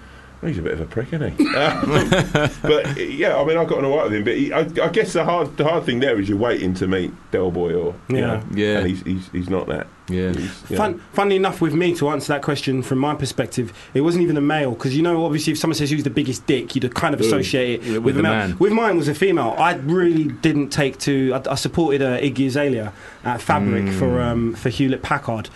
[0.44, 1.46] well, "He's a bit of a prick, isn't he?"
[2.62, 4.24] But yeah, I mean, I've got on alright with him.
[4.24, 6.88] But he, I, I guess the hard, the hard thing there is you're waiting to
[6.88, 8.22] meet Del Boy, or you Yeah.
[8.28, 8.78] know, Yeah.
[8.80, 9.88] and he's, he's he's not that.
[10.10, 10.34] Yeah.
[10.34, 10.78] He's, you know.
[10.78, 14.36] Fun, funnily enough, with me to answer that question from my perspective, it wasn't even
[14.36, 17.14] a male because you know, obviously, if someone says who's the biggest dick, you'd kind
[17.14, 18.32] of associate it with, with a the male.
[18.34, 18.58] man.
[18.60, 19.56] With mine was a female.
[19.58, 21.34] I really didn't take to.
[21.34, 22.92] I, I supported uh, Iggy Azalea
[23.24, 25.50] at Fabric for um, for Hewlett Packard.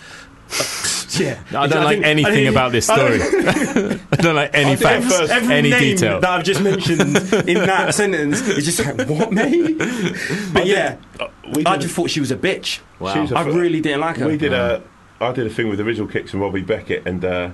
[1.18, 4.00] yeah, I don't like think- anything think- about this I don't- story.
[4.12, 6.20] I don't like any I facts, first- Every any name detail.
[6.20, 7.00] that I've just mentioned
[7.48, 9.76] in that sentence is just like, what, mate?
[10.52, 12.80] But yeah, Uh, we I did- just thought she was a bitch.
[12.98, 13.20] Wow.
[13.20, 14.26] Was a I really didn't like her.
[14.26, 14.82] We did a,
[15.20, 17.50] I did a thing with the Original Kicks and Robbie Beckett, and uh,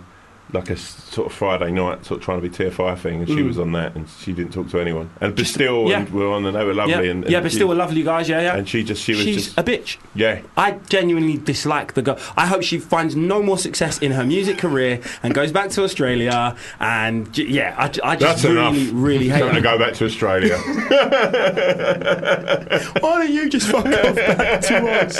[0.52, 3.36] like a sort of Friday night, sort of trying to be TFI thing, and she
[3.36, 3.46] Mm.
[3.48, 5.10] was on that, and she didn't talk to anyone.
[5.20, 5.98] And Bastille yeah.
[6.00, 6.92] and were on, and they were lovely.
[6.92, 8.28] yeah, and, and yeah, but she- still were lovely guys.
[8.28, 8.54] Yeah, yeah.
[8.56, 9.96] And she just, she was She's just, a bitch.
[10.14, 10.42] yeah.
[10.56, 12.18] I genuinely dislike the girl.
[12.36, 15.82] I hope she finds no more success in her music career and goes back to
[15.82, 16.54] Australia.
[16.78, 18.90] And yeah, I just That's really, enough.
[18.92, 20.56] really hate Time to go back to Australia.
[23.00, 25.18] Why don't you just fuck off back to us?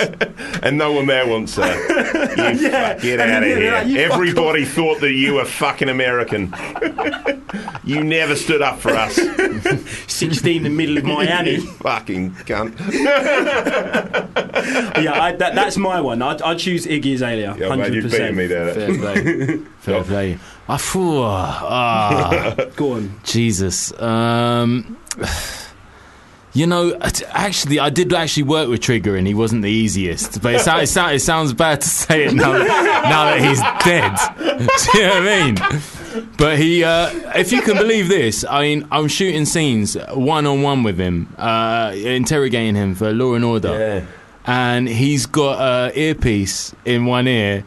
[0.62, 1.64] and no one there wants her.
[2.34, 3.72] You Yeah, fuck, get and out of here.
[3.72, 6.52] like, Everybody thought that you were fucking American.
[7.84, 9.14] you never stood up for us.
[10.06, 11.56] 16 in the middle of Miami.
[11.84, 12.78] Fucking cunt.
[15.02, 16.22] yeah, I, that, that's my one.
[16.22, 17.56] I'd, I'd choose Iggy Azalea.
[17.58, 18.48] Yeah, man, you've beaten me 100%.
[18.48, 18.74] there.
[18.74, 19.56] Fair play.
[19.80, 20.38] Fair play.
[20.68, 23.20] Ah, phew, ah, Go on.
[23.24, 23.98] Jesus.
[24.00, 24.96] Um,
[26.54, 26.96] you know,
[27.30, 30.40] actually, I did actually work with Trigger, and he wasn't the easiest.
[30.40, 34.16] But it, it, it sounds bad to say it now, now that he's dead.
[34.92, 36.26] Do you know what I mean?
[36.38, 40.62] But he, uh, if you can believe this, I mean, I'm shooting scenes one on
[40.62, 44.06] one with him, uh, interrogating him for Law and Order Yeah.
[44.46, 47.64] and he's got an earpiece in one ear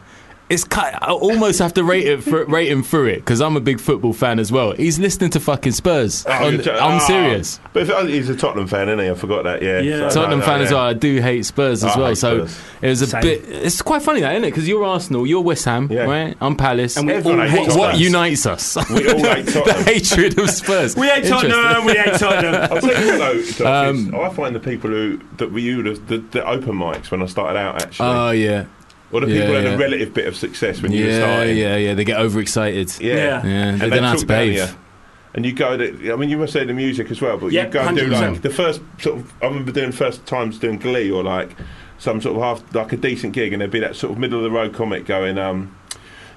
[0.50, 3.56] it's kind I almost have to rate it for, rate him through it because I'm
[3.56, 4.72] a big football fan as well.
[4.72, 6.24] He's listening to fucking Spurs.
[6.26, 7.06] Oh, On- you're t- I'm oh.
[7.06, 7.60] serious.
[7.72, 9.10] But if, he's a Tottenham fan, isn't he?
[9.10, 9.62] I forgot that.
[9.62, 10.08] Yeah, Yeah.
[10.08, 10.80] So, Tottenham no, fan no, as well.
[10.80, 12.16] I do hate Spurs as I well.
[12.16, 12.60] So Spurs.
[12.82, 13.20] it was a Same.
[13.22, 13.44] bit.
[13.48, 14.50] It's quite funny that, isn't it?
[14.50, 16.04] Because you're Arsenal, you're West Ham, Yeah.
[16.04, 16.36] right?
[16.40, 16.96] I'm Palace.
[16.96, 18.76] And we Everyone all hates what, what unites us?
[18.90, 19.64] We all hate Tottenham.
[19.64, 20.96] the hatred of Spurs.
[20.96, 21.84] We hate Tottenham.
[21.84, 22.54] We hate Tottenham.
[22.72, 25.92] I'll tell you what, though, Um, I find the people who that we you the,
[26.00, 28.64] the, the open mics when I started out actually, Oh yeah,
[29.12, 31.56] or the people yeah, had a relative bit of success when you were yeah, starting.
[31.56, 31.94] yeah, yeah.
[31.94, 33.00] They get overexcited.
[33.00, 33.16] yeah, Yeah.
[33.16, 34.76] Yeah, they And don't know how to behave.
[35.34, 37.66] And you go to, I mean, you must say the music as well, but Yeah,
[37.66, 38.32] you go and do 100%.
[38.32, 41.50] like the first sort of, I remember doing first times doing Glee or like
[41.98, 44.38] some sort of half, like a decent gig, and there'd be that sort of middle
[44.38, 45.74] of the road comic going, um,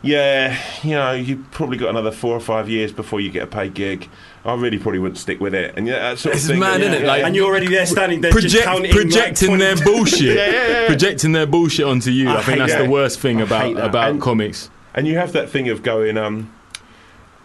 [0.02, 3.48] yeah, you know, you've probably got another four or five years before you get a
[3.48, 4.10] paid gig.
[4.44, 5.76] I really probably wouldn't stick with it.
[5.78, 6.60] And yeah, that sort of thing.
[6.60, 7.02] mad, yeah, innit?
[7.02, 10.22] yeah, Like- And you're already there standing there just Project, counting projecting 20 their bullshit,
[10.38, 12.28] Yeah, yeah, projecting their bullshit onto you.
[12.30, 12.84] I, I think that's that.
[12.86, 14.70] the worst thing I about about And- comics.
[14.96, 16.52] And you have that thing of going, um,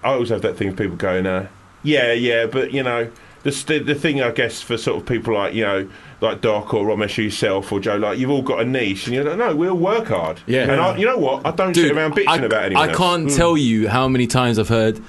[0.03, 1.49] I always have that thing of people going, uh,
[1.83, 3.11] yeah, yeah, but you know,
[3.45, 5.89] the, st- the thing I guess for sort of people like, you know,
[6.21, 9.23] like Doc or Romesh yourself or Joe, like you've all got a niche and you're
[9.25, 10.41] like, no, we'll work hard.
[10.47, 10.63] Yeah.
[10.63, 11.47] And I, you know what?
[11.47, 12.99] I don't sit around bitching I, about anyone I else.
[12.99, 15.01] can't tell you how many times I've heard.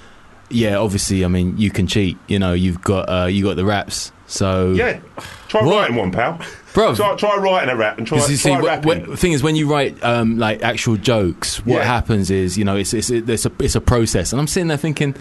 [0.50, 2.18] Yeah, obviously, I mean, you can cheat.
[2.28, 4.12] You know, you've got uh, you got the raps.
[4.28, 5.00] So Yeah.
[5.48, 5.76] Try What?
[5.76, 6.40] writing one, pal.
[6.74, 6.94] bro.
[6.96, 9.56] Try, try writing a rap and try, you see, try wh- wh- thing is, when
[9.56, 11.84] you write um, like actual jokes, what Yeah.
[11.84, 14.78] happens is, you know, it's it's it's a it's a process, and I'm sitting there
[14.78, 15.16] thinking,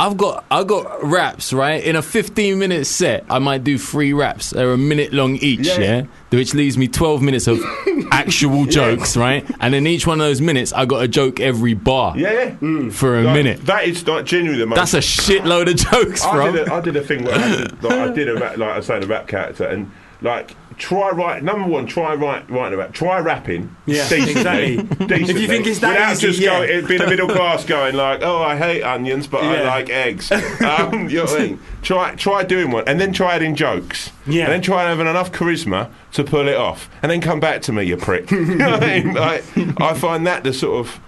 [0.00, 3.24] I've got I've got raps right in a 15 minute set.
[3.28, 4.48] I might do three raps.
[4.50, 5.78] They're a minute long each, Yeah.
[5.80, 7.60] yeah, which leaves me 12 minutes of
[8.10, 9.44] actual jokes, right?
[9.60, 12.50] And in each one of those minutes, I got a joke every bar yeah, yeah.
[12.62, 12.90] Mm.
[12.92, 13.66] for a Like, minute.
[13.66, 14.76] That is not genuinely the most.
[14.76, 16.52] That's a shitload of jokes, I bro.
[16.52, 18.70] did, a, I did a thing where I did, like, I did a rap, like
[18.76, 19.90] I say, a rap character, and
[20.22, 24.30] like try write number one, try write writing a rap, try rapping, Yeah, decently,
[24.78, 25.06] exactly.
[25.06, 26.48] decently, If you think it's that without easy, just yeah.
[26.66, 29.90] going, it being a middle class going like, oh, I hate onions, but I like
[29.90, 30.32] eggs.
[30.32, 30.40] Um,
[31.08, 31.60] you know what I mean?
[31.82, 34.44] Try try doing one, and then try adding jokes, Yeah.
[34.44, 37.72] and then try having enough charisma to pull it off, and then come back to
[37.72, 38.30] me, you prick.
[38.30, 39.14] you know what I mean?
[39.14, 39.44] Like,
[39.80, 41.00] I find that the sort of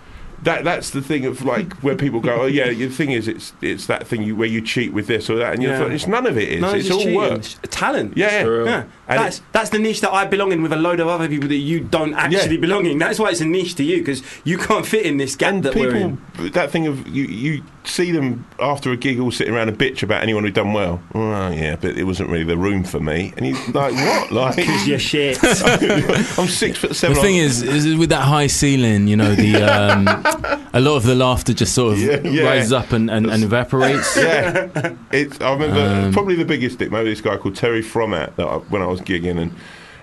[0.45, 3.53] that that's the thing of like where people go, oh yeah, the thing is, it's
[3.63, 5.83] it's that thing you, where you cheat with this or that, and you're Yeah.
[5.85, 6.61] like, it's none of it is.
[6.61, 7.17] No, it's just all cheating.
[7.17, 7.43] work.
[7.71, 8.17] Talent.
[8.17, 8.65] Yeah, yeah.
[8.65, 8.85] Yeah.
[9.17, 11.49] And That's that's the niche that I belong in with a load of other people
[11.49, 12.61] that you don't actually Yeah.
[12.61, 12.99] belong in.
[12.99, 15.63] That's why it's a niche to you because you can't fit in this gap And
[15.65, 16.17] that we're in.
[16.35, 19.73] people, that thing of you, you see them after a gig all sitting around a
[19.73, 21.03] bitch about anyone who'd done well.
[21.15, 23.33] Oh yeah, but it wasn't really the room for me.
[23.37, 24.31] And he's like, what?
[24.43, 25.39] Like, Because you're shit.
[25.43, 27.15] I'm six foot seven.
[27.17, 30.07] The thing I'm- is, is with that high ceiling, you know, the um,
[30.73, 32.45] a lot of the laughter just sort of Yeah, yeah.
[32.45, 34.17] rises up and, and, and evaporates.
[34.17, 35.41] yeah, it's.
[35.41, 36.91] I remember Um, probably the biggest dick.
[36.91, 39.55] Maybe this guy called Terry Fromat that I, when I was gigging, and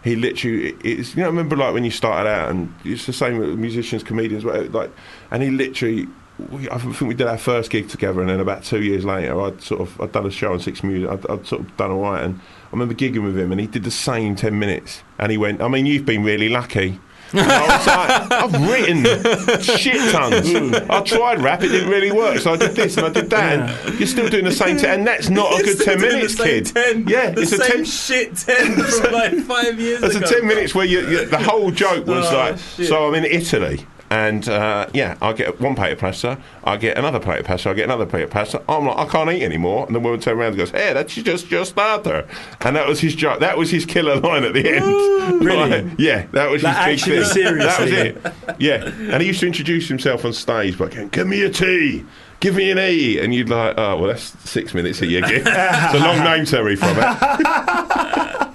[0.04, 0.76] he literally.
[0.84, 3.58] It's you know, I remember like when you started out, and it's the same with
[3.58, 4.91] musicians, comedians, like,
[5.32, 6.08] and he literally.
[6.52, 9.41] We, I think we did our first gig together, and then about two years later,
[9.41, 11.10] I'd sort of I'd done a show on Six Music.
[11.10, 13.68] I'd, I'd sort of done all right, and I remember gigging with him, and he
[13.68, 17.00] did the same ten minutes, and he went, "I mean, you've been really lucky."
[17.34, 20.49] I was like, I've written shit tons.
[20.49, 20.89] Mm.
[20.89, 23.59] I tried rap, it didn't really work, so I did this and I did that,
[23.86, 26.65] and you're still doing the same ten, and that's not a good ten minutes, kid.
[26.67, 27.86] Ten, Yeah, it's a ten.
[27.86, 31.71] shit ten from like five years It's a ten minutes where you, you, the whole
[31.71, 32.88] joke was Oh, like, shit.
[32.88, 33.86] so I'm in Italy.
[34.12, 37.70] And uh, yeah, I get one plate of pasta, I get another plate of pasta,
[37.70, 38.64] I get another plate of pasta.
[38.68, 39.86] I'm like, I can't eat anymore.
[39.86, 42.28] And the woman turns around and goes, Hey, that's just your starter.
[42.62, 43.39] And that was his joke.
[43.39, 45.20] That was his killer line at the end.
[45.30, 45.84] Really?
[45.84, 47.57] Like, yeah, that was Like, his big thing.
[47.60, 48.18] That was it.
[48.57, 52.03] Yeah, and he used to introduce himself on stage by going, "Give me a T,
[52.39, 55.43] give me an E," and you'd like, "Oh, well, that's six minutes of your gig."
[55.45, 58.49] it's a long name, Terry from it.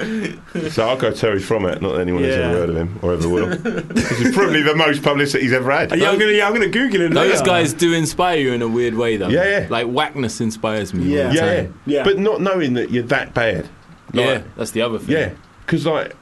[0.70, 1.80] so I'll go Terry from it.
[1.82, 2.42] Not that anyone has Yeah.
[2.48, 3.46] ever heard of him or ever will.
[3.56, 5.96] this is probably the most publicity he's ever had.
[5.96, 7.12] yeah, I'm gonna, yeah, I'm gonna Google him.
[7.12, 7.44] Those later.
[7.44, 9.28] guys do inspire you in a weird way, though.
[9.28, 9.66] Yeah, yeah.
[9.68, 11.04] Like whackness inspires me.
[11.14, 11.32] Yeah.
[11.32, 11.68] yeah, yeah.
[11.86, 12.04] Yeah.
[12.04, 13.68] but not knowing that you're that bad.
[14.12, 14.42] Like, yeah.
[14.56, 15.10] That's the other thing.
[15.10, 15.30] Yeah,
[15.66, 16.16] because like,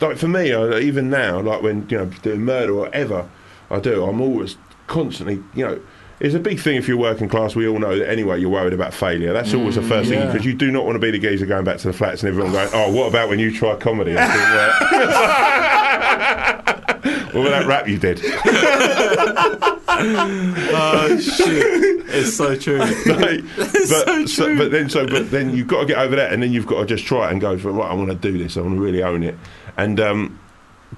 [0.00, 3.28] like for me, I, even now, like when you know doing murder or whatever
[3.70, 4.56] I do, I'm always
[4.86, 5.80] constantly, you know.
[6.20, 7.56] It's a big thing if you're working class.
[7.56, 8.40] We all know that anyway.
[8.40, 9.32] You're worried about failure.
[9.32, 11.64] That's always the first thing because you do not want to be the geezer going
[11.64, 14.32] back to the flats and everyone going, "Oh, what about when you try comedy?" And
[14.32, 14.44] think,
[17.34, 18.20] well, what about that rap you did?
[19.96, 22.04] Oh shit!
[22.08, 22.78] It's so true.
[23.06, 26.42] Like, but, so but then so but then you've got to get over that, and
[26.42, 27.90] then you've got to just try it and go for right.
[27.90, 28.56] I want to do this.
[28.56, 29.36] I want to really own it.
[29.76, 30.38] And um,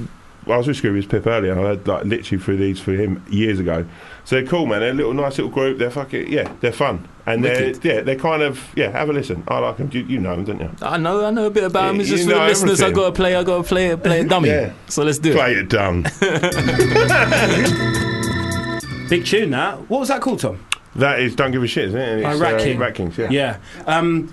[0.50, 2.92] I was just with Scroobius Pip earlier, and I had like literally through these for
[2.92, 3.86] him years ago.
[4.24, 4.80] So they're cool, man.
[4.80, 5.78] They're a little nice little group.
[5.78, 8.90] They're fucking yeah, they're fun, and they're yeah, they're kind of yeah.
[8.90, 9.42] Have a listen.
[9.48, 9.90] I like them.
[9.92, 10.70] You, you know them, don't you?
[10.82, 11.96] I know, I know a bit about him.
[11.96, 12.82] Yeah, It's just for the listeners.
[12.82, 13.36] I got to play.
[13.36, 14.02] I got to play it.
[14.02, 14.48] Play it dummy.
[14.50, 14.72] Yeah.
[14.88, 15.36] So let's do it.
[15.36, 16.02] Play it dumb.
[19.08, 19.78] Big tune, that.
[19.88, 20.64] What was that called, Tom?
[20.96, 22.08] that is don't give a shit, isn't it?
[22.08, 22.78] And Oh, it's, Rat King.
[22.78, 23.16] Rat Kings.
[23.16, 23.28] Yeah.
[23.30, 23.56] Yeah.
[23.86, 24.30] Um,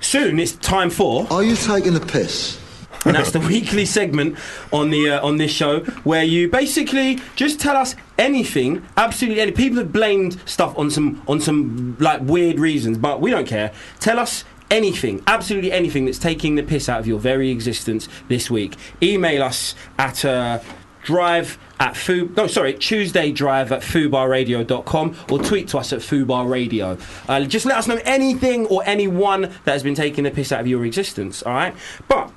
[0.00, 2.60] soon it's time for, Are you taking the piss?
[3.04, 4.38] And that's the weekly segment
[4.72, 9.52] on the uh, on this show where you basically just tell us anything, absolutely any.
[9.52, 13.72] People have blamed stuff on some on some like weird reasons, but we don't care.
[14.00, 14.44] Tell us.
[14.70, 18.74] Anything, absolutely anything that's taking the piss out of your very existence this week.
[19.02, 20.58] Email us at uh,
[21.04, 26.98] drive at foo no sorry tuesday drive at foobarradio.com or tweet to us at foobarradio
[27.28, 30.60] uh, just let us know anything or anyone that has been taking the piss out
[30.60, 31.74] of your existence all right
[32.08, 32.32] but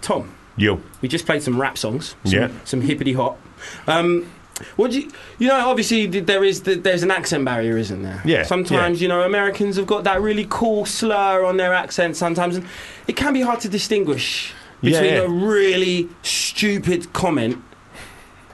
[0.00, 0.80] tom Yo.
[1.02, 2.48] we just played some rap songs some, Yeah.
[2.64, 3.38] some hippity hop
[3.86, 4.30] um
[4.74, 8.20] what do you, you know, obviously there is th- there's an accent barrier, isn't there?
[8.24, 9.04] Yeah, Sometimes yeah.
[9.04, 12.66] you know Americans have got that really cool slur on their accent sometimes, and
[13.06, 15.20] it can be hard to distinguish Yeah, between yeah.
[15.20, 17.62] a really stupid comment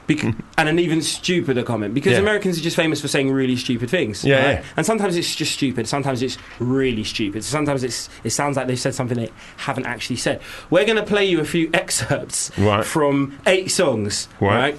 [0.06, 0.22] bec-
[0.58, 2.18] and an even stupider comment because Yeah.
[2.18, 4.24] Americans are just famous for saying really stupid things.
[4.24, 4.64] Yeah, yeah.
[4.76, 5.86] And sometimes it's just stupid.
[5.88, 7.44] Sometimes it's really stupid.
[7.44, 10.40] Sometimes it's it sounds like they've said something they haven't actually said.
[10.70, 12.84] We're going to play you a few excerpts Right.
[12.84, 14.28] from eight songs.
[14.40, 14.56] Right.
[14.74, 14.78] right?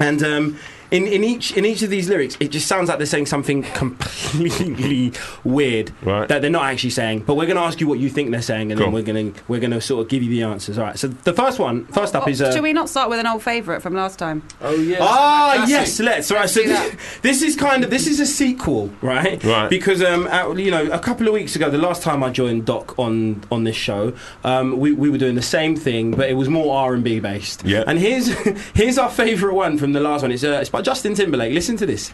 [0.00, 0.58] And um,
[0.94, 3.62] in, in each in each of these lyrics, it just sounds like they're saying something
[3.64, 5.12] completely
[5.44, 6.28] weird Right.
[6.28, 7.20] that they're not actually saying.
[7.20, 8.86] But we're going to ask you what you think they're saying, and Cool.
[8.86, 10.78] then we're going to we're going to sort of give you the answers.
[10.78, 10.98] All right.
[10.98, 12.40] So the first one, first up Oh, is.
[12.40, 14.42] Uh, Should we not start with an old favourite from last time?
[14.60, 14.98] Oh yeah.
[15.00, 16.30] Ah yes, let's.
[16.30, 19.42] Right, so this, this is kind of this is a sequel, right?
[19.44, 19.68] Right.
[19.70, 22.66] Because um, at, you know, a couple of weeks ago, the last time I joined
[22.66, 24.12] Doc on on this show,
[24.44, 27.20] um, we we were doing the same thing, but it was more R and B
[27.20, 27.64] based.
[27.64, 27.84] Yeah.
[27.86, 28.28] And here's
[28.74, 30.30] here's our favourite one from the last one.
[30.32, 31.54] It's uh, it's by Justin Timberlake.
[31.54, 32.12] Listen to this.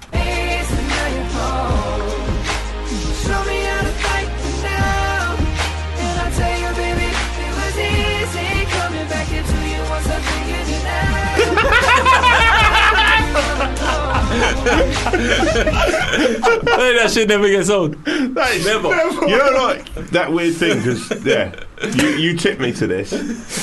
[17.01, 17.93] That shit never gets old.
[18.05, 18.89] That is never.
[19.27, 21.55] You know, like that weird thing because yeah,
[21.95, 23.13] you, you tipped me to this,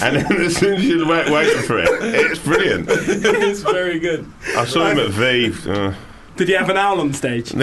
[0.02, 2.88] and then as soon as you're waiting for it, it's brilliant.
[2.90, 4.26] it's very good.
[4.56, 5.54] I saw him at V.
[5.70, 5.94] uh,
[6.38, 7.50] Did he have an owl on stage?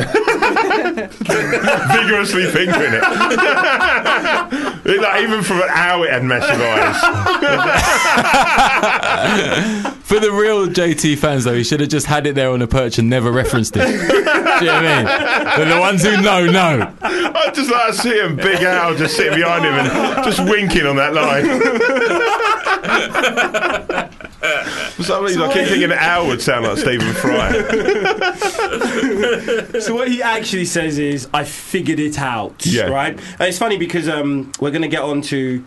[1.89, 3.05] vigorously fingering it.
[4.87, 7.01] It, like, even for an hour, it had massive eyes.
[10.05, 12.67] For the real JT fans, though, he should have just had it there on a
[12.67, 13.87] perch and never referenced it.
[13.87, 15.07] Do you know what I mean?
[15.57, 16.95] But the ones who know, know.
[17.01, 20.85] I just like to see him, Big Al, just sitting behind him and just winking
[20.85, 21.47] on that line.
[24.97, 27.53] For some reason, I keep thinking Al would sound like Stephen Fry.
[29.81, 32.89] so what he actually says is, "I figured it out." Yeah.
[32.89, 33.19] Right.
[33.39, 35.65] And it's funny because um, we're going to get on to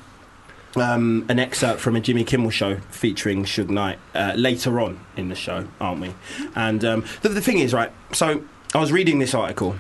[0.76, 5.30] um, an excerpt from a Jimmy Kimmel show featuring Suge Knight uh, later on in
[5.30, 6.14] the show, aren't we?
[6.56, 7.92] And um, the, the thing is, right?
[8.14, 8.44] So
[8.74, 9.76] I was reading this article.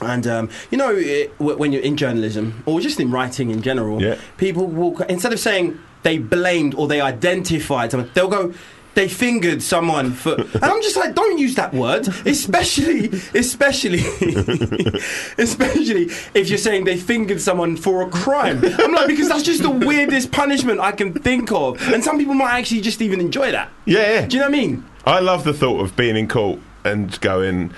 [0.00, 4.02] And um, you know, it, when you're in journalism or just in writing in general,
[4.02, 4.16] Yeah.
[4.36, 8.54] people will instead of saying they blamed or they identified someone, they'll go.
[8.94, 14.00] They fingered someone for, and I'm just like, don't use that word, especially, especially,
[15.38, 18.60] especially if you're saying they fingered someone for a crime.
[18.62, 22.34] I'm like, because that's just the weirdest punishment I can think of, and some people
[22.34, 23.70] might actually just even enjoy that.
[23.86, 24.26] Yeah, yeah.
[24.26, 24.84] Do you know what I mean?
[25.06, 27.72] I love the thought of being in court and going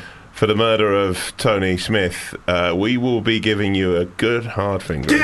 [0.44, 2.36] for the murder of Tony Smith.
[2.46, 5.08] Uh, we will be giving you a good hard finger.
[5.14, 5.18] or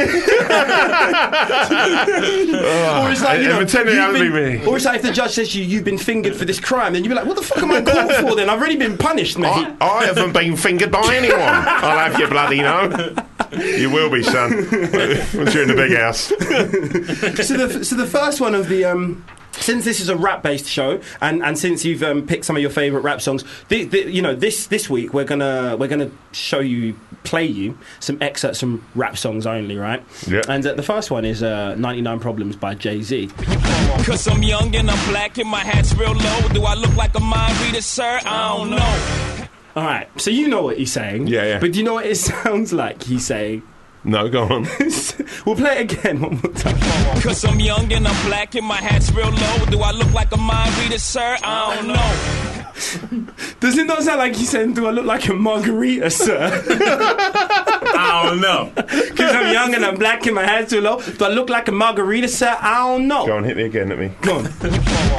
[3.10, 4.64] it's like, you know, pretending that been- me.
[4.64, 6.94] Or it's like if the judge says to you, you've been fingered for this crime,
[6.94, 8.48] then you'd be like, what the fuck am I court for then?
[8.48, 9.50] I've already been punished, mate.
[9.50, 11.38] I, I haven't been fingered by anyone.
[11.42, 13.14] I'll have you bloody know.
[13.52, 14.52] You will be, son.
[14.54, 16.28] Once you're in the big house.
[17.46, 19.22] so the so the first one of the um
[19.52, 22.70] since this is a rap-based show, and, and since you've um, picked some of your
[22.70, 26.60] favourite rap songs, the, the, you know this this week we're gonna we're gonna show
[26.60, 26.94] you
[27.24, 30.02] play you some excerpts from rap songs only, right?
[30.26, 30.42] Yeah.
[30.48, 33.28] And uh, the first one is uh, "99 Problems" by Jay Z.
[34.04, 36.48] Cause I'm young and I'm black and my hat's real low.
[36.52, 38.20] Do I look like a mind reader, sir?
[38.24, 39.46] I don't know.
[39.76, 41.60] All right, so you know what he's saying, Yeah, yeah.
[41.60, 43.62] But do you know what it sounds like he's saying?
[44.02, 44.66] No, go on.
[45.46, 46.78] we'll play it again one more time.
[47.20, 49.66] Cause I'm young and I'm black and my hat's real low.
[49.66, 51.36] Do I look like a mind reader, sir?
[51.42, 53.32] I don't know.
[53.60, 56.50] Does it not sound like he's saying, "Do I look like a margarita, sir?"
[58.10, 58.72] I don't know.
[59.20, 61.00] Because I'm young and I'm black and my hair's too low.
[61.00, 62.56] Do I look like a margarita, sir?
[62.58, 63.26] I don't know.
[63.26, 63.92] Go on, hit me again.
[63.92, 64.10] at me.
[64.22, 64.46] Go on.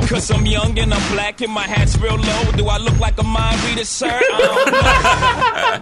[0.08, 2.52] Cause I'm young and I'm black and my hat's real low.
[2.58, 4.10] Do I look like a mind reader, sir?
[4.10, 4.72] I don't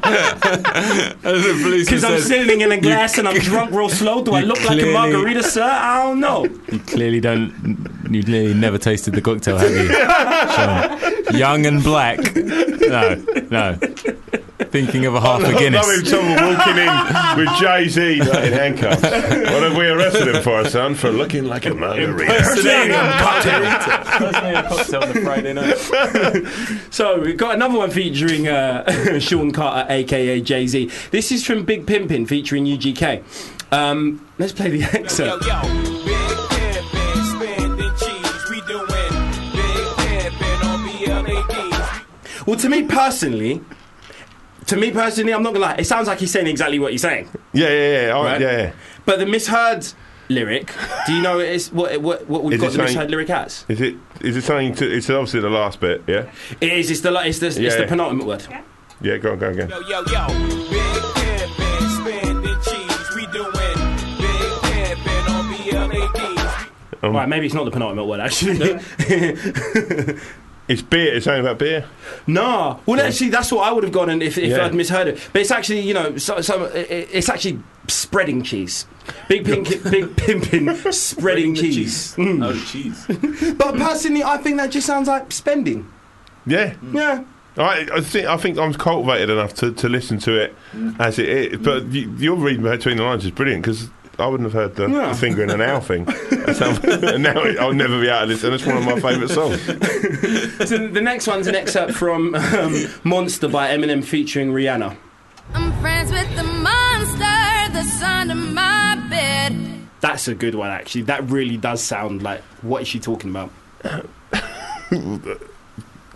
[0.03, 1.80] know.
[1.80, 4.23] Because I'm sitting in a glass and I'm drunk real slow.
[4.23, 5.64] Do I you look like a margarita, sir?
[5.64, 6.45] I don't know.
[6.72, 7.53] You clearly don't.
[8.10, 9.88] You clearly never tasted the cocktail, have you?
[11.26, 11.38] Sean?
[11.38, 12.19] Young and black.
[12.36, 13.15] No,
[13.49, 13.77] no.
[14.60, 15.86] Thinking of a half a I'm Guinness.
[15.86, 19.02] having trouble walking in with Jay Z in handcuffs.
[19.02, 20.95] What have we arrested him for, son?
[20.95, 22.34] For looking like a margarita.
[24.69, 25.77] cocktail on a Friday night.
[26.91, 30.91] So we've got another one featuring uh, Sean Carter, aka Jay Z.
[31.11, 33.23] This is from Big Pimpin' featuring UGK.
[33.72, 35.45] Um, let's play the Yo, excerpt.
[35.45, 36.18] yo, big
[36.49, 38.49] pimpin', spending cheese.
[38.49, 39.11] We doing big
[39.98, 42.45] pimpin' on BLADs.
[42.48, 43.61] Well, to me personally,
[44.69, 45.75] to me personally, I'm not gonna lie.
[45.75, 47.29] It sounds like he's saying exactly what he's saying.
[47.53, 48.11] Yeah, yeah, yeah.
[48.11, 48.41] All right, Right.
[48.41, 48.71] yeah, yeah.
[49.05, 49.85] But the misheard
[50.29, 50.71] lyric,
[51.07, 53.65] do you know what, it's, what, what, what we've Is got the misheard lyric as?
[53.67, 53.95] Is it?
[54.21, 54.85] Is it something to?
[54.91, 56.03] It's obviously the last bit.
[56.07, 56.31] Yeah.
[56.61, 56.91] It is.
[56.91, 57.75] It's the it's the, it's Yeah.
[57.77, 58.45] the penultimate word.
[59.01, 59.17] Yeah.
[59.17, 59.69] Go on, go on, go on.
[59.69, 60.27] Yo, yo, yo,
[60.69, 63.15] big pimpin', spending cheese.
[63.15, 63.77] We doing big
[64.69, 66.67] pimpin' on BLADs.
[67.01, 68.59] Um, Right, maybe it's not the penultimate word actually.
[70.69, 71.13] It's beer.
[71.15, 71.85] It's only about beer.
[72.27, 74.65] no, well, actually, that's what I would have gone and if, if Yeah.
[74.65, 75.29] I'd misheard it.
[75.33, 78.85] But it's actually, you know, so, so it, it- it's actually spreading cheese.
[79.27, 82.15] Big pink, big pimpin' spreading cheese.
[82.15, 82.45] Mm.
[82.45, 83.55] Oh, cheese.
[83.57, 85.91] But personally, I think that just sounds like spending.
[86.45, 86.75] Yeah.
[86.93, 87.23] Yeah.
[87.57, 90.55] I, I think I think I'm cultivated enough to, to listen to it
[90.99, 91.57] as it is.
[91.57, 93.89] But you, your reading between the lines is brilliant because
[94.19, 95.09] I wouldn't have heard the, Yeah.
[95.09, 96.05] the finger in an owl thing.
[96.05, 96.71] That's how-
[97.17, 99.59] now I'll never be out of this, and it's one of my favourite songs.
[100.69, 104.95] So the next one's an excerpt from um, Monster by Eminem featuring Rihanna.
[105.53, 107.17] I'm friends with the monster
[107.73, 109.55] that's under my bed.
[110.01, 111.03] That's a good one, actually.
[111.03, 113.51] That really does sound like what is she talking about?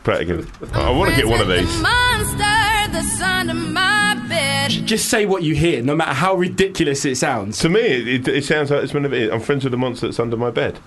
[0.03, 0.47] Play it again.
[0.73, 1.77] I want to get one of Friends with these.
[1.77, 2.37] The monster
[2.91, 4.12] that's under my
[4.67, 4.87] bed.
[4.87, 7.59] Just say what you hear, no matter how ridiculous it sounds.
[7.59, 9.31] To me, it, it, it sounds like it's one of it.
[9.31, 10.79] I'm friends with the monster that's under my bed.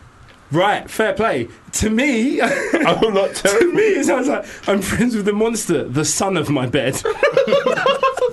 [0.52, 1.48] Right, fair play.
[1.72, 6.04] To me, I'm not to me, it sounds like I'm friends with the monster, the
[6.04, 6.96] son of my bed.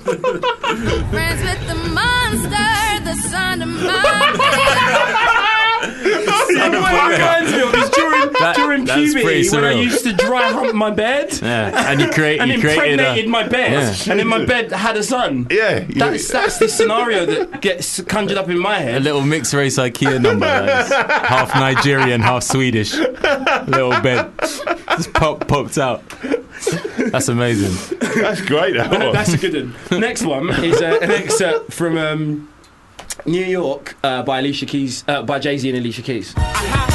[0.03, 4.37] Friends with the monster that's under my bed.
[6.27, 7.92] what it reminds me of is during,
[8.39, 9.83] That- during that's puberty pretty when I surreal.
[9.83, 11.39] used to dry hump my bed.
[11.41, 14.11] Yeah, and you create, And you created impregnated a, my bed, Yeah.
[14.11, 15.47] and then my bed had a son.
[15.49, 18.95] Yeah, That's that's the scenario that gets conjured up in my head.
[18.95, 20.45] a little mixed race IKEA number.
[20.45, 22.93] half Nigerian, half Swedish.
[22.95, 24.31] Little bed
[24.97, 26.01] just pop, popped out.
[27.11, 27.73] That's amazing.
[28.21, 28.73] That's great.
[28.75, 29.11] That one.
[29.13, 29.99] That's a good one.
[29.99, 32.49] Next one is uh, an excerpt from um,
[33.25, 36.33] New York uh, by Alicia Keys, uh, by Jay Z and Alicia Keys.
[36.33, 36.92] Concrete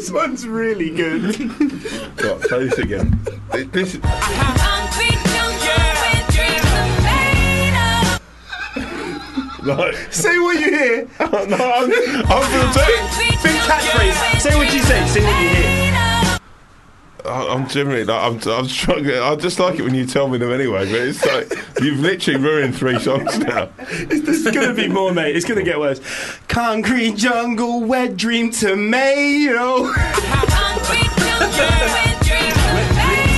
[0.00, 1.36] this one's really good.
[2.16, 3.20] Go on, play this again.
[3.52, 7.76] It- This, Concrete jungle with dreams of made
[9.60, 9.78] of.
[9.78, 11.04] like, Say what you hear.
[11.20, 11.52] no, I'm, I'm
[11.92, 12.80] gonna do.
[12.80, 14.40] Concrete Sing catchphrase.
[14.40, 15.06] Say what you say.
[15.06, 15.89] Say what you hear.
[17.24, 19.18] I- I'm generally like I'm, I'm struggling.
[19.18, 20.84] I just like it when you tell me them anyway.
[20.90, 21.50] But it's like
[21.82, 23.68] you've literally ruined three songs now.
[24.08, 25.36] There's gonna be more, mate.
[25.36, 26.00] It's gonna get worse.
[26.48, 29.92] Concrete jungle, wet dream tomato.
[29.92, 32.56] Concrete jungle with dreams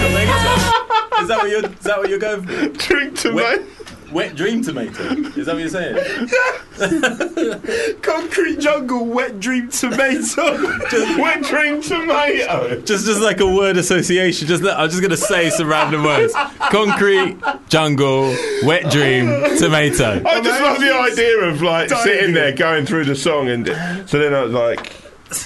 [0.04, 1.22] of made.
[1.22, 1.64] Is that what you're?
[1.66, 2.68] Is that what you're going for?
[2.78, 3.36] Drink tomato.
[3.36, 3.62] Wet
[4.34, 5.02] dream tomato.
[5.36, 6.28] Is that what you're saying?
[8.02, 10.78] Concrete jungle, wet dream tomato.
[10.88, 12.80] just, Wet dream tomato.
[12.82, 14.46] Just, just like a word association.
[14.48, 16.32] Just, I'm just gonna say some random words.
[16.70, 18.34] Concrete, jungle,
[18.64, 19.26] wet dream,
[19.58, 20.22] tomato.
[20.26, 23.66] I just love the idea of like sitting there going through the song, and
[24.08, 24.92] so then I was like.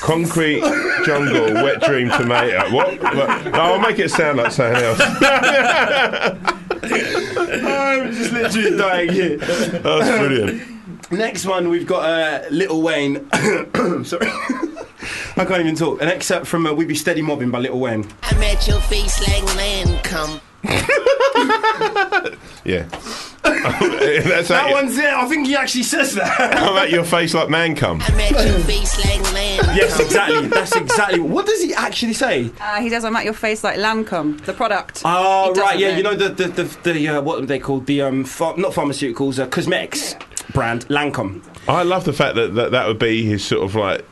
[0.01, 0.63] Concrete
[1.05, 2.75] jungle, wet dream tomato.
[2.75, 3.01] What?
[3.01, 3.45] what?
[3.45, 4.99] No, I'll make it sound like something else.
[6.83, 9.37] I'm just literally dying here.
[9.39, 11.13] That's brilliant.
[11.13, 13.31] Next one, we've got uh, Lil Wayne.
[14.05, 14.31] Sorry.
[15.37, 16.01] I can't even talk.
[16.03, 18.07] An excerpt from uh, We Be Steady Mobbing by Lil Wayne.
[18.23, 20.41] I'm at your face like land come.
[22.65, 22.83] Yeah.
[23.45, 25.05] That's That at, one's it.
[25.05, 26.41] I think he actually says that.
[26.61, 28.01] I'm at your face like man cum.
[28.03, 30.49] I'm at your face like land yes, exactly.
[30.49, 31.21] That's exactly.
[31.21, 32.51] What does he actually say?
[32.61, 33.05] Uh, he does.
[33.05, 35.03] I'm at your face like Lancome, the product.
[35.05, 35.89] Oh, He does right, yeah.
[35.89, 35.97] then.
[35.99, 37.87] You know the the the, the uh, what are they called?
[37.87, 40.17] The um, ph- not pharmaceuticals, uh, cosmetics
[40.53, 41.45] brand Lancome.
[41.69, 44.05] I love the fact that that, that would be his sort of like.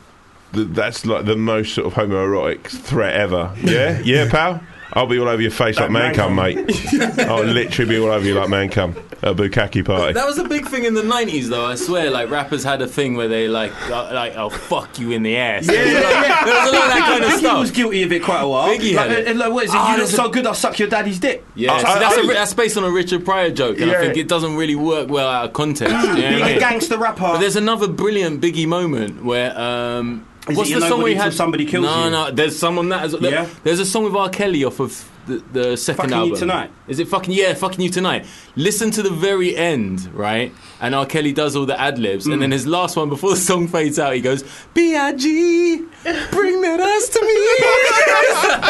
[0.55, 3.53] Th that's like the most sort of homoerotic threat ever.
[3.63, 4.61] Yeah, yeah, pal.
[4.97, 6.57] I'll be all over your face like, man man cum, mate.
[7.27, 10.13] I'll literally be all over you like man cum at a bukkake party.
[10.13, 11.65] That was a big thing in the '90s, though.
[11.67, 15.11] I swear, like rappers had a thing where they like, uh, like, I'll fuck you
[15.11, 15.67] in the ass.
[15.67, 16.45] Yeah, yeah, yeah.
[16.45, 17.59] There was a lot of that kind of Biggie stuff.
[17.59, 18.69] was guilty of it quite a while.
[18.69, 19.29] Biggie like, had it.
[19.29, 19.77] uh, like, what is it?
[19.81, 21.45] Ah, you look so a- good, I'll suck your daddy's dick.
[21.57, 23.81] Yeah, I- see, I- that's, a I- ri- that's based on a Richard Pryor joke,
[23.81, 23.99] and Yeah.
[23.99, 25.93] I think it doesn't really work well out of context.
[25.93, 27.21] you know what I Being a gangster rapper.
[27.23, 29.59] But there's another brilliant Biggie moment where.
[29.59, 32.11] Um, Is what's the song he had Somebody Kills no, You?
[32.11, 32.31] No, no.
[32.31, 33.07] There's someone that.
[33.07, 33.49] Is, Yeah.
[33.63, 34.29] There's a song with R.
[34.29, 36.39] Kelly off of the, the second Fucking You album.
[36.39, 36.71] Tonight?
[36.89, 38.27] Is it fucking yeah, fucking you tonight?
[38.57, 40.53] Listen to the very end, right?
[40.81, 41.07] And R.
[41.07, 42.53] Kelly does all the ad libs, and then Mm.
[42.53, 44.45] his last one before the song fades out, he goes,
[44.75, 45.79] "B I G,
[46.31, 47.35] bring that ass to me."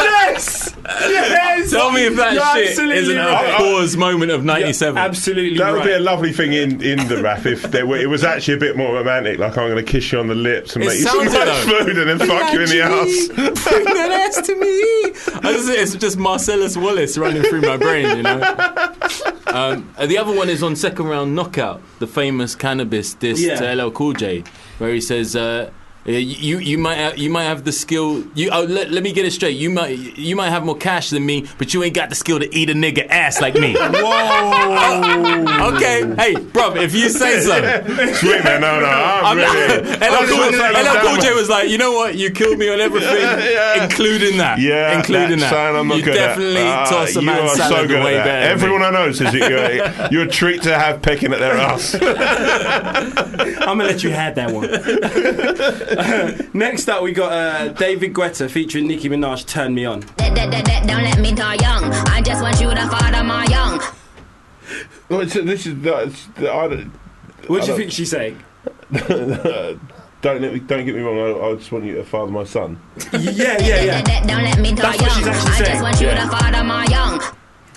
[0.05, 1.71] yes, yes.
[1.71, 3.55] Tell me if that You're shit isn't a right.
[3.57, 4.97] pause moment of '97.
[4.97, 5.85] Absolutely That would right.
[5.87, 8.59] be a lovely thing in, in the rap if there were, it was actually a
[8.59, 9.39] bit more romantic.
[9.39, 11.33] Like I'm going to kiss you on the lips and It make you some sounds
[11.33, 13.27] nice food and then fuck you in the ass.
[13.69, 15.41] Bring that ass to me.
[15.49, 18.39] I just, it's just Marcellus Wallace running through my brain, you know.
[19.47, 23.55] Um, and the other one is on second round knockout, the famous Canibus diss Yeah.
[23.55, 24.43] to LL Cool J,
[24.79, 25.33] where he says.
[25.33, 25.71] Uh,
[26.05, 28.23] you you might have, you might have the skill.
[28.35, 29.57] You oh, let, let me get it straight.
[29.57, 32.39] You might you might have more cash than me, but you ain't got the skill
[32.39, 33.73] to eat a nigga ass like me.
[33.79, 35.71] Whoa.
[35.75, 37.55] okay, hey, bro, if you say so.
[38.13, 39.81] Sweet man, no, no, I'm, I'm really.
[39.97, 42.15] LL I'm Cool, just saying I'm LL Cool J was like, you know what?
[42.15, 43.83] You killed me on everything, Yeah.
[43.83, 44.59] including that.
[44.59, 45.53] Yeah, including that.
[45.53, 48.25] I'm not you definitely Ah, toss a you man's are salad so good way that.
[48.25, 48.51] better.
[48.51, 48.83] Everyone.
[48.83, 51.95] I know says that you're, you're a treat to have pecking at their ass.
[51.95, 54.65] I'm gonna let you have that one.
[56.53, 59.45] Next up, we got uh, David Guetta featuring Nicki Minaj.
[59.45, 60.01] Turn me on.
[60.17, 61.85] Don't let me die young.
[62.09, 63.79] I just want you to father my young.
[65.09, 66.91] Well, it's- this is that's, I don't,
[67.47, 68.41] What do you think she's saying?
[68.91, 71.19] don't let me, don't get me wrong.
[71.19, 72.79] I, I just want you to father my son.
[73.13, 74.01] Yeah, yeah, yeah.
[74.25, 75.35] Don't let me die That's what she's young.
[75.35, 75.71] actually I saying.
[75.71, 76.23] just want you Yeah.
[76.23, 77.21] to father my young.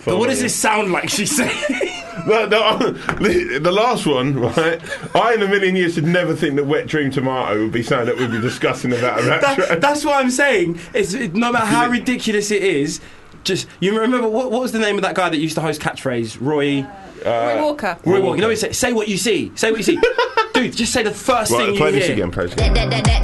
[0.04, 1.97] But what does this sound like she's saying?
[2.26, 4.80] No, the, the last one, right?
[5.14, 8.06] I, in a million years, would never think that Wet Dream Tomato would be something
[8.06, 10.78] that we'd be discussing about That- that's what I'm saying.
[10.94, 13.00] It's it, no matter how ridiculous it is.
[13.48, 15.80] Just you remember what, what was the name of that guy that used to host
[15.80, 16.36] catchphrase?
[16.38, 16.82] Roy.
[16.82, 16.84] Uh,
[17.24, 17.98] Roy uh, Walker.
[18.04, 18.36] Roy Walker.
[18.36, 18.76] You know what he said?
[18.76, 19.50] Say what you see.
[19.56, 19.98] Say what you see.
[20.54, 22.14] Dude, just say the first Right, thing play you this hear.
[22.14, 22.74] again, play this again.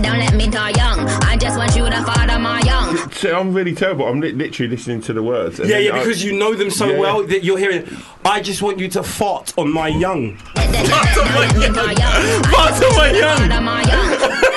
[0.02, 1.00] Don't let me die young.
[1.24, 2.96] I just want you to father my young.
[3.12, 4.06] See, I'm really terrible.
[4.06, 5.60] I'm li- literally listening to the words.
[5.60, 6.98] and Yeah, then yeah, I- because you know them so Yeah.
[6.98, 7.86] well that you're hearing.
[8.24, 10.38] I just want you to fart on my young.
[10.54, 12.42] Don't let me die young.
[12.44, 13.38] Fart on my young.
[13.38, 14.53] Father my young.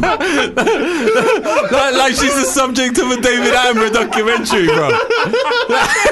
[0.00, 4.90] Like, like she's the subject of a David Attenborough documentary, bro.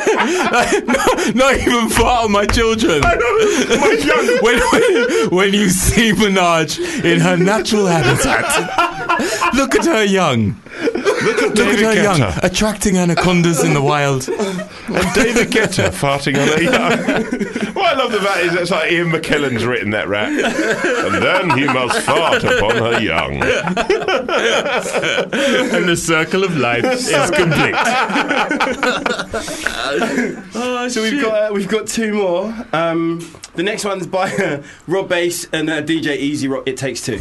[0.09, 3.01] Like, not, not even fart on my children.
[3.01, 4.39] my young.
[4.43, 10.57] When, when, when you see Minaj in her natural habitat, look at her young.
[10.99, 14.29] Look at Look at David her young, attracting anacondas in the wild.
[14.89, 17.75] And David Guetta farting on a young.
[17.75, 20.29] what I love about it is it's like Ian McKellen's written that rap.
[20.31, 23.43] And then he must fart upon her young.
[25.79, 27.75] And the circle of life is complete.
[30.55, 32.55] oh, so we've got uh, we've got two more.
[32.73, 33.21] Um,
[33.55, 36.65] the next one's by uh, Rob Bass and uh, DJ E-Z Rock.
[36.67, 37.19] It takes two.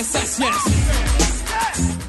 [0.00, 2.06] Can't stand sex, yes.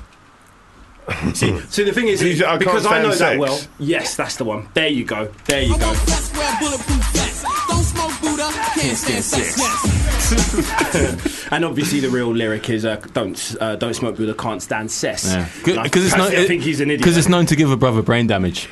[1.38, 3.60] See, so the thing is, He's- I because I know stand that well.
[3.80, 4.70] Yes, that's the one.
[4.74, 5.30] There you go.
[5.46, 5.88] There you I go.
[5.88, 7.46] want that's where bulletproof vest.
[7.68, 11.38] Don't smoke Buddha, can't stand sex, yes.
[11.52, 15.26] And obviously, the real lyric is uh, "Don't uh, don't smoke Buddha, can't stand cess."
[15.26, 15.50] Yeah.
[15.66, 17.02] And I it's known, personally think he's an idiot.
[17.02, 18.70] Because it's known to give a brother brain damage.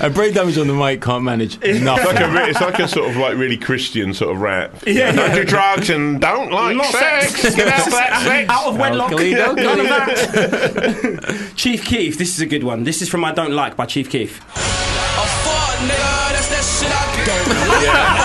[0.00, 2.88] a brain damage on the mic can't manage It's like, a, re- it's like a
[2.88, 4.74] sort of like really Christian sort of rap.
[4.86, 5.12] Yeah.
[5.12, 7.40] Don't do drugs and don't like Not sex.
[7.40, 7.54] sex.
[7.56, 8.50] Get out of that sex.
[8.50, 9.12] out of wedlock.
[9.12, 9.62] Alkali, alkali.
[9.62, 11.52] None of that.
[11.56, 12.18] Chief Keef.
[12.18, 12.84] This is a good one.
[12.84, 14.38] This is from "I Don't Like" by Chief Keef.
[14.40, 17.48] A fart, nigga, that's that shit I don't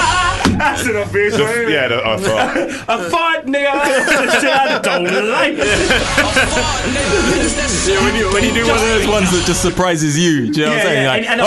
[0.04, 0.12] like.
[0.60, 1.52] That's an obvious The- one.
[1.52, 1.72] isn't it?
[1.72, 2.58] yeah, the- I thought.
[2.88, 3.72] A fart, nigga.
[3.74, 5.58] That's the shit I don't like.
[7.86, 10.60] Yeah, when you, when you do one of those ones that just surprises you, do
[10.62, 11.04] you know what I'm Yeah, saying?
[11.04, 11.46] yeah, Like, and- and I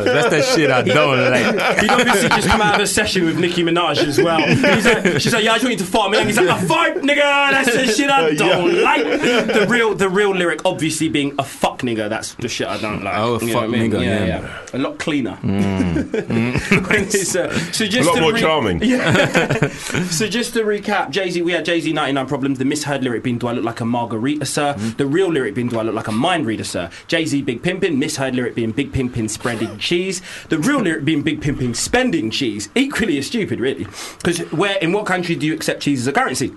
[0.00, 1.80] oh, that's that shit I don't like.
[1.80, 4.40] He'd obviously just come out of a session with Nicki Minaj as well.
[4.40, 6.18] He's like, she's like, yeah, I just want you to fart me.
[6.18, 7.50] And he's like, a fart, nigga.
[7.50, 9.04] That's the shit I don't like.
[9.04, 12.08] The real, the real lyric, obviously being a fuck nigga.
[12.08, 13.16] That's the shit I don't like.
[13.18, 13.90] Oh, a fuck what I mean?
[13.90, 14.40] nigga, Yeah, yeah.
[14.40, 14.58] yeah.
[14.72, 15.36] A lot cleaner.
[15.36, 18.82] When it's, uh, so A lot to re- charming.
[18.82, 19.68] Yeah.
[20.10, 22.58] so just to recap, Jay Z, we had Jay Z 99 Problems.
[22.58, 24.74] The misheard lyric being, Do I look like a margarita, sir?
[24.74, 24.96] Mm-hmm.
[24.96, 26.90] The real lyric being, Do I look like a mind reader, sir?
[27.06, 27.96] Jay Z, Big Pimpin'.
[27.96, 30.22] Misheard lyric being, Big Pimpin' spreading cheese.
[30.48, 32.68] The real lyric being, Big Pimpin' spending cheese.
[32.74, 33.84] Equally as stupid, really.
[34.16, 36.54] Because where, in what country do you accept cheese as a currency?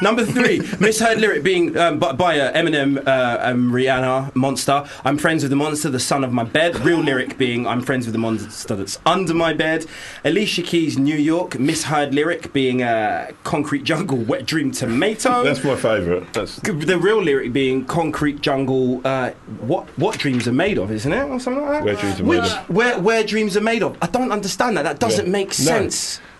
[0.00, 4.84] Number three, misheard lyric being um, by, by uh, Eminem, uh, um, Rihanna, Monster.
[5.04, 6.76] I'm friends with the monster, the son of my bed.
[6.80, 9.86] Real lyric being I'm friends with the monster that's under my bed.
[10.24, 11.58] Alicia Keys, New York.
[11.58, 15.42] Misheard lyric being uh, Concrete Jungle, Wet Dream Tomato.
[15.42, 16.32] That's my favourite.
[16.32, 19.00] That's the real lyric being Concrete Jungle.
[19.04, 19.30] Uh,
[19.60, 21.84] what what dreams are made of, isn't it, or something like that?
[21.84, 22.70] Where dreams are Which, made of.
[22.70, 23.96] Where where dreams are made of?
[24.00, 24.82] I don't understand that.
[24.82, 25.32] That doesn't Yeah.
[25.32, 25.88] make No.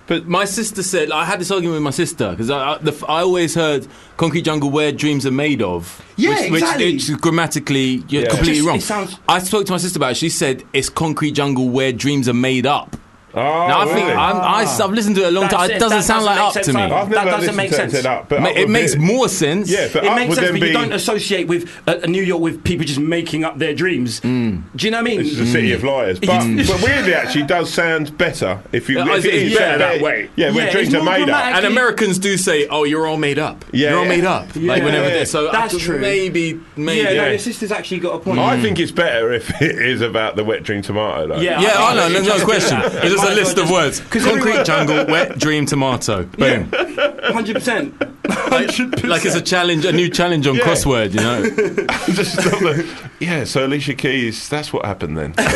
[0.08, 0.20] Sense.
[0.24, 2.92] But my sister said I had this argument with my sister because I, I, the,
[2.92, 3.86] f- I always heard
[4.16, 6.02] "Concrete Jungle" where dreams are made of.
[6.16, 6.92] Yeah, which, exactly.
[6.94, 8.28] Which is grammatically you're Yeah.
[8.30, 8.80] completely Just- wrong.
[8.80, 10.16] sounds- I spoke to my sister about it.
[10.16, 12.96] She said it's "Concrete Jungle" where dreams are made up.
[13.38, 14.12] Oh, now I think really?
[14.12, 15.70] I'm, I, have listened to it a long That's time.
[15.70, 15.76] it.
[15.76, 16.82] It doesn't That sound doesn't like up to me.
[16.82, 17.94] I've That doesn't make sense.
[17.94, 19.70] It, up, but Ma- it makes be- more sense.
[19.70, 21.94] Yeah, but it up makes would sense, then but be you don't associate with uh,
[22.06, 24.20] New York with people just making up their dreams.
[24.20, 24.62] Mm.
[24.76, 25.18] Do you know what I mean?
[25.18, 26.18] This is the city of liars.
[26.20, 26.28] But,
[26.66, 28.98] but weirdly, actually, does sound better if you.
[28.98, 30.30] Yeah, if it it's is better that way.
[30.36, 31.44] Yeah, Yeah, when it's dreams are made up.
[31.44, 33.64] And Americans do say, "Oh, you're all made up.
[33.72, 35.18] Yeah, you're all made up." like whenever Yeah.
[35.18, 35.98] they so That's true.
[35.98, 37.02] Maybe, maybe.
[37.14, 38.38] yeah, your sister's actually got a point.
[38.38, 41.38] I think it's better if it is about the wet dream tomato.
[41.40, 42.08] Yeah, Yeah, I I know.
[42.14, 42.78] think No, no question.
[42.88, 44.00] It's It just might a list of words.
[44.00, 46.24] concrete jungle, wet dream, tomato.
[46.24, 46.70] Boom.
[46.72, 47.94] Hundred percent.
[48.28, 50.62] Hundred Like it's a challenge, a new challenge on Yeah.
[50.64, 51.12] crossword.
[51.14, 51.42] You know.
[52.14, 55.34] Just stop the- yeah, so Alicia Keys, that's what happened then.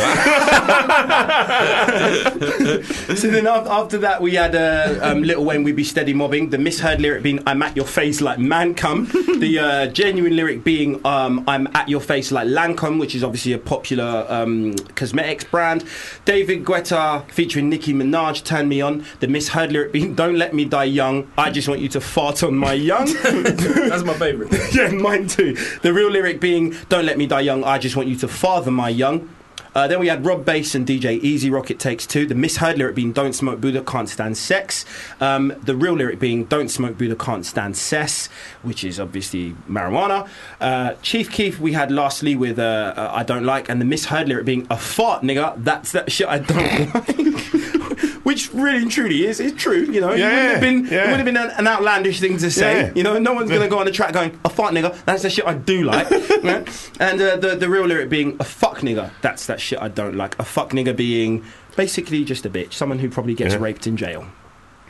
[3.13, 6.49] So then after that, we had uh, um, Lil Wayne, We Be Steady Mobbing.
[6.49, 9.05] The misheard lyric being, I'm at your face like man cum.
[9.39, 13.53] the uh, genuine lyric being, um, I'm at your face like Lancome, which is obviously
[13.53, 15.85] a popular um, cosmetics brand.
[16.25, 19.05] David Guetta featuring Nicki Minaj, Turn Me On.
[19.19, 21.31] The misheard lyric being, Don't let me die young.
[21.37, 23.05] I just want you to fart on my young.
[23.23, 24.51] That's my favourite.
[24.73, 25.55] yeah, mine too.
[25.81, 27.52] The real lyric being, "Don't let me die young.
[27.61, 29.29] I just want you to father my young."
[29.75, 32.27] Uh, then we had Rob Bass and DJ E-Z Rock It Takes Two.
[32.27, 34.85] The misheard lyric being "Don't smoke Buddha, can't stand sex."
[35.19, 38.27] Um, the real lyric being "Don't smoke Buddha, can't stand cess,"
[38.61, 40.27] which is obviously marijuana.
[40.61, 44.27] Uh, Chief Keef we had lastly with uh, uh, "I don't like," and the misheard
[44.27, 48.12] lyric being "A fart, nigga." That's that shit I don't like.
[48.33, 50.09] Which really and truly is is true, you know.
[50.09, 51.05] it wouldn't have been, yeah.
[51.05, 52.81] it would have been an, an outlandish thing to say.
[52.87, 52.91] Yeah.
[52.95, 55.21] You know, no one's going to go on the track going, a fuck nigga, that's
[55.21, 56.07] the shit I do like.
[56.43, 56.65] Yeah?
[56.99, 60.15] And uh, the, the real lyric being, a fuck nigga, that's that shit I don't
[60.15, 60.37] like.
[60.39, 61.43] A fuck nigga being
[61.77, 63.61] basically just a bitch, someone who probably gets Yeah.
[63.61, 64.25] raped in jail.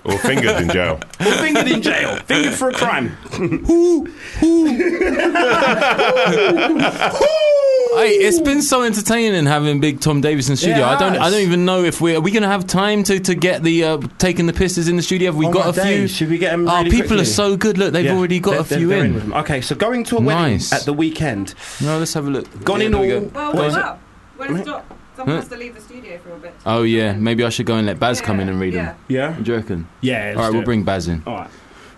[0.05, 0.99] Or fingered in jail.
[1.19, 2.15] Or fingered in jail.
[2.25, 3.17] Fingered for a crime.
[7.95, 10.83] Hey, it's been so entertaining having Big Tom Davis in the studio.
[10.83, 13.19] I don't, I don't even know if we are we going to have time to,
[13.19, 15.27] to get the uh, taking the pisses in the studio.
[15.29, 16.07] Have we Oh got my a few?
[16.07, 17.21] should we get 'em Oh, really people quickly?
[17.21, 17.77] are so good.
[17.77, 19.13] Look, they've Yeah, already got they're- a they're- few they're in.
[19.13, 19.33] with them.
[19.35, 20.73] Okay, so going to a wedding Nice.
[20.73, 21.53] at the weekend.
[21.81, 22.63] No, let's have a look.
[22.63, 23.31] Gone Yeah, in there we all- go.
[23.33, 23.83] Well, What what's is it?
[23.83, 23.99] up?
[24.37, 24.97] When it's stop?
[25.15, 25.41] Someone Huh?
[25.41, 26.53] has to leave the studio for a bit.
[26.65, 28.85] Oh yeah, maybe I should go and let Baz come in and read Yeah.
[28.85, 28.95] them.
[29.07, 29.35] Yeah?
[29.41, 29.87] Do you reckon?
[30.01, 30.33] Yeah.
[30.35, 31.21] All right, we'll bring Baz in.
[31.27, 31.49] All right.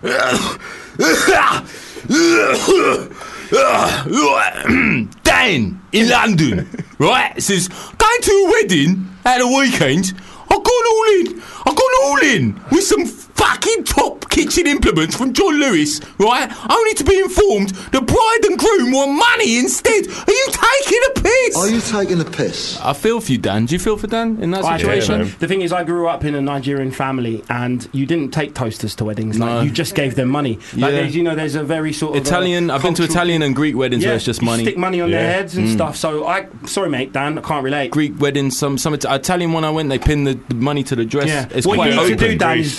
[5.22, 6.68] Dan in London,
[6.98, 7.40] right?
[7.42, 10.12] Says going to a wedding at the weekend.
[10.48, 11.42] I've gone all in.
[11.66, 13.04] I've gone all in with some
[13.36, 16.50] fucking top kitchen implements from John Lewis, right?
[16.70, 20.06] Only to be informed the bride and groom want money instead.
[20.08, 21.56] Are you taking a piss?
[21.56, 22.78] Are you taking a piss?
[22.80, 23.66] I feel for you, Dan.
[23.66, 25.00] Do you feel for Dan in that I agree.
[25.00, 25.34] situation?
[25.38, 28.94] the thing is, I grew up in a Nigerian family, and you didn't take toasters
[28.96, 29.38] to weddings.
[29.38, 29.60] Like No.
[29.62, 30.56] you just gave them money.
[30.74, 30.90] Like Yeah.
[31.02, 32.70] there's, you know, there's a very sort of uh, Italian.
[32.70, 34.64] I've been to Italian and Greek weddings Yeah, where it's just you money.
[34.64, 35.72] Stick money on their heads and Mm.
[35.72, 35.96] stuff.
[35.96, 37.90] So I, sorry, mate, Dan, I can't relate.
[37.90, 41.04] Greek weddings, some some Italian one I went, they pinned the, the money to the
[41.04, 41.28] dress.
[41.28, 41.46] Yeah.
[41.54, 42.18] It's what quite you need open.
[42.18, 42.66] to do, Dan, Greece.
[42.68, 42.76] is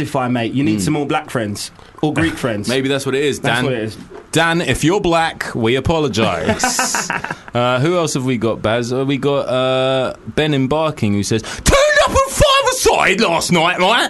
[0.00, 0.52] diversify, mate.
[0.52, 1.70] You need some more black friends
[2.02, 2.68] or Greek friends.
[2.68, 3.64] Maybe that's what it is, That's Dan.
[3.64, 3.98] what it is.
[4.32, 7.10] Dan, if you're black, we apologise.
[7.54, 8.92] uh, who else have we got, Baz?
[8.92, 13.50] Uh, we got uh, Ben in Barking who says, Turned up on five aside last
[13.50, 14.08] night, right?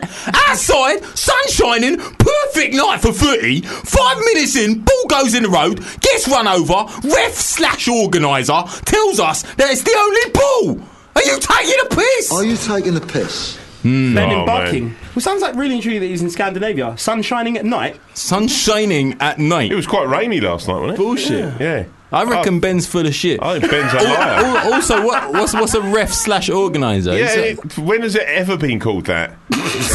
[0.48, 3.62] Outside, sun shining, perfect night for footy.
[3.62, 9.20] Five minutes in, ball goes in the road, gets run over, ref slash organiser tells
[9.20, 10.30] us that it's the only
[10.78, 10.86] ball.
[11.16, 12.32] Are you taking a piss?
[12.32, 13.58] Are you taking the piss?
[13.82, 14.14] Hmm.
[14.14, 14.84] Ben Oh, in Barking.
[14.88, 14.96] man.
[15.14, 16.96] Well, sounds like really intriguing that he's in Scandinavia.
[16.98, 17.98] Sun shining at night.
[18.14, 19.72] Sun shining at night.
[19.72, 20.96] It was quite rainy last night, wasn't it?
[20.98, 21.60] Bullshit.
[21.60, 21.84] Yeah.
[22.12, 22.60] I reckon oh.
[22.60, 23.40] Ben's full of shit.
[23.42, 24.72] I think Ben's a liar.
[24.74, 27.16] also, what, what's what's a ref slash organizer?
[27.16, 29.36] Yeah, it, when has it ever been called that?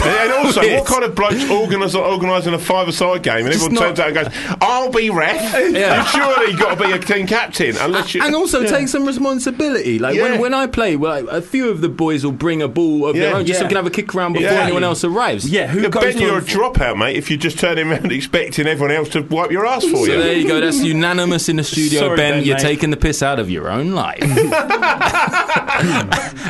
[0.05, 3.95] and also, what kind of blokes organise, organising a five-a-side game and Just everyone not-
[3.97, 5.35] turns out and goes, "I'll be ref."
[5.75, 5.97] Yeah.
[5.97, 8.21] You've surely got to be a team captain, unless you.
[8.23, 9.99] and also take some responsibility.
[9.99, 10.23] Like Yeah.
[10.23, 13.15] when, when I play, well, a few of the boys will bring a ball of
[13.15, 13.23] Yeah.
[13.23, 13.67] their own just so Yeah.
[13.67, 14.61] we can have a kick around before Yeah.
[14.63, 15.49] anyone else arrives.
[15.49, 17.15] Yeah, who Yeah, goes Ben, you're a dropout, mate.
[17.17, 20.17] If you're just turning around expecting everyone else to wipe your ass for So you.
[20.21, 20.61] there you go.
[20.61, 22.33] That's unanimous in the studio, Sorry, Ben.
[22.35, 22.61] Ben, You're mate.
[22.61, 24.19] taking the piss out of your own life.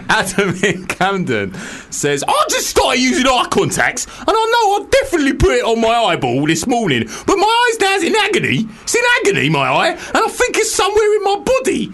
[0.10, 1.54] Adam in Camden
[1.92, 5.82] says, I just started using eye contacts, and I know I definitely put it on
[5.82, 8.68] my eyeball this morning, but my eye's now in agony.
[8.84, 11.92] It's in agony, my eye, and I think it's somewhere in my body.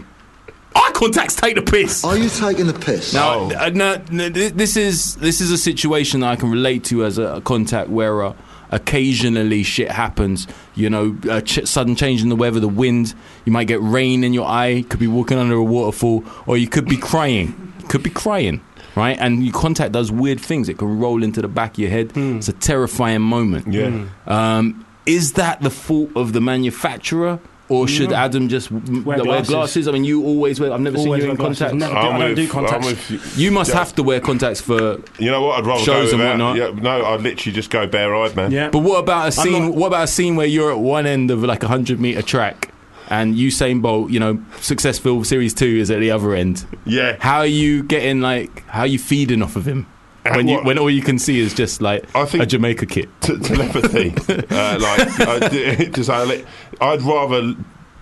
[0.73, 2.03] Eye contacts take the piss.
[2.05, 3.13] Are you taking the piss?
[3.13, 7.03] Now, uh, no, no, this is this is a situation that I can relate to
[7.03, 8.33] as a, a contact wearer.
[8.71, 10.47] Occasionally, shit happens.
[10.75, 13.13] You know, a ch- sudden change in the weather, the wind.
[13.45, 14.83] You might get rain in your eye.
[14.89, 17.73] Could be walking under a waterfall, or you could be crying.
[17.89, 18.61] Could be crying,
[18.95, 19.17] right?
[19.19, 20.69] And your contact does weird things.
[20.69, 22.11] It can roll into the back of your head.
[22.15, 23.67] It's a terrifying moment.
[23.73, 24.05] Yeah.
[24.25, 27.39] Um, is that the fault of the manufacturer?
[27.71, 28.15] Or should No.
[28.17, 29.49] Adam just w- Wear wear, glasses.
[29.49, 29.87] glasses.
[29.87, 30.73] I mean, you always wear.
[30.73, 31.59] I've never Always seen you in glasses.
[31.59, 31.79] contacts.
[31.79, 32.85] Never do, I don't do contacts.
[32.85, 33.43] I'm with you.
[33.45, 33.77] You must Yeah.
[33.77, 34.99] have to wear contacts for.
[35.19, 35.59] You know what?
[35.59, 36.29] I'd rather Shows go and without.
[36.49, 36.57] whatnot.
[36.57, 38.51] Yeah, no, I'd literally just go bare-eyed, man.
[38.51, 38.69] Yeah.
[38.69, 39.67] But what about a scene?
[39.67, 42.21] not- What about a scene where you're at one end of like a hundred meter
[42.21, 42.69] track,
[43.09, 46.65] and Usain Bolt, you know, successful Series Two is at the other end.
[46.85, 47.15] Yeah.
[47.19, 48.63] How are you getting like?
[48.67, 49.87] How are you feeding off of him?
[50.23, 53.09] When you when all you can see is just like I think- a Jamaica kit.
[53.21, 54.09] T- telepathy.
[54.55, 56.43] uh, like, I, just, I,
[56.79, 57.55] I'd rather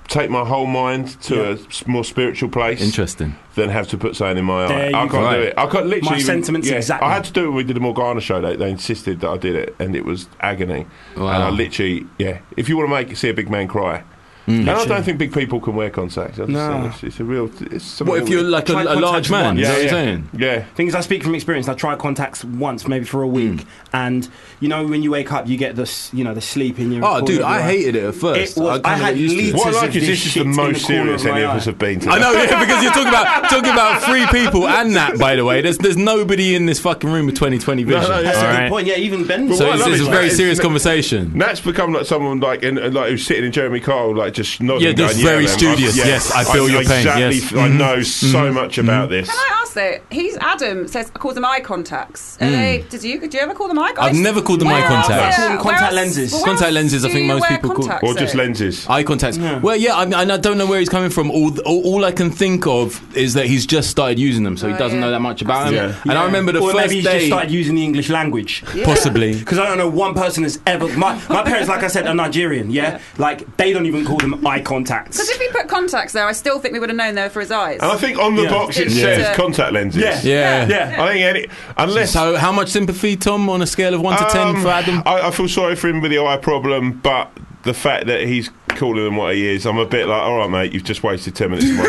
[0.10, 3.36] take my whole mind to a more spiritual place Interesting.
[3.56, 4.68] than have to put something in my eye.
[4.68, 5.34] There you I can't go.
[5.34, 5.54] do it.
[5.56, 6.02] I can't literally.
[6.10, 7.08] My even- sentiments yeah, exactly.
[7.08, 8.42] I had to do it when we did the Morgana show.
[8.42, 10.88] They, they insisted that I did it, and it was agony.
[11.16, 11.28] Wow.
[11.30, 12.40] And I literally, yeah.
[12.58, 14.04] If you want to make see a big man cry.
[14.50, 14.60] Mm.
[14.62, 16.38] And I don't think big people can wear contacts.
[16.40, 16.86] No.
[16.88, 17.52] it's, it's a real.
[17.72, 19.58] It's What if you're like a, a large man?
[19.58, 19.60] once.
[19.60, 20.30] Is yeah, what you're yeah, saying?
[20.38, 20.64] yeah.
[20.76, 21.68] Things I speak from experience.
[21.68, 24.28] I tried contacts once, maybe for a week, and
[24.60, 27.06] you know when you wake up, you get this, you know, the sleep in your.
[27.06, 28.58] Oh, dude, I your hated it at first.
[28.58, 29.44] It was- I, kinda I had got used to it.
[29.46, 31.52] liters What I like is this this is the most the serious of any of
[31.52, 32.10] us have been to.
[32.10, 35.20] I know, yeah, because you're talking about talking about three people and that.
[35.20, 38.02] By the way, there's there's nobody in this fucking room with 2020 vision.
[38.02, 38.16] no, yeah.
[38.16, 38.60] all That's a right?
[38.64, 38.88] good point.
[38.88, 39.54] Yeah, even Ben.
[39.54, 41.38] So what I it's, it's is a very serious conversation.
[41.38, 44.88] Nat's become like someone like in, like who's sitting in Jeremy Kyle, like just nodding.
[44.88, 46.00] Yeah, just going, very man, studious.
[46.00, 47.52] I- Yes, I feel your pain, yes.
[47.54, 47.78] I mm-hmm.
[47.78, 48.54] know so mm-hmm.
[48.56, 49.12] much about mm-hmm.
[49.12, 49.30] this.
[49.30, 50.00] Can I ask though?
[50.10, 52.38] He's Adam says calls them eye contacts.
[52.42, 52.86] Are they?
[52.90, 53.20] Did you?
[53.28, 53.92] Do you ever call them eye?
[53.94, 54.18] contacts?
[54.18, 55.38] I've never called them Where eye contacts.
[55.38, 56.34] where- Call them contact else- lenses.
[56.34, 58.88] where Contact lenses, I think most people call- contacts Or just lenses.
[58.88, 59.38] Eye contacts.
[59.38, 61.30] Well, yeah, I mean, I don't know where he's coming from.
[61.32, 64.68] All, all, all I can think of is that he's just started using them, so
[64.68, 65.74] he Oh, doesn't know that much about them.
[65.74, 66.02] Yeah.
[66.04, 68.64] And I remember the or first maybe he's day, just started using the English language.
[68.84, 69.38] possibly.
[69.50, 70.88] Because I don't know one person has ever.
[70.98, 72.70] My, my parents, like I said, are Nigerian.
[72.72, 75.18] Yeah, like they don't even call them eye contacts.
[75.18, 77.30] Because if he put contacts there, I still think we would have known they were
[77.30, 77.80] for his eyes.
[77.82, 78.50] And I think on the Yeah.
[78.52, 80.02] box it It's says just contact lenses.
[80.02, 80.22] Yeah.
[80.24, 80.68] Yeah.
[80.68, 81.04] Yeah.
[81.04, 81.48] I think any
[81.78, 84.70] unless So, how much sympathy, Tom, on a scale of one to ten Um, for
[84.70, 85.02] Adam?
[85.06, 87.32] I, I feel sorry for him with the eye problem, but
[87.64, 90.50] the fact that he's calling them what he is, I'm a bit like, all right,
[90.50, 91.84] mate, you've just wasted ten minutes of my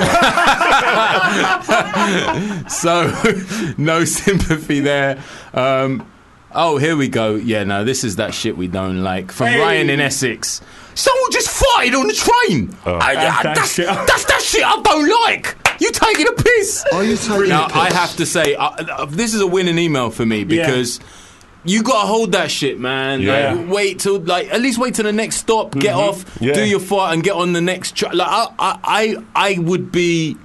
[1.61, 2.71] life.
[2.71, 3.13] so,
[3.79, 5.23] no sympathy there.
[5.55, 6.07] Um,
[6.53, 7.37] oh, here we go.
[7.37, 9.31] Yeah, no, this is that shit we don't like.
[9.33, 9.61] From Hey.
[9.61, 10.61] Ryan in Essex.
[11.01, 12.77] Someone just farted on the train.
[12.85, 13.87] I- I- That's that that's, shit.
[14.09, 15.57] that's that shit I don't like.
[15.81, 16.85] You taking a piss?
[16.93, 17.83] Are you taking Now, the piss?
[17.83, 21.01] I have to say, uh, uh, this is a winning email for me because.
[21.63, 23.21] You gotta hold that shit, man.
[23.21, 23.53] Yeah.
[23.53, 25.73] Like, wait till like at least wait till the next stop.
[25.73, 26.55] Get off, Yeah.
[26.55, 27.97] do your fart, and get on the next.
[27.97, 29.17] Tra- like I, I, I,
[29.55, 30.39] I would be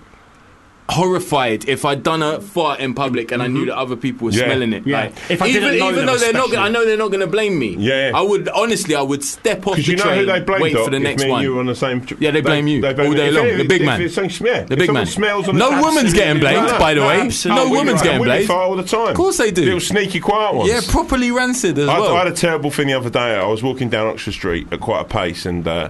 [0.88, 4.32] horrified if I'd done a fart in public and I knew that other people were
[4.32, 4.46] Yeah.
[4.46, 4.86] smelling it.
[4.86, 5.02] Yeah.
[5.06, 7.08] Like, If I even, didn't know even though they're not, gonna, I know they're not
[7.08, 7.76] going to blame me.
[7.80, 8.12] Yeah.
[8.14, 10.62] I would honestly, I would step off Because the you know train, who they blame,
[10.62, 11.42] wait Doc, for the if next me and one.
[11.44, 12.02] you were on the same.
[12.06, 13.48] tr- Yeah, they blame you all day long.
[13.48, 14.00] it- The big man.
[14.02, 15.06] it's something- yeah, The big man.
[15.08, 17.30] Smells on No the woman's getting blamed, by the way.
[17.46, 18.48] No woman's getting blamed.
[18.48, 19.10] fart all the time.
[19.10, 19.64] Of course they do.
[19.64, 20.70] Little sneaky quiet ones.
[20.70, 22.16] Yeah, properly rancid as I, well.
[22.16, 23.36] I had a terrible thing the other day.
[23.36, 25.90] I was walking down Oxford Street at quite a pace, and uh,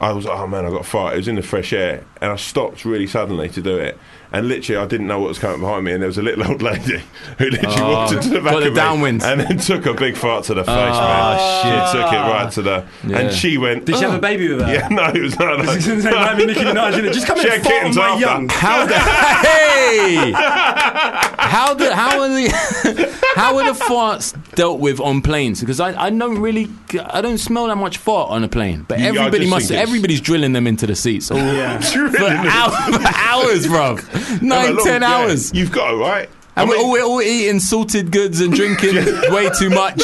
[0.00, 1.14] I was, like, oh man, I got a fart.
[1.14, 3.98] It was in the fresh air, and I stopped really suddenly to do it.
[4.36, 6.44] And literally, I didn't know what was coming behind me, and there was a little
[6.50, 7.00] old lady
[7.38, 9.22] who literally Oh, walked into the back got the of me downwind.
[9.22, 11.86] and then took a big fart to the ah, face, Oh, man.
[11.92, 13.18] She took it right to the, Yeah.
[13.20, 13.84] and she went.
[13.84, 14.72] Did she have "Oh." a baby with her?
[14.74, 15.62] Yeah, no, it was no, no.
[15.64, 17.12] Might be Nicki Minaj, innit?
[17.12, 18.20] Just come She in had and fart on my after.
[18.20, 18.48] young.
[18.48, 20.32] How the hey?
[20.34, 25.60] How the how are the how are the farts dealt with on planes?
[25.60, 26.68] Because I, I don't really
[27.12, 30.52] I don't smell that much fart on a plane, but everybody just must everybody's drilling
[30.52, 31.78] them into the seats all, Yeah.
[31.80, 33.96] for, hour, for hours, bro.
[34.42, 35.52] Nine but ten yeah, hours.
[35.54, 36.28] You've got it right.
[36.56, 38.94] And I we're, all, we're all eating salted goods and drinking
[39.30, 40.02] way too much.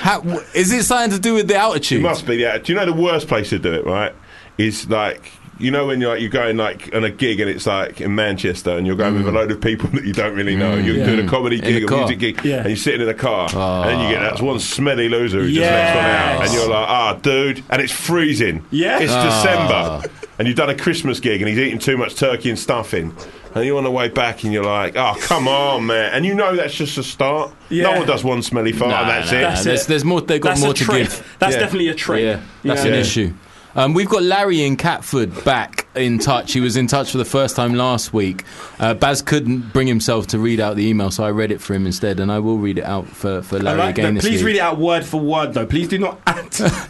[0.00, 0.20] How,
[0.54, 2.00] is it something to do with the altitude?
[2.00, 2.36] It must be.
[2.36, 2.58] Yeah.
[2.58, 3.84] Do you know the worst place to do it?
[3.86, 4.14] Right?
[4.58, 5.32] Is like.
[5.60, 8.14] You know when you're like, you're going like on a gig and it's like in
[8.14, 10.76] Manchester and you're going with a load of people that you don't really know.
[10.76, 11.64] You're doing a comedy Mm.
[11.64, 12.58] Gig, a music gig, Yeah.
[12.58, 15.58] and you're sitting in a car, and you get that one smelly loser who just
[15.58, 15.96] Yes.
[15.96, 18.64] lets one out, and you're like, ah, dude, and it's freezing.
[18.70, 19.00] Yeah.
[19.00, 20.00] it's Ah.
[20.00, 23.12] December, and you've done a Christmas gig, and he's eating too much turkey and stuffing.
[23.54, 26.34] And you're on the way back, and you're like, "Oh, come on, man!" And you
[26.34, 27.52] know that's just a start.
[27.70, 27.84] Yeah.
[27.84, 29.40] No one does one smelly fart, Nah, and that's nah, it.
[29.42, 29.88] That's There's, it.
[29.88, 30.20] there's more.
[30.20, 31.02] They've got That's more to trait.
[31.04, 31.36] give.
[31.38, 31.60] That's Yeah.
[31.60, 32.24] definitely a trait.
[32.24, 32.92] Yeah, that's Yeah.
[32.92, 33.32] an issue.
[33.76, 36.52] Um, we've got Larry in Catford back in touch.
[36.52, 38.42] He was in touch for the first time last week.
[38.80, 41.74] Uh, Baz couldn't bring himself to read out the email, so I read it for
[41.74, 44.22] him instead, and I will read it out for, for Larry like again that.
[44.22, 44.46] this Please week.
[44.46, 45.66] read it out word for word, though.
[45.66, 46.48] Please do not add.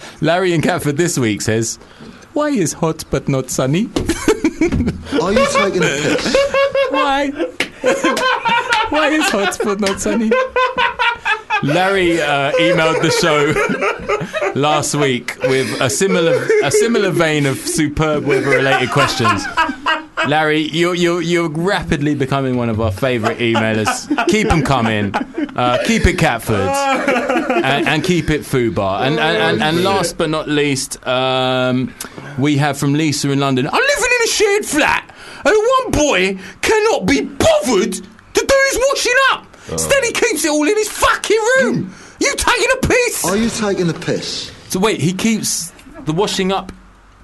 [0.21, 1.79] Larry in Catford this week says,
[2.33, 3.89] "Why is hot but not sunny?
[5.29, 6.37] Are you taking a piss?
[6.91, 7.31] Why?
[8.91, 10.31] Why is hot but not sunny?"
[11.63, 13.53] Larry uh, emailed the show
[14.59, 19.43] last week with a similar a similar vein of superb weather related questions.
[20.27, 24.27] Larry, you're, you're, you're rapidly becoming one of our favourite emailers.
[24.29, 25.15] Keep them coming.
[25.15, 26.69] Uh, keep it Catford.
[27.65, 29.03] And, and keep it Fubar.
[29.03, 31.95] And, and, and, and last but not least, um,
[32.37, 33.67] we have from Lisa in London.
[33.69, 35.08] I'm living in a shared flat,
[35.45, 35.55] and
[35.85, 38.01] one boy cannot be bothered to
[38.47, 39.47] do his washing up.
[39.69, 39.73] Oh.
[39.73, 41.85] Instead, he keeps it all in his fucking room.
[41.85, 42.15] Hmm.
[42.25, 43.25] You taking a piss?
[43.25, 44.51] Are you taking a piss?
[44.71, 45.73] So wait, he keeps
[46.05, 46.73] the washing up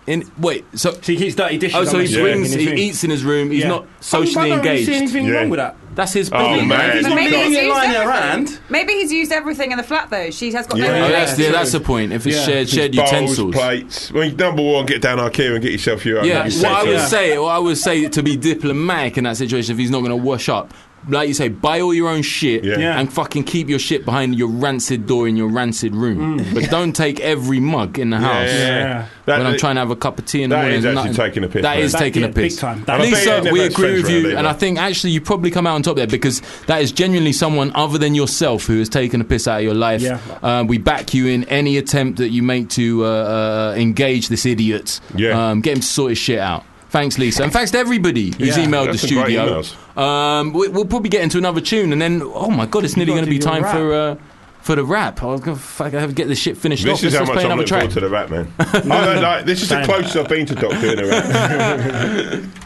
[0.07, 0.31] in.
[0.39, 1.77] Wait, so So he keeps dirty dishes.
[1.77, 3.51] Oh, so he assuming, brings, in he eats in his room.
[3.51, 3.69] He's Yeah.
[3.69, 4.89] not socially I don't really engaged.
[4.89, 5.33] see anything Yeah.
[5.33, 5.77] wrong with that.
[5.95, 6.69] That's his Oh, problem.
[6.69, 6.97] man.
[6.97, 8.09] He's not maybe leaving he's it used lying everything.
[8.09, 8.59] around.
[8.69, 10.31] Maybe he's used everything in the flat though.
[10.31, 10.87] She has got Yeah.
[10.89, 11.09] no Oh, Yeah.
[11.25, 12.13] that's, yeah, that's the point.
[12.13, 12.45] If it's Yeah.
[12.45, 13.55] shared, shared Bowls, utensils.
[13.55, 14.13] plates.
[14.13, 16.25] Well, number one, get down IKEA and get yourself your own.
[16.27, 16.87] Yeah, like you what I said.
[16.89, 17.07] would Yeah.
[17.07, 20.11] say, what I would say to be diplomatic in that situation, if he's not going
[20.11, 20.75] to wash up,
[21.09, 22.79] like you say, buy all your own shit Yeah.
[22.79, 22.99] Yeah.
[22.99, 26.45] and fucking keep your shit behind your rancid door in your rancid room.
[26.55, 28.49] But don't take every mug in the house.
[28.49, 28.79] Yeah, yeah.
[28.79, 29.07] Yeah.
[29.27, 30.97] That- when I'm trying to have a cup of tea in the morning, is there's
[30.97, 31.85] actually taking a piss, That man.
[31.85, 32.55] is That- taking yeah, a piss.
[32.55, 32.85] big time.
[32.87, 34.47] And Lisa, we agree with you, around and.
[34.47, 37.73] I think actually you probably come out on top there because that is genuinely someone
[37.75, 40.03] other than yourself who has taken a piss out of your life.
[40.03, 40.19] Yeah.
[40.43, 44.45] Uh, we back you in any attempt that you make to uh, uh, engage this
[44.47, 45.01] idiot.
[45.17, 45.51] Yeah.
[45.51, 46.65] Um, get him to sort his shit out.
[46.95, 48.67] Thanks, Lisa, and thanks to everybody who's Yeah.
[48.67, 49.65] emailed That's the studio.
[50.01, 53.11] Um, we, we'll probably get into another tune, and then oh my god, it's nearly
[53.13, 53.93] going to be time for.
[53.93, 54.17] Uh,
[54.63, 56.87] for the rap, I was going to fuck, I have to get this shit finished
[56.87, 56.99] off.
[57.01, 57.81] This is Let's how much I'm looking track.
[57.91, 58.51] forward to the rap, man.
[58.59, 62.45] I don't like, this is the closest I've been to Doc doing a rap.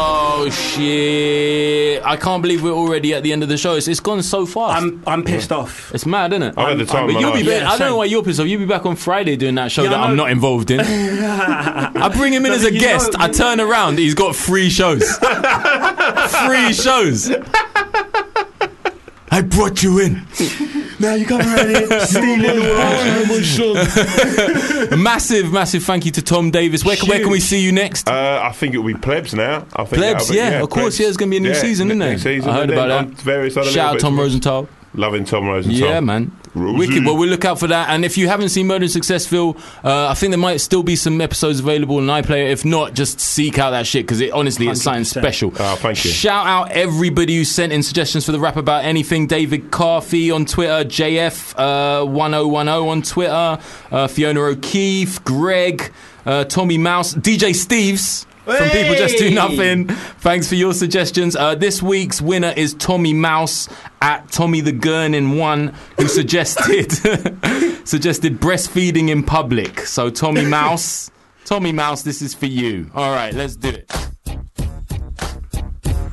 [0.00, 2.00] Oh shit!
[2.04, 3.74] I can't believe we're already at the end of the show.
[3.74, 4.80] It's, it's gone so fast.
[4.80, 5.92] I'm I'm pissed off.
[5.92, 6.54] it's mad, isn't it?
[6.56, 7.46] I've had the time But of my you'll be life.
[7.46, 7.88] back, Yeah, I don't same.
[7.88, 8.46] know why you're pissed off.
[8.46, 10.22] You'll be back on Friday doing that show Yeah, that I I'm know.
[10.24, 10.80] not involved in.
[10.84, 13.12] I bring him in No, as a but you guest.
[13.14, 13.98] know- I turn around.
[13.98, 15.02] He's got three shows.
[15.18, 17.30] three shows.
[19.30, 20.22] I brought you in.
[21.00, 22.58] Now you come around here stealing
[24.92, 26.84] A massive, massive thank you to Tom Davis.
[26.84, 28.08] Where, can- where can we see you next?
[28.08, 29.66] Uh, I think it'll be plebs now.
[29.74, 31.00] I think Plebs, be- yeah, of course, Plebs.
[31.00, 32.18] yeah, it's gonna be a new Yeah, season, isn't it?
[32.20, 33.08] Season, I heard about that.
[33.20, 34.68] Various other Shout out bits Tom Rosenthal.
[34.94, 35.80] Loving Tom Rosenthal.
[35.88, 36.32] Yeah, man.
[36.54, 36.78] Rosie.
[36.78, 37.04] Wicked.
[37.04, 37.90] Well, we'll look out for that.
[37.90, 40.96] And if you haven't seen Murder in Successville, uh, I think there might still be
[40.96, 42.50] some episodes available on iPlayer.
[42.50, 45.06] If not, just seek out that shit because it honestly it's something 100%.
[45.06, 45.52] special.
[45.58, 46.10] Oh, thank you.
[46.10, 49.26] Shout out everybody who sent in suggestions for the rap about anything.
[49.26, 53.58] David Carthy on Twitter, JF uh, 1010 on Twitter,
[53.92, 55.92] uh, Fiona O'Keefe, Greg,
[56.24, 58.24] uh, Tommy Mouse, DJ Steves.
[58.56, 59.88] From people just do nothing.
[59.88, 61.36] Thanks for your suggestions.
[61.36, 63.68] Uh, this week's winner is Tommy Mouse
[64.00, 66.90] at Tommy the Gurn in one, who suggested
[67.86, 69.80] suggested breastfeeding in public.
[69.80, 71.10] So Tommy Mouse,
[71.44, 72.90] Tommy Mouse, this is for you.
[72.94, 73.84] All right, let's do it.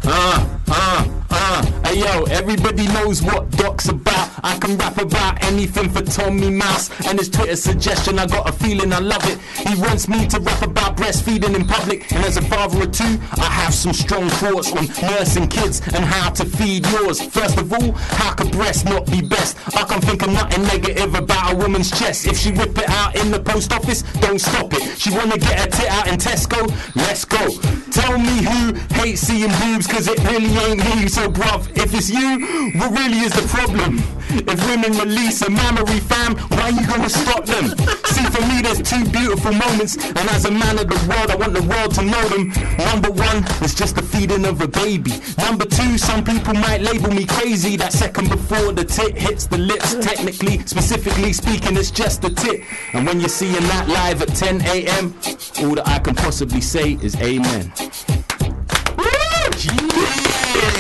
[0.04, 1.85] Uh, uh, uh.
[1.96, 4.30] Hey yo, everybody knows what Doc's about.
[4.44, 8.20] I can rap about anything for Tommy Mouse and his Twitter suggestion.
[8.20, 9.40] I got a feeling I love it.
[9.66, 13.18] He wants me to rap about breastfeeding in public, and as a father of two,
[13.40, 17.22] I have some strong thoughts on nursing kids and how to feed yours.
[17.22, 19.58] First of all, how could breast not be best?
[19.74, 22.28] I can't think of nothing negative about a woman's chest.
[22.28, 25.00] If she whip it out in the post office, don't stop it.
[25.00, 27.48] She wanna get her tit out in Tesco, let's go.
[27.92, 31.08] Tell me who hates seeing boobs, cause it really ain't me.
[31.08, 32.40] So bruv, if it's you,
[32.80, 34.00] what really is the problem?
[34.30, 37.78] If women release a mammary fam, why you gonna stop them?
[38.10, 41.36] See, for me, there's two beautiful moments, and as a man of the world, I
[41.36, 42.50] want the world to know them.
[42.90, 45.14] Number one is just the feeding of a baby.
[45.38, 47.78] Number two, some people might label me crazy.
[47.78, 52.62] That second before the tit hits the lips, technically, specifically speaking, it's just the tit.
[52.94, 55.14] And when you're seeing that live at 10 a.m.,
[55.60, 57.72] all that I can possibly say is amen.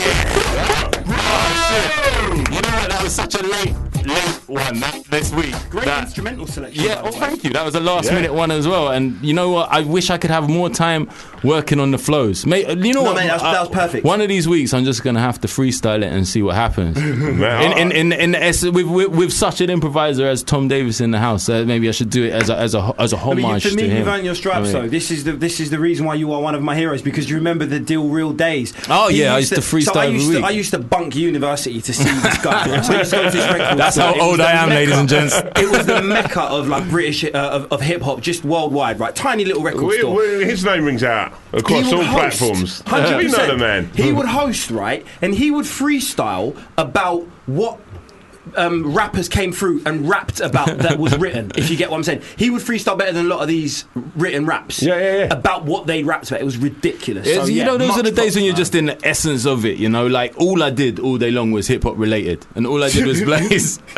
[0.05, 0.94] Yeah.
[1.75, 2.89] You know what?
[2.89, 3.73] That was such a late,
[4.05, 5.53] late one that, this week.
[5.69, 6.83] Great That- instrumental selection.
[6.83, 7.49] Yeah, by oh, well, thank you.
[7.51, 8.15] That was a last Yeah.
[8.15, 8.89] minute one as well.
[8.89, 9.69] And you know what?
[9.71, 11.09] I wish I could have more time
[11.45, 12.45] working on the flows.
[12.45, 13.15] Mate, you know No, what?
[13.15, 14.05] mate, that was- that was perfect.
[14.05, 16.55] One of these weeks, I'm just going to have to freestyle it and see what
[16.55, 16.97] happens.
[16.97, 17.43] in,
[17.77, 21.11] in, in, in, the ess- with, with, with such an improviser as Tom Davis in
[21.11, 23.33] the house, uh, maybe I should do it as a, as a, as a I
[23.33, 23.97] mean, homage for me, to him.
[23.99, 24.87] you've earned your stripes, I mean- though.
[24.89, 27.29] This is the this is the reason why you are one of my heroes because
[27.29, 28.73] you remember the Deal Real days.
[28.89, 30.39] Oh, He yeah, I used to freestyle So I every used week.
[30.39, 32.81] to, I used to bunk university to see this guy.
[32.81, 35.07] so I used to go to this record That's how old I am, ladies and
[35.09, 35.35] gents.
[35.55, 39.15] It was the mecca of like British uh, of, of hip hop, just worldwide, right?
[39.15, 40.15] Tiny little record We- store.
[40.17, 42.81] we- his name rings out across all host, platforms.
[42.83, 43.17] 100%.
[43.17, 43.89] We know the man.
[43.95, 45.05] He would host, right?
[45.21, 47.79] And he would freestyle about what
[48.57, 52.03] um, rappers came through and rapped about that was written, if you get what I'm
[52.03, 52.21] saying.
[52.37, 55.33] He would freestyle better than a lot of these written raps Yeah, yeah, yeah.
[55.33, 56.41] about what they rapped about.
[56.41, 57.25] It was ridiculous.
[57.33, 59.65] So, you yeah, know, those are the days when you're just in the essence of
[59.65, 59.77] it.
[59.77, 62.83] You know, like all I did all day long was hip hop related, and all
[62.83, 63.79] I did was blaze.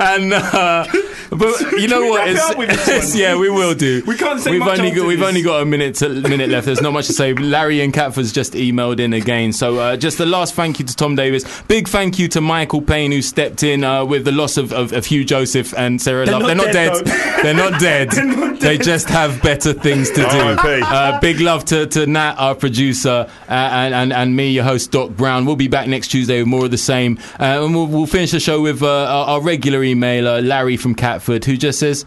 [0.00, 0.86] and uh,
[1.30, 2.18] but you know what?
[2.18, 4.02] wrap it up with this It's, yeah, we will do.
[4.06, 5.28] We can't say We've much only got, we've this.
[5.28, 6.66] only got a minute to, minute left.
[6.66, 7.32] There's not much to say.
[7.34, 9.52] Larry and Catford's just emailed in again.
[9.52, 11.62] So uh, just the last thank you to Tom Davis.
[11.62, 14.92] Big thank you to Michael Payne who stepped in uh, with the loss of, of,
[14.92, 16.56] of Hugh Joseph and Sarah They're Love.
[16.56, 17.44] not They're not dead, dead.
[17.44, 18.52] They're not dead.
[18.62, 20.22] They just have better things to do.
[20.28, 24.92] Uh, big love to, to Nat, our producer, uh, and, and, and me, your host,
[24.92, 25.46] Doc Brown.
[25.46, 27.18] We'll be back next Tuesday with more of the same.
[27.40, 30.94] Uh, and we'll, we'll finish the show with uh, our, our regular emailer, Larry from
[30.94, 32.04] Catford, who just says,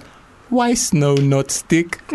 [0.50, 2.00] Why snow not stick?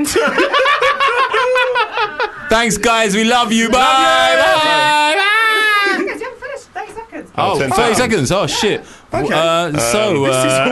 [2.48, 3.14] Thanks, guys.
[3.14, 3.68] We love you.
[3.68, 3.76] Bye.
[3.78, 5.14] Bye.
[5.16, 5.96] Bye.
[5.98, 6.68] Seconds, you haven't finished.
[7.36, 7.58] 30 seconds.
[7.58, 8.28] Oh, 10 30 seconds.
[8.28, 8.32] seconds.
[8.32, 8.84] Oh, shit.
[9.12, 10.68] Uh, so, this uh,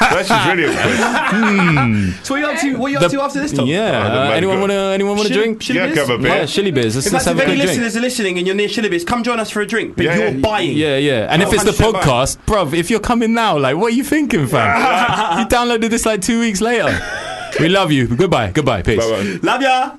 [0.00, 2.24] That's just really awkward.
[2.24, 2.74] So what are you up to?
[2.76, 3.66] What are you up the- to after this, Tom?
[3.66, 4.08] yeah.
[4.10, 5.62] Oh, Uh, anyone want to anyone want to Shilly- drink?
[5.62, 5.94] Shilly Yeah, Biz?
[5.94, 6.36] grab a beer.
[6.36, 6.94] Yeah, Shillibeers.
[6.94, 7.68] Let's, In let's fact, have if a any quick drink.
[7.82, 9.94] listeners are listening and you're near Shillibeer's, come join us for a drink.
[9.96, 10.40] But Yeah, you're yeah.
[10.40, 10.72] buying.
[10.76, 11.28] Yeah, yeah.
[11.30, 12.00] And if Oh, it's the 100% buy.
[12.00, 15.38] podcast, bruv, if you're coming now, like, what are you thinking, fam?
[15.40, 16.98] you downloaded this like two weeks later.
[17.60, 18.06] we love you.
[18.08, 18.52] Goodbye.
[18.52, 18.80] Goodbye.
[18.82, 19.04] Peace.
[19.04, 19.38] Bye-bye.
[19.42, 19.90] Love ya.